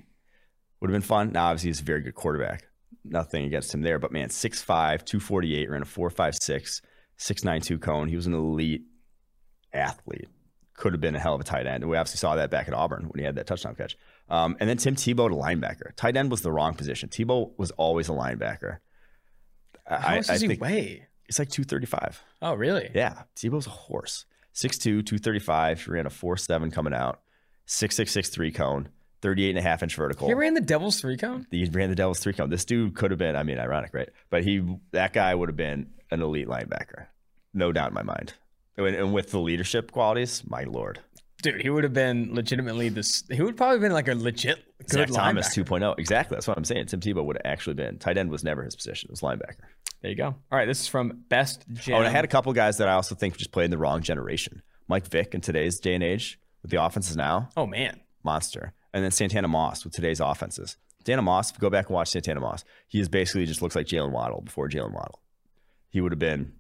would 0.81 0.89
have 0.89 0.95
been 0.95 1.03
fun. 1.03 1.33
Now, 1.33 1.47
obviously, 1.47 1.71
he's 1.71 1.81
a 1.81 1.85
very 1.85 2.01
good 2.01 2.15
quarterback. 2.15 2.69
Nothing 3.05 3.45
against 3.45 3.75
him 3.75 3.83
there, 3.83 3.99
but 3.99 4.13
man, 4.13 4.29
6'5, 4.29 5.05
248, 5.05 5.69
ran 5.69 5.83
a 5.83 5.85
4.56, 5.85 6.81
6'9, 7.19 7.81
cone. 7.81 8.07
He 8.07 8.15
was 8.15 8.29
an 8.29 8.35
elite 8.35 8.85
athlete. 9.73 10.29
Could 10.75 10.95
have 10.95 11.01
been 11.01 11.15
a 11.15 11.19
hell 11.19 11.35
of 11.35 11.41
a 11.41 11.45
tight 11.45 11.67
end. 11.67 11.83
And 11.83 11.91
we 11.91 11.97
obviously 11.97 12.19
saw 12.19 12.37
that 12.37 12.51
back 12.51 12.67
at 12.67 12.75
Auburn 12.75 13.05
when 13.05 13.19
he 13.19 13.25
had 13.25 13.37
that 13.37 13.47
touchdown 13.47 13.75
catch. 13.75 13.97
Um, 14.29 14.57
and 14.59 14.69
then 14.69 14.79
Tim 14.79 14.97
Tebow 14.97 15.29
to 15.29 15.35
linebacker. 15.35 15.95
Tight 15.97 16.17
end 16.17 16.31
was 16.31 16.43
the 16.43 16.51
wrong 16.51 16.75
position. 16.75 17.09
Tebow 17.09 17.53
was 17.59 17.71
always 17.73 18.09
a 18.09 18.13
linebacker. 18.13 18.79
How 19.87 19.97
I, 19.97 20.17
much 20.17 20.29
does 20.29 20.41
he 20.41 20.57
weigh? 20.57 21.09
It's 21.29 21.39
like 21.39 21.51
235. 21.51 22.23
Oh, 22.41 22.55
really? 22.55 22.91
Yeah. 22.95 23.23
Tebow's 23.37 23.67
a 23.67 23.71
horse. 23.71 24.27
6'2, 24.55 24.81
235. 24.81 25.85
He 25.85 25.91
ran 25.91 26.07
a 26.07 26.11
4'7 26.11 26.73
coming 26.73 26.93
out, 26.93 27.21
6'6, 27.67 28.05
6'3 28.05 28.55
cone. 28.55 28.89
38 29.23 29.51
and 29.51 29.59
a 29.59 29.63
half 29.63 29.85
inch 29.85 29.95
vertical. 29.95 30.27
He 30.27 30.35
ran 30.35 30.55
the 30.55 30.61
Devil's 30.61 31.01
three 31.01 31.17
cone? 31.17 31.47
He 31.51 31.65
ran 31.67 31.89
the 31.89 31.95
Devil's 31.95 32.19
three 32.19 32.33
cone. 32.33 32.51
This 32.51 32.65
dude 32.65 32.97
could 32.97 33.13
have 33.13 33.19
been, 33.19 33.37
I 33.37 33.45
mean, 33.45 33.59
ironic, 33.59 33.95
right? 33.95 34.09
But 34.31 34.43
he, 34.43 34.67
that 34.91 35.13
guy 35.13 35.33
would 35.33 35.49
have 35.49 35.57
been 35.57 35.91
an 36.11 36.21
elite 36.21 36.49
linebacker. 36.49 37.07
No 37.55 37.71
doubt 37.71 37.91
in 37.91 37.95
my 37.95 38.03
mind. 38.03 38.35
And 38.77 39.13
with 39.13 39.31
the 39.31 39.39
leadership 39.39 39.93
qualities, 39.93 40.43
my 40.49 40.65
lord. 40.65 41.01
Dude, 41.43 41.61
he 41.61 41.71
would 41.71 41.83
have 41.83 41.93
been 41.93 42.35
legitimately 42.35 42.89
this. 42.89 43.25
He 43.31 43.43
would 43.43 43.57
probably 43.57 43.81
been 43.81 43.93
like 43.93 44.07
a 44.07 44.15
legit 44.15 44.65
good 44.89 45.09
Zach 45.09 45.11
Thomas 45.11 45.55
2.0. 45.57 45.99
Exactly. 45.99 46.37
That's 46.37 46.47
what 46.47 46.57
I'm 46.57 46.65
saying. 46.65 46.87
Tim 46.87 47.01
Tebow 47.01 47.25
would 47.25 47.37
have 47.37 47.53
actually 47.53 47.75
been. 47.75 47.99
Tight 47.99 48.17
end 48.17 48.31
was 48.31 48.45
never 48.45 48.63
his 48.63 48.77
position. 48.77 49.09
It 49.09 49.11
was 49.11 49.21
linebacker. 49.23 49.65
There 50.03 50.11
you 50.11 50.17
go. 50.17 50.27
All 50.27 50.37
right. 50.51 50.67
This 50.67 50.81
is 50.81 50.89
from 50.89 51.25
Best 51.29 51.65
Jam. 51.73 51.97
Oh, 51.97 51.99
and 51.99 52.07
I 52.07 52.11
had 52.11 52.25
a 52.25 52.29
couple 52.29 52.53
guys 52.53 52.79
that 52.79 52.89
I 52.89 52.93
also 52.93 53.17
think 53.17 53.37
just 53.37 53.51
played 53.51 53.67
in 53.67 53.71
the 53.73 53.79
wrong 53.79 54.03
generation. 54.03 54.63
Mike 54.87 55.09
Vick 55.09 55.35
in 55.35 55.41
today's 55.41 55.81
day 55.81 55.95
and 55.95 56.05
age 56.05 56.39
with 56.63 56.71
the 56.71 56.83
offenses 56.83 57.17
now. 57.17 57.49
Oh, 57.57 57.67
man. 57.67 58.01
Monster. 58.23 58.73
And 58.95 59.03
then 59.03 59.11
Santana 59.11 59.49
Moss 59.49 59.85
with 59.85 59.95
today's 59.95 60.21
offenses. 60.21 60.77
Santana 60.99 61.23
Moss, 61.23 61.51
if 61.51 61.57
you 61.57 61.61
go 61.61 61.71
back 61.71 61.87
and 61.87 61.95
watch 61.95 62.11
Santana 62.11 62.39
Moss, 62.39 62.65
he 62.87 63.01
is 63.01 63.09
basically 63.09 63.47
just 63.47 63.63
looks 63.63 63.75
like 63.75 63.87
Jaylen 63.87 64.13
Waddle 64.13 64.43
before 64.43 64.69
Jaylen 64.69 64.93
Waddle. 64.93 65.21
He 65.91 66.01
would 66.01 66.13
have 66.13 66.21
been 66.21 66.53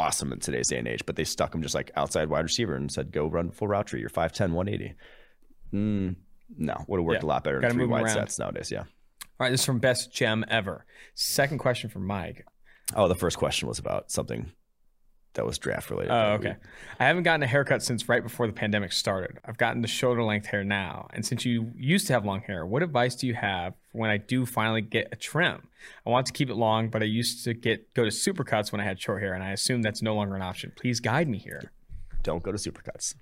awesome 0.00 0.32
in 0.32 0.40
today's 0.40 0.68
day 0.68 0.78
and 0.78 0.88
age, 0.88 1.04
but 1.06 1.16
they 1.16 1.24
stuck 1.24 1.54
him 1.54 1.62
just 1.62 1.74
like 1.74 1.90
outside 1.94 2.28
wide 2.28 2.40
receiver 2.40 2.74
and 2.74 2.90
said, 2.90 3.12
go 3.12 3.26
run 3.26 3.50
full 3.50 3.68
route 3.68 3.86
tree. 3.86 4.00
You're 4.00 4.10
5'10, 4.10 4.52
180. 4.52 4.94
Mm, 5.72 6.16
no, 6.58 6.84
would 6.88 6.98
have 6.98 7.04
worked 7.04 7.22
yeah. 7.22 7.26
a 7.26 7.28
lot 7.28 7.44
better 7.44 7.60
than 7.60 7.72
three 7.72 7.86
wide 7.86 8.04
around. 8.04 8.14
sets 8.14 8.38
nowadays. 8.38 8.70
Yeah. 8.70 8.80
All 8.80 9.46
right, 9.46 9.50
this 9.50 9.60
is 9.60 9.66
from 9.66 9.78
Best 9.78 10.12
Gem 10.12 10.44
Ever. 10.48 10.84
Second 11.14 11.58
question 11.58 11.90
from 11.90 12.06
Mike. 12.06 12.46
Oh, 12.96 13.08
the 13.08 13.14
first 13.14 13.38
question 13.38 13.68
was 13.68 13.78
about 13.78 14.10
something 14.10 14.50
that 15.34 15.46
was 15.46 15.58
draft 15.58 15.90
related. 15.90 16.12
Oh, 16.12 16.32
okay. 16.32 16.56
I 16.98 17.06
haven't 17.06 17.22
gotten 17.22 17.42
a 17.42 17.46
haircut 17.46 17.82
since 17.82 18.08
right 18.08 18.22
before 18.22 18.46
the 18.46 18.52
pandemic 18.52 18.92
started. 18.92 19.38
I've 19.44 19.58
gotten 19.58 19.80
the 19.80 19.88
shoulder 19.88 20.22
length 20.22 20.46
hair 20.46 20.64
now. 20.64 21.08
And 21.12 21.24
since 21.24 21.44
you 21.44 21.72
used 21.76 22.06
to 22.08 22.12
have 22.12 22.24
long 22.24 22.40
hair, 22.40 22.66
what 22.66 22.82
advice 22.82 23.14
do 23.14 23.26
you 23.26 23.34
have 23.34 23.74
when 23.92 24.10
I 24.10 24.16
do 24.16 24.44
finally 24.44 24.80
get 24.80 25.08
a 25.12 25.16
trim? 25.16 25.68
I 26.06 26.10
want 26.10 26.26
to 26.26 26.32
keep 26.32 26.50
it 26.50 26.56
long, 26.56 26.88
but 26.88 27.02
I 27.02 27.06
used 27.06 27.44
to 27.44 27.54
get 27.54 27.94
go 27.94 28.04
to 28.04 28.10
supercuts 28.10 28.72
when 28.72 28.80
I 28.80 28.84
had 28.84 29.00
short 29.00 29.22
hair, 29.22 29.34
and 29.34 29.42
I 29.42 29.52
assume 29.52 29.82
that's 29.82 30.02
no 30.02 30.14
longer 30.14 30.34
an 30.34 30.42
option. 30.42 30.72
Please 30.76 31.00
guide 31.00 31.28
me 31.28 31.38
here. 31.38 31.72
Don't 32.22 32.42
go 32.42 32.52
to 32.52 32.58
supercuts. 32.58 33.14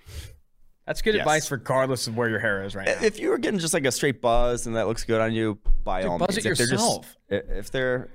That's 0.86 1.02
good 1.02 1.14
yes. 1.14 1.20
advice, 1.20 1.50
regardless 1.50 2.06
of 2.06 2.16
where 2.16 2.30
your 2.30 2.38
hair 2.38 2.64
is 2.64 2.74
right 2.74 2.86
now. 2.86 3.04
If 3.04 3.20
you 3.20 3.28
were 3.28 3.36
getting 3.36 3.61
just 3.61 3.74
like 3.74 3.84
a 3.84 3.92
straight 3.92 4.22
buzz 4.22 4.66
and 4.66 4.74
that 4.74 4.86
looks 4.88 5.04
good 5.04 5.20
on 5.20 5.34
you, 5.34 5.59
by 5.84 6.00
Dude, 6.00 6.11
all 6.11 6.18
buzz 6.18 6.30
means, 6.30 6.46
it 6.46 6.52
if 6.52 6.59
yourself. 6.59 7.16
They're 7.28 7.42
just, 7.42 7.52
if 7.59 7.70
they're 7.70 8.09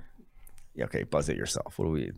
okay, 0.81 1.03
buzz 1.03 1.29
it 1.29 1.37
yourself. 1.37 1.77
What 1.77 1.85
are 1.85 1.91
we 1.91 2.11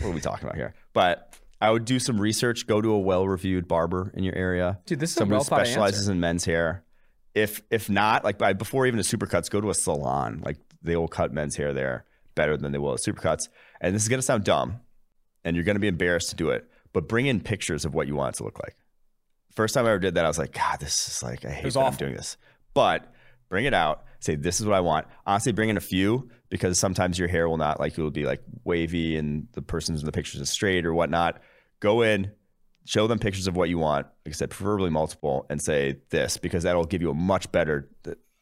what 0.00 0.04
are 0.04 0.10
we 0.10 0.20
talking 0.20 0.44
about 0.44 0.56
here? 0.56 0.74
But 0.92 1.34
I 1.60 1.70
would 1.70 1.84
do 1.84 1.98
some 1.98 2.20
research, 2.20 2.66
go 2.66 2.80
to 2.80 2.90
a 2.90 2.98
well-reviewed 2.98 3.66
barber 3.68 4.12
in 4.14 4.24
your 4.24 4.34
area. 4.34 4.80
Dude, 4.86 5.00
this 5.00 5.10
is 5.10 5.16
Somebody 5.16 5.38
who 5.38 5.44
specializes 5.44 6.00
answer. 6.02 6.12
in 6.12 6.20
men's 6.20 6.44
hair. 6.44 6.84
If 7.34 7.62
if 7.70 7.88
not, 7.88 8.24
like 8.24 8.38
by 8.38 8.52
before 8.52 8.86
even 8.86 9.00
a 9.00 9.02
supercuts, 9.02 9.50
go 9.50 9.60
to 9.60 9.70
a 9.70 9.74
salon. 9.74 10.42
Like 10.44 10.58
they 10.82 10.96
will 10.96 11.08
cut 11.08 11.32
men's 11.32 11.56
hair 11.56 11.72
there 11.72 12.04
better 12.34 12.56
than 12.56 12.72
they 12.72 12.78
will 12.78 12.92
at 12.92 13.00
supercuts. 13.00 13.48
And 13.80 13.94
this 13.94 14.02
is 14.02 14.08
gonna 14.08 14.22
sound 14.22 14.44
dumb, 14.44 14.80
and 15.44 15.56
you're 15.56 15.64
gonna 15.64 15.78
be 15.78 15.88
embarrassed 15.88 16.30
to 16.30 16.36
do 16.36 16.50
it, 16.50 16.68
but 16.92 17.08
bring 17.08 17.26
in 17.26 17.40
pictures 17.40 17.84
of 17.84 17.94
what 17.94 18.06
you 18.06 18.14
want 18.14 18.36
it 18.36 18.38
to 18.38 18.44
look 18.44 18.58
like. 18.60 18.76
First 19.52 19.74
time 19.74 19.86
I 19.86 19.90
ever 19.90 19.98
did 20.00 20.14
that, 20.14 20.24
I 20.24 20.28
was 20.28 20.38
like, 20.38 20.52
God, 20.52 20.80
this 20.80 21.08
is 21.08 21.22
like 21.22 21.44
I 21.44 21.50
hate 21.50 21.72
that 21.72 21.80
I'm 21.80 21.94
doing 21.94 22.14
this. 22.14 22.36
But 22.74 23.12
bring 23.48 23.64
it 23.64 23.74
out, 23.74 24.04
say 24.24 24.34
this 24.34 24.60
is 24.60 24.66
what 24.66 24.74
I 24.74 24.80
want. 24.80 25.06
Honestly, 25.26 25.52
bring 25.52 25.68
in 25.68 25.76
a 25.76 25.80
few 25.82 26.28
because 26.48 26.78
sometimes 26.78 27.18
your 27.18 27.28
hair 27.28 27.48
will 27.48 27.56
not 27.56 27.80
like 27.80 27.96
it 27.96 28.02
will 28.02 28.10
be 28.10 28.24
like 28.24 28.42
wavy 28.64 29.16
and 29.16 29.48
the 29.52 29.62
person's 29.62 30.00
in 30.00 30.06
the 30.06 30.12
pictures 30.12 30.40
is 30.40 30.50
straight 30.50 30.86
or 30.86 30.94
whatnot. 30.94 31.40
Go 31.80 32.02
in, 32.02 32.30
show 32.86 33.06
them 33.06 33.18
pictures 33.18 33.46
of 33.46 33.56
what 33.56 33.68
you 33.68 33.78
want, 33.78 34.06
like 34.24 34.34
I 34.34 34.36
said, 34.36 34.50
preferably 34.50 34.90
multiple, 34.90 35.46
and 35.50 35.60
say 35.60 35.98
this 36.10 36.36
because 36.36 36.62
that'll 36.62 36.84
give 36.84 37.02
you 37.02 37.10
a 37.10 37.14
much 37.14 37.50
better 37.52 37.90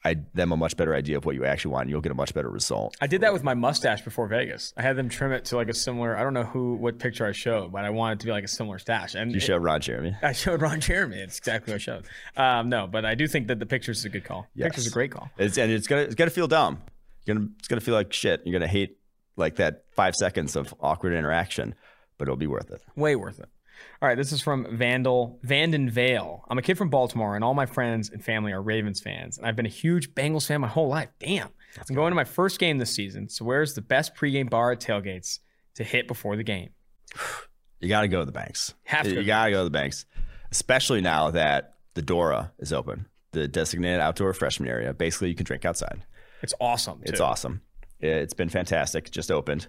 I, 0.05 0.17
them 0.35 0.51
a 0.51 0.57
much 0.57 0.77
better 0.77 0.95
idea 0.95 1.17
of 1.17 1.25
what 1.25 1.37
you 1.37 1.45
actually 1.45 1.73
want. 1.73 1.83
And 1.83 1.91
you'll 1.91 2.01
get 2.01 2.13
a 2.13 2.17
much 2.17 2.35
better 2.35 2.51
result. 2.51 2.97
I 3.01 3.07
did 3.07 3.21
that 3.21 3.33
with 3.33 3.45
my 3.45 3.55
mustache 3.55 4.03
before 4.03 4.27
Vegas. 4.27 4.75
I 4.77 4.83
had 4.83 4.97
them 4.97 5.09
trim 5.09 5.33
it 5.33 5.45
to 5.47 5.57
like 5.57 5.69
a 5.69 5.75
similar. 5.75 6.17
I 6.17 6.23
don't 6.23 6.35
know 6.35 6.45
who 6.45 6.75
what 6.75 6.99
picture 6.99 7.27
I 7.27 7.33
showed, 7.33 7.73
but 7.73 7.85
I 7.85 7.91
wanted 7.91 8.21
to 8.21 8.27
be 8.27 8.33
like 8.33 8.45
a 8.45 8.49
similar 8.49 8.79
stash. 8.79 9.15
And 9.15 9.31
you 9.31 9.37
it, 9.37 9.43
showed 9.43 9.63
Ron 9.63 9.81
Jeremy. 9.81 10.17
I 10.23 10.33
showed 10.33 10.61
Ron 10.61 10.81
Jeremy. 10.81 11.19
It's 11.19 11.39
exactly 11.39 11.73
what 11.73 11.77
I 11.77 11.79
showed. 11.79 12.05
Um, 12.37 12.69
no, 12.69 12.87
but 12.87 13.05
I 13.05 13.15
do 13.15 13.29
think 13.29 13.47
that 13.49 13.59
the 13.59 13.67
pictures 13.67 13.99
is 13.99 14.05
a 14.05 14.09
good 14.09 14.25
call. 14.25 14.49
Yes. 14.55 14.69
Pictures 14.69 14.87
a 14.89 14.91
great 14.91 15.13
call. 15.13 15.31
It's, 15.39 15.57
and 15.57 15.71
it's 15.71 15.87
gonna 15.87 16.03
it's 16.03 16.17
gonna 16.17 16.31
feel 16.31 16.49
dumb. 16.49 16.83
You're 17.25 17.37
gonna 17.37 17.49
it's 17.59 17.69
gonna 17.69 17.81
feel 17.81 17.95
like 17.95 18.13
shit. 18.13 18.43
You're 18.45 18.59
gonna 18.59 18.67
hate 18.71 18.99
like 19.37 19.57
that 19.57 19.85
five 19.93 20.17
seconds 20.17 20.57
of 20.57 20.75
awkward 20.81 21.15
interaction, 21.15 21.75
but 22.19 22.25
it'll 22.25 22.37
be 22.37 22.47
worth 22.47 22.71
it. 22.71 22.83
Way 22.97 23.17
worth 23.17 23.39
it. 23.39 23.49
All 24.01 24.09
right, 24.09 24.17
this 24.17 24.33
is 24.33 24.41
from 24.43 24.67
Vandal 24.77 25.39
Vanden 25.43 25.89
Vale. 25.89 26.45
I'm 26.49 26.59
a 26.59 26.63
kid 26.63 26.77
from 26.77 26.91
Baltimore, 26.91 27.37
and 27.37 27.45
all 27.45 27.55
my 27.55 27.67
friends 27.67 28.11
and 28.11 28.25
family 28.25 28.53
are 28.53 28.61
Ravens 28.61 29.01
fans. 29.01 29.39
And 29.39 29.47
I've 29.47 29.57
been 29.57 29.67
a 29.67 29.71
huge 29.71 30.15
Bengals 30.15 30.47
fan 30.47 30.61
my 30.61 30.69
whole 30.69 30.89
life. 30.89 31.09
Damn. 31.21 31.51
That's 31.77 31.89
I'm 31.89 31.97
going 31.97 32.11
to 32.11 32.17
my 32.17 32.25
first 32.25 32.59
game 32.59 32.79
this 32.79 32.95
season. 32.95 33.29
So 33.29 33.45
where's 33.45 33.75
the 33.75 33.81
best 33.81 34.15
pregame 34.15 34.51
bar 34.51 34.73
at 34.73 34.81
tailgates 34.81 35.39
to 35.77 35.85
hit 35.85 36.09
before 36.09 36.37
the 36.37 36.43
game? 36.43 36.71
You 37.81 37.89
got 37.89 38.03
to 38.03 38.09
go 38.09 38.21
to 38.21 38.27
the 38.27 38.33
banks. 38.33 38.75
Have 38.85 39.05
to. 39.05 39.15
You 39.15 39.25
got 39.25 39.47
to 39.47 39.51
go 39.51 39.59
to 39.59 39.65
the 39.65 39.71
banks, 39.71 40.05
especially 40.51 41.01
now 41.01 41.31
that 41.31 41.75
the 41.95 42.03
Dora 42.03 42.53
is 42.59 42.73
open, 42.73 43.07
the 43.33 43.49
designated 43.49 44.01
outdoor 44.01 44.29
refreshment 44.29 44.71
area. 44.71 44.95
Basically, 44.95 45.29
you 45.29 45.35
can 45.35 45.45
drink 45.45 45.65
outside. 45.65 46.05
It's 46.43 46.55
awesome. 46.61 46.99
Too. 46.99 47.05
It's 47.07 47.21
awesome. 47.21 47.63
It's 48.01 48.35
been 48.35 48.49
fantastic. 48.49 49.11
Just 49.11 49.31
opened. 49.31 49.69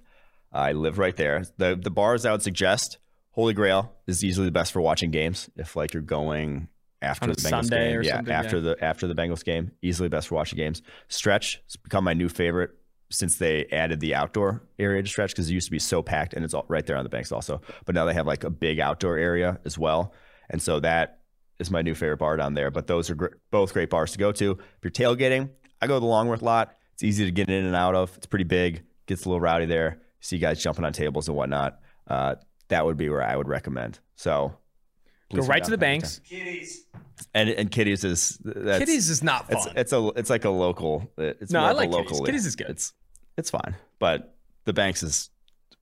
I 0.52 0.74
live 0.74 1.00
right 1.00 1.16
there. 1.16 1.44
The 1.58 1.76
the 1.76 1.90
bars 1.90 2.26
I 2.26 2.32
would 2.32 2.42
suggest 2.44 2.98
Holy 3.34 3.54
Grail 3.54 3.92
is 4.08 4.24
easily 4.24 4.46
the 4.46 4.52
best 4.52 4.72
for 4.72 4.82
watching 4.82 5.12
games. 5.12 5.50
If 5.56 5.76
like 5.76 5.94
you're 5.94 6.04
going 6.04 6.70
after 7.02 7.28
the 7.28 7.34
Bengals 7.34 7.50
Sunday 7.50 7.94
game, 7.94 8.04
yeah, 8.04 8.22
after 8.30 8.58
yeah. 8.58 8.62
the 8.62 8.84
after 8.84 9.08
the 9.08 9.16
Bengals 9.16 9.44
game, 9.44 9.72
easily 9.82 10.08
best 10.08 10.28
for 10.28 10.36
watching 10.36 10.58
games. 10.58 10.82
Stretch 11.10 11.62
has 11.66 11.76
become 11.76 12.04
my 12.04 12.14
new 12.14 12.30
favorite 12.30 12.72
since 13.10 13.38
they 13.38 13.66
added 13.72 14.00
the 14.00 14.16
outdoor 14.16 14.64
area 14.80 15.04
to 15.04 15.08
stretch 15.10 15.32
because 15.32 15.50
it 15.50 15.54
used 15.54 15.68
to 15.68 15.72
be 15.72 15.80
so 15.80 16.02
packed 16.02 16.34
and 16.34 16.44
it's 16.44 16.54
all 16.54 16.66
right 16.68 16.86
there 16.86 16.96
on 16.96 17.04
the 17.04 17.10
banks 17.10 17.32
also. 17.32 17.62
But 17.86 17.94
now 17.96 18.06
they 18.06 18.14
have 18.14 18.26
like 18.26 18.44
a 18.44 18.50
big 18.50 18.80
outdoor 18.80 19.18
area 19.18 19.60
as 19.66 19.78
well, 19.78 20.14
and 20.50 20.62
so 20.62 20.80
that 20.80 21.20
is 21.60 21.72
my 21.72 21.82
new 21.82 21.96
favorite 21.96 22.18
bar 22.18 22.38
down 22.38 22.54
there. 22.54 22.70
But 22.70 22.86
those 22.86 23.10
are 23.10 23.16
gr- 23.16 23.36
both 23.50 23.74
great 23.74 23.90
bars 23.90 24.12
to 24.12 24.20
go 24.20 24.32
to. 24.32 24.52
If 24.52 24.84
you're 24.84 24.92
tailgating, 24.92 25.50
I 25.82 25.88
go 25.88 25.96
to 25.96 26.00
the 26.00 26.06
Longworth 26.06 26.44
lot. 26.44 26.76
It's 26.94 27.04
easy 27.04 27.26
to 27.26 27.32
get 27.32 27.50
in 27.50 27.66
and 27.66 27.76
out 27.76 27.96
of. 27.96 28.16
It's 28.18 28.28
pretty 28.28 28.46
big. 28.46 28.84
Gets 29.08 29.26
a 29.26 29.30
little 29.30 29.42
rowdy 29.42 29.66
there. 29.66 30.02
See 30.20 30.38
guys 30.38 30.62
jumping 30.62 30.86
on 30.86 30.94
tables 30.94 31.28
and 31.28 31.36
whatnot. 31.36 31.80
Uh, 32.08 32.36
that 32.70 32.86
would 32.86 32.98
be 32.98 33.10
where 33.10 33.24
I 33.24 33.36
would 33.36 33.48
recommend. 33.48 34.00
So 34.16 34.56
go 35.34 35.42
right 35.44 35.64
to 35.64 35.72
the 35.72 35.78
banks. 35.78 36.20
Kitties. 36.28 36.86
And 37.34 37.50
and 37.50 37.72
Kitties 37.72 38.04
is 38.04 38.40
that's, 38.44 38.80
Kitties 38.80 39.10
is 39.10 39.24
not 39.24 39.50
fun. 39.50 39.58
It's, 39.58 39.68
it's 39.76 39.94
a 39.94 40.08
it's 40.16 40.30
like 40.30 40.46
a 40.46 40.50
local. 40.50 41.12
It's 41.18 41.52
no, 41.52 41.64
I 41.64 41.72
like 41.72 41.90
local. 41.90 42.18
Kitties. 42.18 42.26
Kitties 42.26 42.46
is 42.46 42.56
good. 42.56 42.70
It's 42.70 42.94
it's 43.38 43.50
fine, 43.50 43.76
but 44.00 44.36
the 44.66 44.74
banks 44.74 45.04
is. 45.04 45.30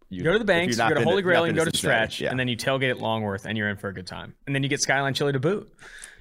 You, 0.09 0.23
go 0.23 0.33
to 0.33 0.39
the 0.39 0.43
banks, 0.43 0.77
you 0.77 0.89
go 0.89 0.93
to 0.93 1.03
Holy 1.05 1.21
Grail, 1.21 1.45
and 1.45 1.55
go 1.55 1.63
to 1.63 1.75
Stretch, 1.75 2.19
yeah. 2.19 2.31
and 2.31 2.37
then 2.37 2.49
you 2.49 2.57
tailgate 2.57 2.89
at 2.89 2.99
Longworth, 2.99 3.45
and 3.45 3.57
you're 3.57 3.69
in 3.69 3.77
for 3.77 3.87
a 3.87 3.93
good 3.93 4.05
time. 4.05 4.35
And 4.45 4.53
then 4.53 4.61
you 4.61 4.67
get 4.67 4.81
Skyline 4.81 5.13
Chili 5.13 5.31
to 5.31 5.39
boot. 5.39 5.71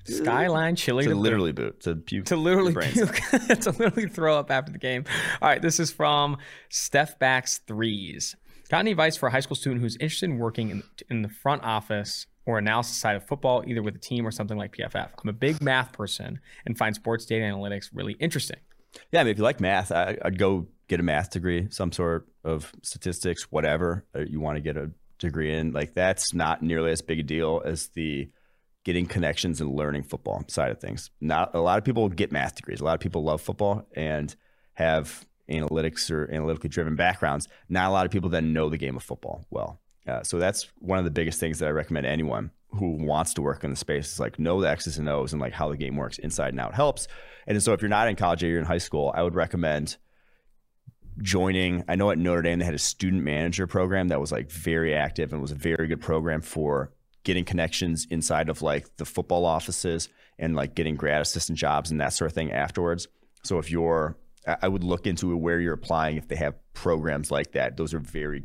Skyline 0.05 0.77
Chili 0.77 1.05
to, 1.05 1.11
to 1.11 1.17
literally 1.17 1.53
boot. 1.53 1.81
boot. 1.81 1.97
to 1.97 1.97
puke 1.97 2.27
to 2.27 2.37
literally 2.37 2.73
puke 2.73 3.15
to 3.61 3.71
literally 3.79 4.09
throw 4.09 4.39
up 4.39 4.51
after 4.51 4.73
the 4.73 4.79
game. 4.79 5.05
All 5.43 5.49
right, 5.49 5.61
this 5.61 5.81
is 5.81 5.91
from 5.91 6.39
Steph 6.69 7.19
Backs 7.19 7.59
threes. 7.59 8.37
Got 8.71 8.79
any 8.79 8.93
advice 8.93 9.17
for 9.17 9.27
a 9.27 9.33
high 9.33 9.41
school 9.41 9.57
student 9.57 9.81
who's 9.81 9.97
interested 9.97 10.31
in 10.31 10.39
working 10.39 10.71
in, 10.71 10.83
in 11.11 11.23
the 11.23 11.29
front 11.29 11.65
office 11.65 12.27
or 12.47 12.57
analysis 12.57 12.97
side 12.97 13.17
of 13.17 13.27
football, 13.27 13.65
either 13.67 13.83
with 13.83 13.97
a 13.97 13.99
team 13.99 14.25
or 14.25 14.31
something 14.31 14.57
like 14.57 14.77
PFF? 14.77 15.11
I'm 15.21 15.29
a 15.29 15.33
big 15.33 15.61
math 15.61 15.93
person 15.93 16.39
and 16.65 16.79
find 16.79 16.95
sports 16.95 17.25
data 17.25 17.45
analytics 17.45 17.91
really 17.93 18.13
interesting. 18.15 18.59
Yeah, 19.11 19.23
I 19.23 19.25
mean, 19.25 19.33
if 19.33 19.39
you 19.39 19.45
like 19.45 19.61
math, 19.61 19.91
I, 19.91 20.17
would 20.23 20.39
go 20.39 20.69
get 20.87 21.01
a 21.01 21.03
math 21.03 21.31
degree, 21.31 21.67
some 21.71 21.91
sort 21.91 22.29
of 22.45 22.73
statistics, 22.83 23.51
whatever 23.51 24.07
uh, 24.15 24.21
you 24.21 24.39
want 24.39 24.55
to 24.57 24.61
get 24.61 24.77
a 24.77 24.93
degree 25.19 25.53
in. 25.53 25.73
Like 25.73 25.95
that's 25.95 26.33
not 26.33 26.63
nearly 26.63 26.93
as 26.93 27.03
big 27.03 27.19
a 27.19 27.25
deal 27.25 27.63
as 27.65 27.89
the 27.89 28.31
getting 28.85 29.07
connections 29.07 29.61
and 29.61 29.75
learning 29.75 30.05
football 30.05 30.45
side 30.47 30.71
of 30.71 30.81
things. 30.81 31.11
Not 31.21 31.57
a 31.57 31.61
lot 31.61 31.79
of 31.79 31.85
people 31.85 32.09
get 32.09 32.31
math 32.31 32.55
degrees. 32.55 32.81
A 32.81 32.85
lot 32.85 32.95
of 32.95 33.01
people 33.01 33.25
love 33.25 33.41
football 33.41 33.85
and 33.95 34.35
have 34.75 35.27
analytics 35.51 36.11
or 36.11 36.31
analytically 36.33 36.71
driven 36.71 36.97
backgrounds, 36.97 37.49
not 37.69 37.89
a 37.89 37.93
lot 37.93 38.07
of 38.07 38.13
people 38.13 38.31
then 38.31 38.53
know 38.53 38.69
the 38.69 38.79
game 38.79 38.97
of 38.97 39.03
football 39.03 39.45
well. 39.51 39.81
Uh, 40.07 40.23
so 40.23 40.39
that's 40.39 40.69
one 40.79 40.99
of 40.99 41.05
the 41.05 41.11
biggest 41.11 41.39
things 41.39 41.59
that 41.59 41.67
I 41.67 41.73
recommend 41.73 42.07
anyone 42.07 42.51
who 42.71 42.93
wants 42.93 43.35
to 43.35 43.43
work 43.43 43.65
in 43.65 43.71
the 43.71 43.77
space 43.77 44.13
is 44.13 44.21
like 44.21 44.39
know 44.39 44.61
the 44.61 44.69
X's 44.69 44.99
and 44.99 45.09
O's 45.09 45.33
and 45.33 45.41
like 45.41 45.53
how 45.53 45.69
the 45.69 45.77
game 45.77 45.97
works 45.97 46.19
inside 46.19 46.49
and 46.49 46.61
out 46.61 46.75
helps. 46.75 47.09
And 47.47 47.63
so 47.63 47.73
if 47.73 47.83
you're 47.83 47.89
not 47.89 48.09
in 48.09 48.17
college 48.17 48.43
or 48.43 48.47
you're 48.47 48.61
in 48.61 48.65
high 48.65 48.79
school, 48.79 49.13
I 49.15 49.23
would 49.23 49.35
recommend 49.35 49.97
joining. 51.21 51.85
I 51.89 51.97
know 51.97 52.11
at 52.11 52.19
Notre 52.19 52.43
Dame 52.43 52.61
they 52.61 52.65
had 52.65 52.75
a 52.75 52.79
student 52.79 53.25
manager 53.25 53.67
program 53.67 54.09
that 54.09 54.21
was 54.21 54.33
like 54.33 54.51
very 54.51 54.95
active 54.95 55.33
and 55.33 55.43
was 55.43 55.53
a 55.53 55.57
very 55.57 55.87
good 55.87 56.01
program 56.01 56.41
for 56.43 56.93
getting 57.25 57.45
connections 57.45 58.07
inside 58.11 58.49
of 58.49 58.63
like 58.63 58.97
the 58.97 59.05
football 59.05 59.45
offices 59.45 60.09
and 60.39 60.57
like 60.57 60.75
getting 60.75 60.97
grad 60.97 61.21
assistant 61.21 61.59
jobs 61.59 61.91
and 61.91 62.01
that 62.01 62.13
sort 62.13 62.31
of 62.31 62.35
thing 62.35 62.53
afterwards. 62.53 63.09
So 63.43 63.59
if 63.59 63.71
you're 63.71 64.17
I 64.47 64.69
would 64.69 64.85
look 64.85 65.07
into 65.07 65.37
where 65.37 65.61
you're 65.61 65.75
applying 65.75 66.17
if 66.17 66.29
they 66.29 66.37
have 66.37 66.55
programs 66.73 67.31
like 67.31 67.53
that. 67.53 67.77
Those 67.77 67.93
are 67.93 68.01
very 68.01 68.45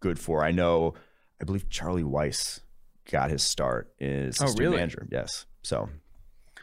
good 0.00 0.18
for. 0.18 0.44
I 0.44 0.50
know 0.50 0.94
I 1.40 1.44
believe 1.44 1.68
Charlie 1.70 2.02
Weis 2.02 2.60
got 3.10 3.30
his 3.30 3.42
start 3.42 3.92
is 3.98 4.40
oh, 4.42 4.52
really? 4.58 4.76
manager. 4.76 5.06
Yes. 5.10 5.46
So 5.62 5.88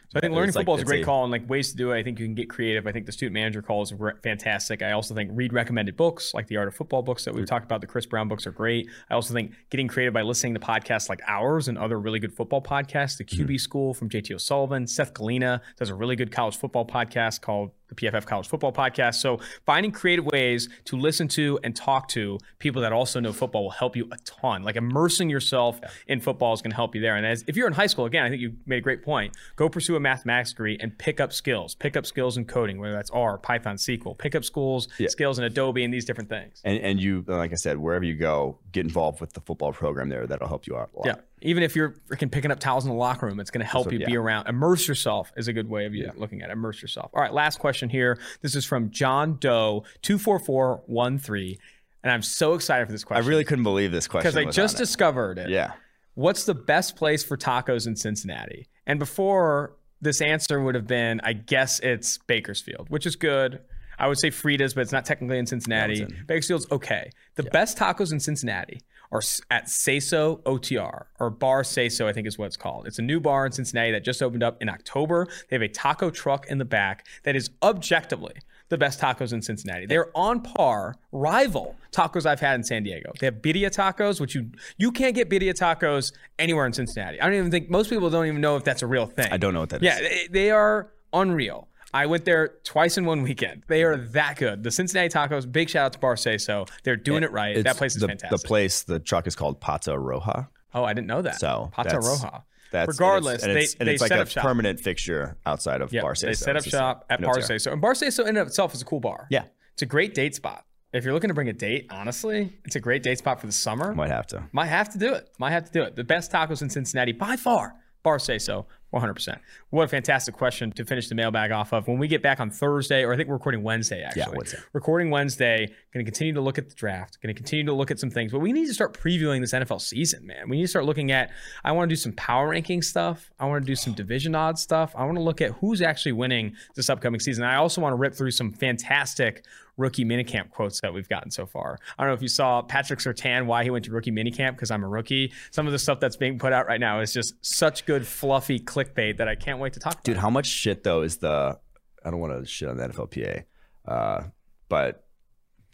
so 0.08 0.18
I 0.18 0.20
think 0.20 0.34
learning 0.34 0.52
football 0.52 0.76
like, 0.76 0.84
is 0.84 0.88
a 0.88 0.92
great 0.92 1.02
a, 1.02 1.04
call 1.04 1.24
and 1.24 1.32
like 1.32 1.48
ways 1.48 1.72
to 1.72 1.76
do 1.76 1.90
it. 1.90 1.98
I 1.98 2.02
think 2.02 2.20
you 2.20 2.26
can 2.26 2.34
get 2.34 2.48
creative. 2.48 2.86
I 2.86 2.92
think 2.92 3.06
the 3.06 3.12
student 3.12 3.34
manager 3.34 3.60
call 3.60 3.82
is 3.82 3.92
fantastic. 4.22 4.80
I 4.80 4.92
also 4.92 5.14
think 5.14 5.30
read 5.34 5.52
recommended 5.52 5.96
books 5.96 6.32
like 6.32 6.46
the 6.46 6.58
Art 6.58 6.68
of 6.68 6.74
Football 6.74 7.02
books 7.02 7.24
that 7.24 7.34
we've 7.34 7.44
mm-hmm. 7.44 7.48
talked 7.48 7.64
about. 7.64 7.80
The 7.80 7.88
Chris 7.88 8.06
Brown 8.06 8.28
books 8.28 8.46
are 8.46 8.52
great. 8.52 8.88
I 9.10 9.14
also 9.14 9.34
think 9.34 9.52
getting 9.68 9.88
creative 9.88 10.14
by 10.14 10.22
listening 10.22 10.54
to 10.54 10.60
podcasts 10.60 11.08
like 11.08 11.20
ours 11.26 11.66
and 11.66 11.76
other 11.76 11.98
really 11.98 12.20
good 12.20 12.32
football 12.32 12.62
podcasts. 12.62 13.18
The 13.18 13.24
QB 13.24 13.40
mm-hmm. 13.40 13.56
School 13.56 13.94
from 13.94 14.08
JT 14.08 14.32
O'Sullivan. 14.32 14.86
Seth 14.86 15.12
Galina 15.12 15.60
does 15.76 15.90
a 15.90 15.94
really 15.94 16.14
good 16.14 16.30
college 16.30 16.56
football 16.56 16.86
podcast 16.86 17.40
called 17.40 17.72
the 17.88 17.94
PFF 17.94 18.26
College 18.26 18.48
Football 18.48 18.72
Podcast. 18.72 19.16
So 19.16 19.40
finding 19.64 19.92
creative 19.92 20.26
ways 20.26 20.68
to 20.86 20.96
listen 20.96 21.28
to 21.28 21.58
and 21.62 21.74
talk 21.74 22.08
to 22.08 22.38
people 22.58 22.82
that 22.82 22.92
also 22.92 23.20
know 23.20 23.32
football 23.32 23.64
will 23.64 23.70
help 23.70 23.96
you 23.96 24.08
a 24.12 24.16
ton. 24.24 24.62
Like 24.62 24.76
immersing 24.76 25.30
yourself 25.30 25.78
yeah. 25.82 25.88
in 26.08 26.20
football 26.20 26.52
is 26.52 26.62
going 26.62 26.70
to 26.70 26.76
help 26.76 26.94
you 26.94 27.00
there. 27.00 27.16
And 27.16 27.26
as 27.26 27.44
if 27.46 27.56
you're 27.56 27.66
in 27.66 27.72
high 27.72 27.86
school, 27.86 28.06
again, 28.06 28.24
I 28.24 28.30
think 28.30 28.42
you 28.42 28.54
made 28.66 28.78
a 28.78 28.82
great 28.82 29.02
point. 29.02 29.36
Go 29.56 29.68
pursue 29.68 29.96
a 29.96 30.00
mathematics 30.00 30.50
degree 30.50 30.76
and 30.80 30.96
pick 30.96 31.20
up 31.20 31.32
skills. 31.32 31.74
Pick 31.74 31.96
up 31.96 32.06
skills 32.06 32.36
in 32.36 32.44
coding, 32.44 32.78
whether 32.78 32.94
that's 32.94 33.10
R, 33.10 33.38
Python, 33.38 33.76
SQL. 33.76 34.16
Pick 34.16 34.34
up 34.34 34.44
schools, 34.44 34.88
yeah. 34.98 35.08
skills 35.08 35.38
in 35.38 35.44
Adobe 35.44 35.84
and 35.84 35.92
these 35.92 36.04
different 36.04 36.28
things. 36.28 36.60
And 36.64 36.78
and 36.78 37.00
you, 37.00 37.24
like 37.26 37.52
I 37.52 37.56
said, 37.56 37.78
wherever 37.78 38.04
you 38.04 38.14
go, 38.14 38.58
get 38.72 38.84
involved 38.84 39.20
with 39.20 39.32
the 39.32 39.40
football 39.40 39.72
program 39.72 40.08
there. 40.08 40.26
That'll 40.26 40.48
help 40.48 40.66
you 40.66 40.76
out 40.76 40.90
a 40.94 40.98
lot. 40.98 41.06
Yeah 41.06 41.14
even 41.46 41.62
if 41.62 41.76
you're 41.76 41.94
freaking 42.10 42.30
picking 42.30 42.50
up 42.50 42.58
towels 42.58 42.84
in 42.84 42.90
the 42.90 42.96
locker 42.96 43.26
room, 43.26 43.38
it's 43.38 43.50
going 43.50 43.64
to 43.64 43.70
help 43.70 43.92
you 43.92 44.00
yeah. 44.00 44.06
be 44.06 44.16
around. 44.16 44.48
Immerse 44.48 44.88
yourself 44.88 45.32
is 45.36 45.46
a 45.46 45.52
good 45.52 45.70
way 45.70 45.86
of 45.86 45.94
you 45.94 46.04
yeah. 46.04 46.10
looking 46.16 46.42
at 46.42 46.50
it. 46.50 46.52
Immerse 46.52 46.82
yourself. 46.82 47.10
All 47.14 47.22
right, 47.22 47.32
last 47.32 47.58
question 47.60 47.88
here. 47.88 48.18
This 48.42 48.56
is 48.56 48.64
from 48.64 48.90
John 48.90 49.38
Doe 49.38 49.84
two 50.02 50.18
four 50.18 50.38
four 50.38 50.82
one 50.86 51.18
three, 51.18 51.58
and 52.02 52.12
I'm 52.12 52.22
so 52.22 52.54
excited 52.54 52.86
for 52.86 52.92
this 52.92 53.04
question. 53.04 53.24
I 53.24 53.28
really 53.28 53.44
couldn't 53.44 53.64
believe 53.64 53.92
this 53.92 54.08
question 54.08 54.28
because 54.28 54.36
I 54.36 54.50
just 54.50 54.76
discovered 54.76 55.38
it. 55.38 55.48
Yeah. 55.48 55.72
What's 56.14 56.44
the 56.44 56.54
best 56.54 56.96
place 56.96 57.22
for 57.22 57.36
tacos 57.36 57.86
in 57.86 57.94
Cincinnati? 57.94 58.66
And 58.86 58.98
before 58.98 59.76
this 60.00 60.20
answer 60.20 60.60
would 60.60 60.74
have 60.74 60.86
been, 60.86 61.20
I 61.22 61.32
guess 61.32 61.78
it's 61.80 62.18
Bakersfield, 62.18 62.90
which 62.90 63.06
is 63.06 63.16
good. 63.16 63.60
I 63.98 64.08
would 64.08 64.18
say 64.18 64.30
Frida's, 64.30 64.74
but 64.74 64.82
it's 64.82 64.92
not 64.92 65.04
technically 65.04 65.38
in 65.38 65.46
Cincinnati. 65.46 66.06
Bakersfield's 66.26 66.66
okay. 66.70 67.10
The 67.34 67.44
yeah. 67.44 67.50
best 67.50 67.78
tacos 67.78 68.12
in 68.12 68.20
Cincinnati 68.20 68.80
are 69.12 69.22
at 69.50 69.66
Seso 69.66 70.42
OTR 70.42 71.04
or 71.20 71.30
Bar 71.30 71.62
Seso, 71.62 72.06
I 72.06 72.12
think 72.12 72.26
is 72.26 72.38
what 72.38 72.46
it's 72.46 72.56
called. 72.56 72.86
It's 72.86 72.98
a 72.98 73.02
new 73.02 73.20
bar 73.20 73.46
in 73.46 73.52
Cincinnati 73.52 73.92
that 73.92 74.04
just 74.04 74.22
opened 74.22 74.42
up 74.42 74.60
in 74.60 74.68
October. 74.68 75.28
They 75.48 75.56
have 75.56 75.62
a 75.62 75.68
taco 75.68 76.10
truck 76.10 76.46
in 76.48 76.58
the 76.58 76.64
back 76.64 77.06
that 77.22 77.36
is 77.36 77.50
objectively 77.62 78.34
the 78.68 78.78
best 78.78 79.00
tacos 79.00 79.32
in 79.32 79.42
Cincinnati. 79.42 79.86
They're 79.86 80.16
on 80.16 80.40
par, 80.40 80.96
rival 81.12 81.76
tacos 81.92 82.26
I've 82.26 82.40
had 82.40 82.56
in 82.56 82.64
San 82.64 82.82
Diego. 82.82 83.12
They 83.20 83.26
have 83.26 83.36
birria 83.36 83.70
tacos, 83.70 84.20
which 84.20 84.34
you 84.34 84.50
you 84.76 84.90
can't 84.90 85.14
get 85.14 85.30
birria 85.30 85.54
tacos 85.54 86.12
anywhere 86.38 86.66
in 86.66 86.72
Cincinnati. 86.72 87.20
I 87.20 87.26
don't 87.26 87.38
even 87.38 87.50
think 87.50 87.70
most 87.70 87.90
people 87.90 88.10
don't 88.10 88.26
even 88.26 88.40
know 88.40 88.56
if 88.56 88.64
that's 88.64 88.82
a 88.82 88.86
real 88.86 89.06
thing. 89.06 89.28
I 89.30 89.36
don't 89.36 89.54
know 89.54 89.60
what 89.60 89.70
that 89.70 89.82
yeah, 89.82 89.98
is. 89.98 90.22
yeah, 90.22 90.28
they 90.30 90.50
are 90.50 90.90
unreal. 91.12 91.68
I 91.96 92.04
went 92.04 92.26
there 92.26 92.56
twice 92.62 92.98
in 92.98 93.06
one 93.06 93.22
weekend. 93.22 93.62
They 93.68 93.82
are 93.82 93.96
that 93.96 94.36
good. 94.36 94.62
The 94.62 94.70
Cincinnati 94.70 95.08
tacos, 95.08 95.50
big 95.50 95.70
shout 95.70 95.86
out 95.86 95.92
to 95.94 95.98
Bar 95.98 96.18
Say 96.18 96.36
So. 96.36 96.66
They're 96.84 96.94
doing 96.94 97.22
it, 97.22 97.26
it 97.26 97.32
right. 97.32 97.64
That 97.64 97.78
place 97.78 97.94
is 97.94 98.02
the, 98.02 98.08
fantastic. 98.08 98.38
The 98.38 98.46
place, 98.46 98.82
the 98.82 98.98
truck 99.00 99.26
is 99.26 99.34
called 99.34 99.62
Pata 99.62 99.92
Roja. 99.92 100.48
Oh, 100.74 100.84
I 100.84 100.92
didn't 100.92 101.06
know 101.06 101.22
that. 101.22 101.40
So 101.40 101.70
Pata 101.72 101.96
Roja. 101.96 102.42
That's, 102.70 102.88
Regardless, 102.88 103.44
and 103.44 103.52
it's, 103.52 103.74
and 103.76 103.88
they, 103.88 103.94
it's 103.94 104.06
they 104.06 104.14
like 104.14 104.36
a 104.36 104.40
permanent 104.40 104.78
fixture 104.78 105.38
outside 105.46 105.80
of 105.80 105.90
yep, 105.90 106.02
Bar 106.02 106.14
Say 106.14 106.26
They 106.26 106.34
set 106.34 106.56
up 106.56 106.64
shop 106.64 107.06
at 107.08 107.22
Bar 107.22 107.40
Say 107.40 107.56
So. 107.56 107.72
And 107.72 107.80
Bar 107.80 107.94
Say 107.94 108.10
So 108.10 108.24
in 108.24 108.30
and 108.30 108.38
of 108.38 108.48
itself 108.48 108.74
is 108.74 108.82
a 108.82 108.84
cool 108.84 109.00
bar. 109.00 109.26
Yeah. 109.30 109.44
It's 109.72 109.80
a 109.80 109.86
great 109.86 110.12
date 110.12 110.34
spot. 110.34 110.66
If 110.92 111.04
you're 111.04 111.14
looking 111.14 111.28
to 111.28 111.34
bring 111.34 111.48
a 111.48 111.54
date, 111.54 111.86
honestly, 111.88 112.58
it's 112.66 112.76
a 112.76 112.80
great 112.80 113.02
date 113.02 113.18
spot 113.18 113.40
for 113.40 113.46
the 113.46 113.52
summer. 113.52 113.94
Might 113.94 114.10
have 114.10 114.26
to. 114.28 114.44
Might 114.52 114.66
have 114.66 114.90
to 114.90 114.98
do 114.98 115.14
it. 115.14 115.30
Might 115.38 115.52
have 115.52 115.64
to 115.64 115.72
do 115.72 115.82
it. 115.82 115.96
The 115.96 116.04
best 116.04 116.30
tacos 116.30 116.60
in 116.60 116.68
Cincinnati 116.68 117.12
by 117.12 117.36
far. 117.36 117.74
Bar 118.02 118.18
say 118.18 118.38
so. 118.38 118.66
100%. 119.00 119.38
What 119.70 119.84
a 119.84 119.88
fantastic 119.88 120.34
question 120.34 120.72
to 120.72 120.84
finish 120.84 121.08
the 121.08 121.14
mailbag 121.14 121.52
off 121.52 121.72
of. 121.72 121.88
When 121.88 121.98
we 121.98 122.08
get 122.08 122.22
back 122.22 122.40
on 122.40 122.50
Thursday, 122.50 123.02
or 123.02 123.12
I 123.12 123.16
think 123.16 123.28
we're 123.28 123.36
recording 123.36 123.62
Wednesday, 123.62 124.02
actually. 124.02 124.22
Yeah, 124.22 124.28
Wednesday. 124.30 124.58
Recording 124.72 125.10
Wednesday, 125.10 125.66
going 125.92 126.04
to 126.04 126.10
continue 126.10 126.32
to 126.34 126.40
look 126.40 126.58
at 126.58 126.68
the 126.68 126.74
draft, 126.74 127.20
going 127.22 127.34
to 127.34 127.38
continue 127.38 127.64
to 127.66 127.72
look 127.72 127.90
at 127.90 127.98
some 127.98 128.10
things, 128.10 128.32
but 128.32 128.40
we 128.40 128.52
need 128.52 128.66
to 128.66 128.74
start 128.74 128.98
previewing 128.98 129.40
this 129.40 129.52
NFL 129.52 129.80
season, 129.80 130.26
man. 130.26 130.48
We 130.48 130.56
need 130.56 130.64
to 130.64 130.68
start 130.68 130.84
looking 130.84 131.12
at, 131.12 131.30
I 131.64 131.72
want 131.72 131.88
to 131.88 131.92
do 131.92 131.98
some 132.00 132.12
power 132.12 132.48
ranking 132.48 132.82
stuff. 132.82 133.30
I 133.38 133.46
want 133.46 133.62
to 133.62 133.66
do 133.66 133.76
some 133.76 133.92
division 133.92 134.34
odds 134.34 134.62
stuff. 134.62 134.94
I 134.96 135.04
want 135.04 135.16
to 135.16 135.22
look 135.22 135.40
at 135.40 135.52
who's 135.52 135.82
actually 135.82 136.12
winning 136.12 136.54
this 136.74 136.90
upcoming 136.90 137.20
season. 137.20 137.44
I 137.44 137.56
also 137.56 137.80
want 137.80 137.92
to 137.92 137.96
rip 137.96 138.14
through 138.14 138.32
some 138.32 138.52
fantastic 138.52 139.44
rookie 139.76 140.04
minicamp 140.04 140.50
quotes 140.50 140.80
that 140.80 140.92
we've 140.92 141.08
gotten 141.08 141.30
so 141.30 141.46
far. 141.46 141.78
I 141.98 142.02
don't 142.02 142.10
know 142.10 142.14
if 142.14 142.22
you 142.22 142.28
saw 142.28 142.62
Patrick 142.62 142.98
Surtain, 142.98 143.46
why 143.46 143.62
he 143.62 143.70
went 143.70 143.84
to 143.84 143.90
rookie 143.90 144.10
minicamp, 144.10 144.52
because 144.52 144.70
I'm 144.70 144.82
a 144.82 144.88
rookie. 144.88 145.32
Some 145.50 145.66
of 145.66 145.72
the 145.72 145.78
stuff 145.78 146.00
that's 146.00 146.16
being 146.16 146.38
put 146.38 146.52
out 146.52 146.66
right 146.66 146.80
now 146.80 147.00
is 147.00 147.12
just 147.12 147.34
such 147.42 147.84
good, 147.84 148.06
fluffy 148.06 148.58
clickbait 148.94 149.18
that 149.18 149.28
I 149.28 149.34
can't 149.34 149.58
wait 149.58 149.74
to 149.74 149.80
talk 149.80 149.94
about. 149.94 150.04
Dude, 150.04 150.16
how 150.16 150.30
much 150.30 150.46
shit, 150.46 150.84
though, 150.84 151.02
is 151.02 151.18
the. 151.18 151.58
I 152.04 152.10
don't 152.10 152.20
want 152.20 152.38
to 152.38 152.46
shit 152.46 152.68
on 152.68 152.76
the 152.76 152.88
NFLPA, 152.88 153.44
uh, 153.86 154.22
but 154.68 155.04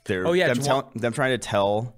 they're 0.04 0.26
oh, 0.26 0.32
yeah, 0.32 0.48
them, 0.48 0.62
tell, 0.62 0.90
them 0.94 1.12
trying 1.12 1.32
to 1.32 1.38
tell 1.38 1.94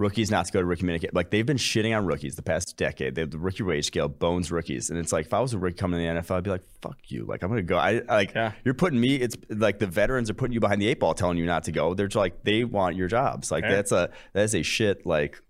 rookies 0.00 0.30
not 0.30 0.46
to 0.46 0.52
go 0.52 0.60
to 0.60 0.66
rookie 0.66 0.82
minicamp. 0.82 1.10
Like 1.12 1.30
they've 1.30 1.46
been 1.46 1.58
shitting 1.58 1.96
on 1.96 2.06
rookies 2.06 2.34
the 2.34 2.42
past 2.42 2.76
decade. 2.76 3.14
They 3.14 3.20
have 3.20 3.30
the 3.30 3.38
rookie 3.38 3.62
wage 3.62 3.86
scale, 3.86 4.08
bones 4.08 4.50
rookies, 4.50 4.90
and 4.90 4.98
it's 4.98 5.12
like 5.12 5.26
if 5.26 5.34
I 5.34 5.40
was 5.40 5.54
a 5.54 5.58
rookie 5.58 5.76
coming 5.76 6.00
in 6.00 6.16
the 6.16 6.20
NFL, 6.20 6.36
I'd 6.36 6.44
be 6.44 6.50
like, 6.50 6.64
"Fuck 6.82 6.98
you!" 7.08 7.24
Like 7.24 7.42
I'm 7.42 7.50
gonna 7.50 7.62
go. 7.62 7.76
I 7.76 8.02
like 8.08 8.34
yeah. 8.34 8.52
you're 8.64 8.74
putting 8.74 9.00
me. 9.00 9.16
It's 9.16 9.36
like 9.50 9.78
the 9.78 9.86
veterans 9.86 10.30
are 10.30 10.34
putting 10.34 10.54
you 10.54 10.60
behind 10.60 10.82
the 10.82 10.88
eight 10.88 11.00
ball, 11.00 11.14
telling 11.14 11.38
you 11.38 11.46
not 11.46 11.64
to 11.64 11.72
go. 11.72 11.94
They're 11.94 12.08
just 12.08 12.16
like 12.16 12.44
they 12.44 12.64
want 12.64 12.96
your 12.96 13.08
jobs. 13.08 13.50
Like 13.50 13.64
that's 13.64 13.92
a 13.92 14.10
that's 14.32 14.54
a 14.54 14.62
shit. 14.62 15.06
Like 15.06 15.40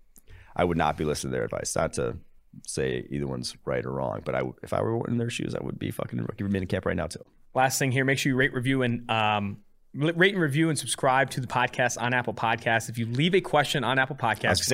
I 0.55 0.63
would 0.63 0.77
not 0.77 0.97
be 0.97 1.05
listening 1.05 1.31
to 1.31 1.37
their 1.37 1.45
advice. 1.45 1.75
Not 1.75 1.93
to 1.93 2.17
say 2.65 3.07
either 3.09 3.27
one's 3.27 3.55
right 3.65 3.85
or 3.85 3.91
wrong, 3.91 4.21
but 4.23 4.35
I 4.35 4.41
if 4.63 4.73
I 4.73 4.81
were 4.81 5.07
in 5.07 5.17
their 5.17 5.29
shoes, 5.29 5.55
I 5.55 5.63
would 5.63 5.79
be 5.79 5.91
fucking 5.91 6.17
in 6.17 6.25
rookie 6.25 6.43
minicamp 6.43 6.85
right 6.85 6.95
now 6.95 7.07
too. 7.07 7.23
Last 7.53 7.79
thing 7.79 7.91
here, 7.91 8.05
make 8.05 8.17
sure 8.17 8.31
you 8.31 8.35
rate, 8.37 8.53
review, 8.53 8.81
and 8.81 9.09
um, 9.11 9.57
rate 9.93 10.33
and 10.33 10.41
review 10.41 10.69
and 10.69 10.79
subscribe 10.79 11.29
to 11.31 11.41
the 11.41 11.47
podcast 11.47 12.01
on 12.01 12.13
Apple 12.13 12.33
Podcasts. 12.33 12.89
If 12.89 12.97
you 12.97 13.05
leave 13.05 13.35
a 13.35 13.41
question 13.41 13.83
on 13.83 13.99
Apple 13.99 14.15
Podcasts, 14.15 14.71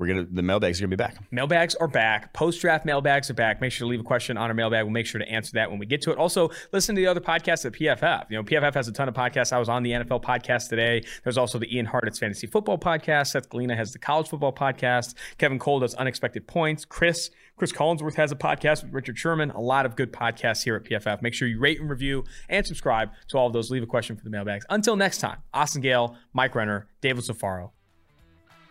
we're 0.00 0.06
gonna 0.06 0.26
the 0.32 0.42
mailbags 0.42 0.80
are 0.80 0.84
gonna 0.84 0.88
be 0.88 0.96
back. 0.96 1.18
Mailbags 1.30 1.74
are 1.74 1.86
back. 1.86 2.32
Post 2.32 2.62
draft 2.62 2.86
mailbags 2.86 3.28
are 3.28 3.34
back. 3.34 3.60
Make 3.60 3.70
sure 3.70 3.84
to 3.84 3.90
leave 3.90 4.00
a 4.00 4.04
question 4.04 4.38
on 4.38 4.48
our 4.48 4.54
mailbag. 4.54 4.84
We'll 4.84 4.92
make 4.92 5.04
sure 5.04 5.18
to 5.18 5.28
answer 5.28 5.52
that 5.52 5.70
when 5.70 5.78
we 5.78 5.84
get 5.84 6.00
to 6.02 6.10
it. 6.10 6.16
Also, 6.16 6.48
listen 6.72 6.94
to 6.94 7.00
the 7.02 7.06
other 7.06 7.20
podcasts 7.20 7.66
at 7.66 7.72
PFF. 7.72 8.30
You 8.30 8.38
know, 8.38 8.42
PFF 8.42 8.72
has 8.72 8.88
a 8.88 8.92
ton 8.92 9.08
of 9.08 9.14
podcasts. 9.14 9.52
I 9.52 9.58
was 9.58 9.68
on 9.68 9.82
the 9.82 9.90
NFL 9.92 10.22
podcast 10.24 10.70
today. 10.70 11.04
There's 11.22 11.36
also 11.36 11.58
the 11.58 11.76
Ian 11.76 11.86
Hartitz 11.86 12.18
Fantasy 12.18 12.46
Football 12.46 12.78
podcast. 12.78 13.28
Seth 13.28 13.50
Galina 13.50 13.76
has 13.76 13.92
the 13.92 13.98
College 13.98 14.28
Football 14.28 14.54
podcast. 14.54 15.14
Kevin 15.36 15.58
Cole 15.58 15.80
does 15.80 15.94
Unexpected 15.94 16.46
Points. 16.46 16.86
Chris 16.86 17.30
Chris 17.56 17.72
Collinsworth 17.72 18.14
has 18.14 18.32
a 18.32 18.36
podcast 18.36 18.82
with 18.82 18.94
Richard 18.94 19.18
Sherman. 19.18 19.50
A 19.50 19.60
lot 19.60 19.84
of 19.84 19.94
good 19.94 20.14
podcasts 20.14 20.64
here 20.64 20.76
at 20.76 20.84
PFF. 20.84 21.20
Make 21.20 21.34
sure 21.34 21.46
you 21.46 21.58
rate 21.60 21.78
and 21.78 21.90
review 21.90 22.24
and 22.48 22.66
subscribe 22.66 23.10
to 23.28 23.36
all 23.36 23.48
of 23.48 23.52
those. 23.52 23.70
Leave 23.70 23.82
a 23.82 23.86
question 23.86 24.16
for 24.16 24.24
the 24.24 24.30
mailbags. 24.30 24.64
Until 24.70 24.96
next 24.96 25.18
time, 25.18 25.42
Austin 25.52 25.82
Gayle, 25.82 26.16
Mike 26.32 26.54
Renner, 26.54 26.88
David 27.02 27.22
Safaro, 27.22 27.72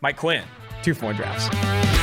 Mike 0.01 0.17
Quinn, 0.17 0.43
two 0.81 0.93
for 0.93 1.07
one 1.07 1.15
drafts. 1.15 1.98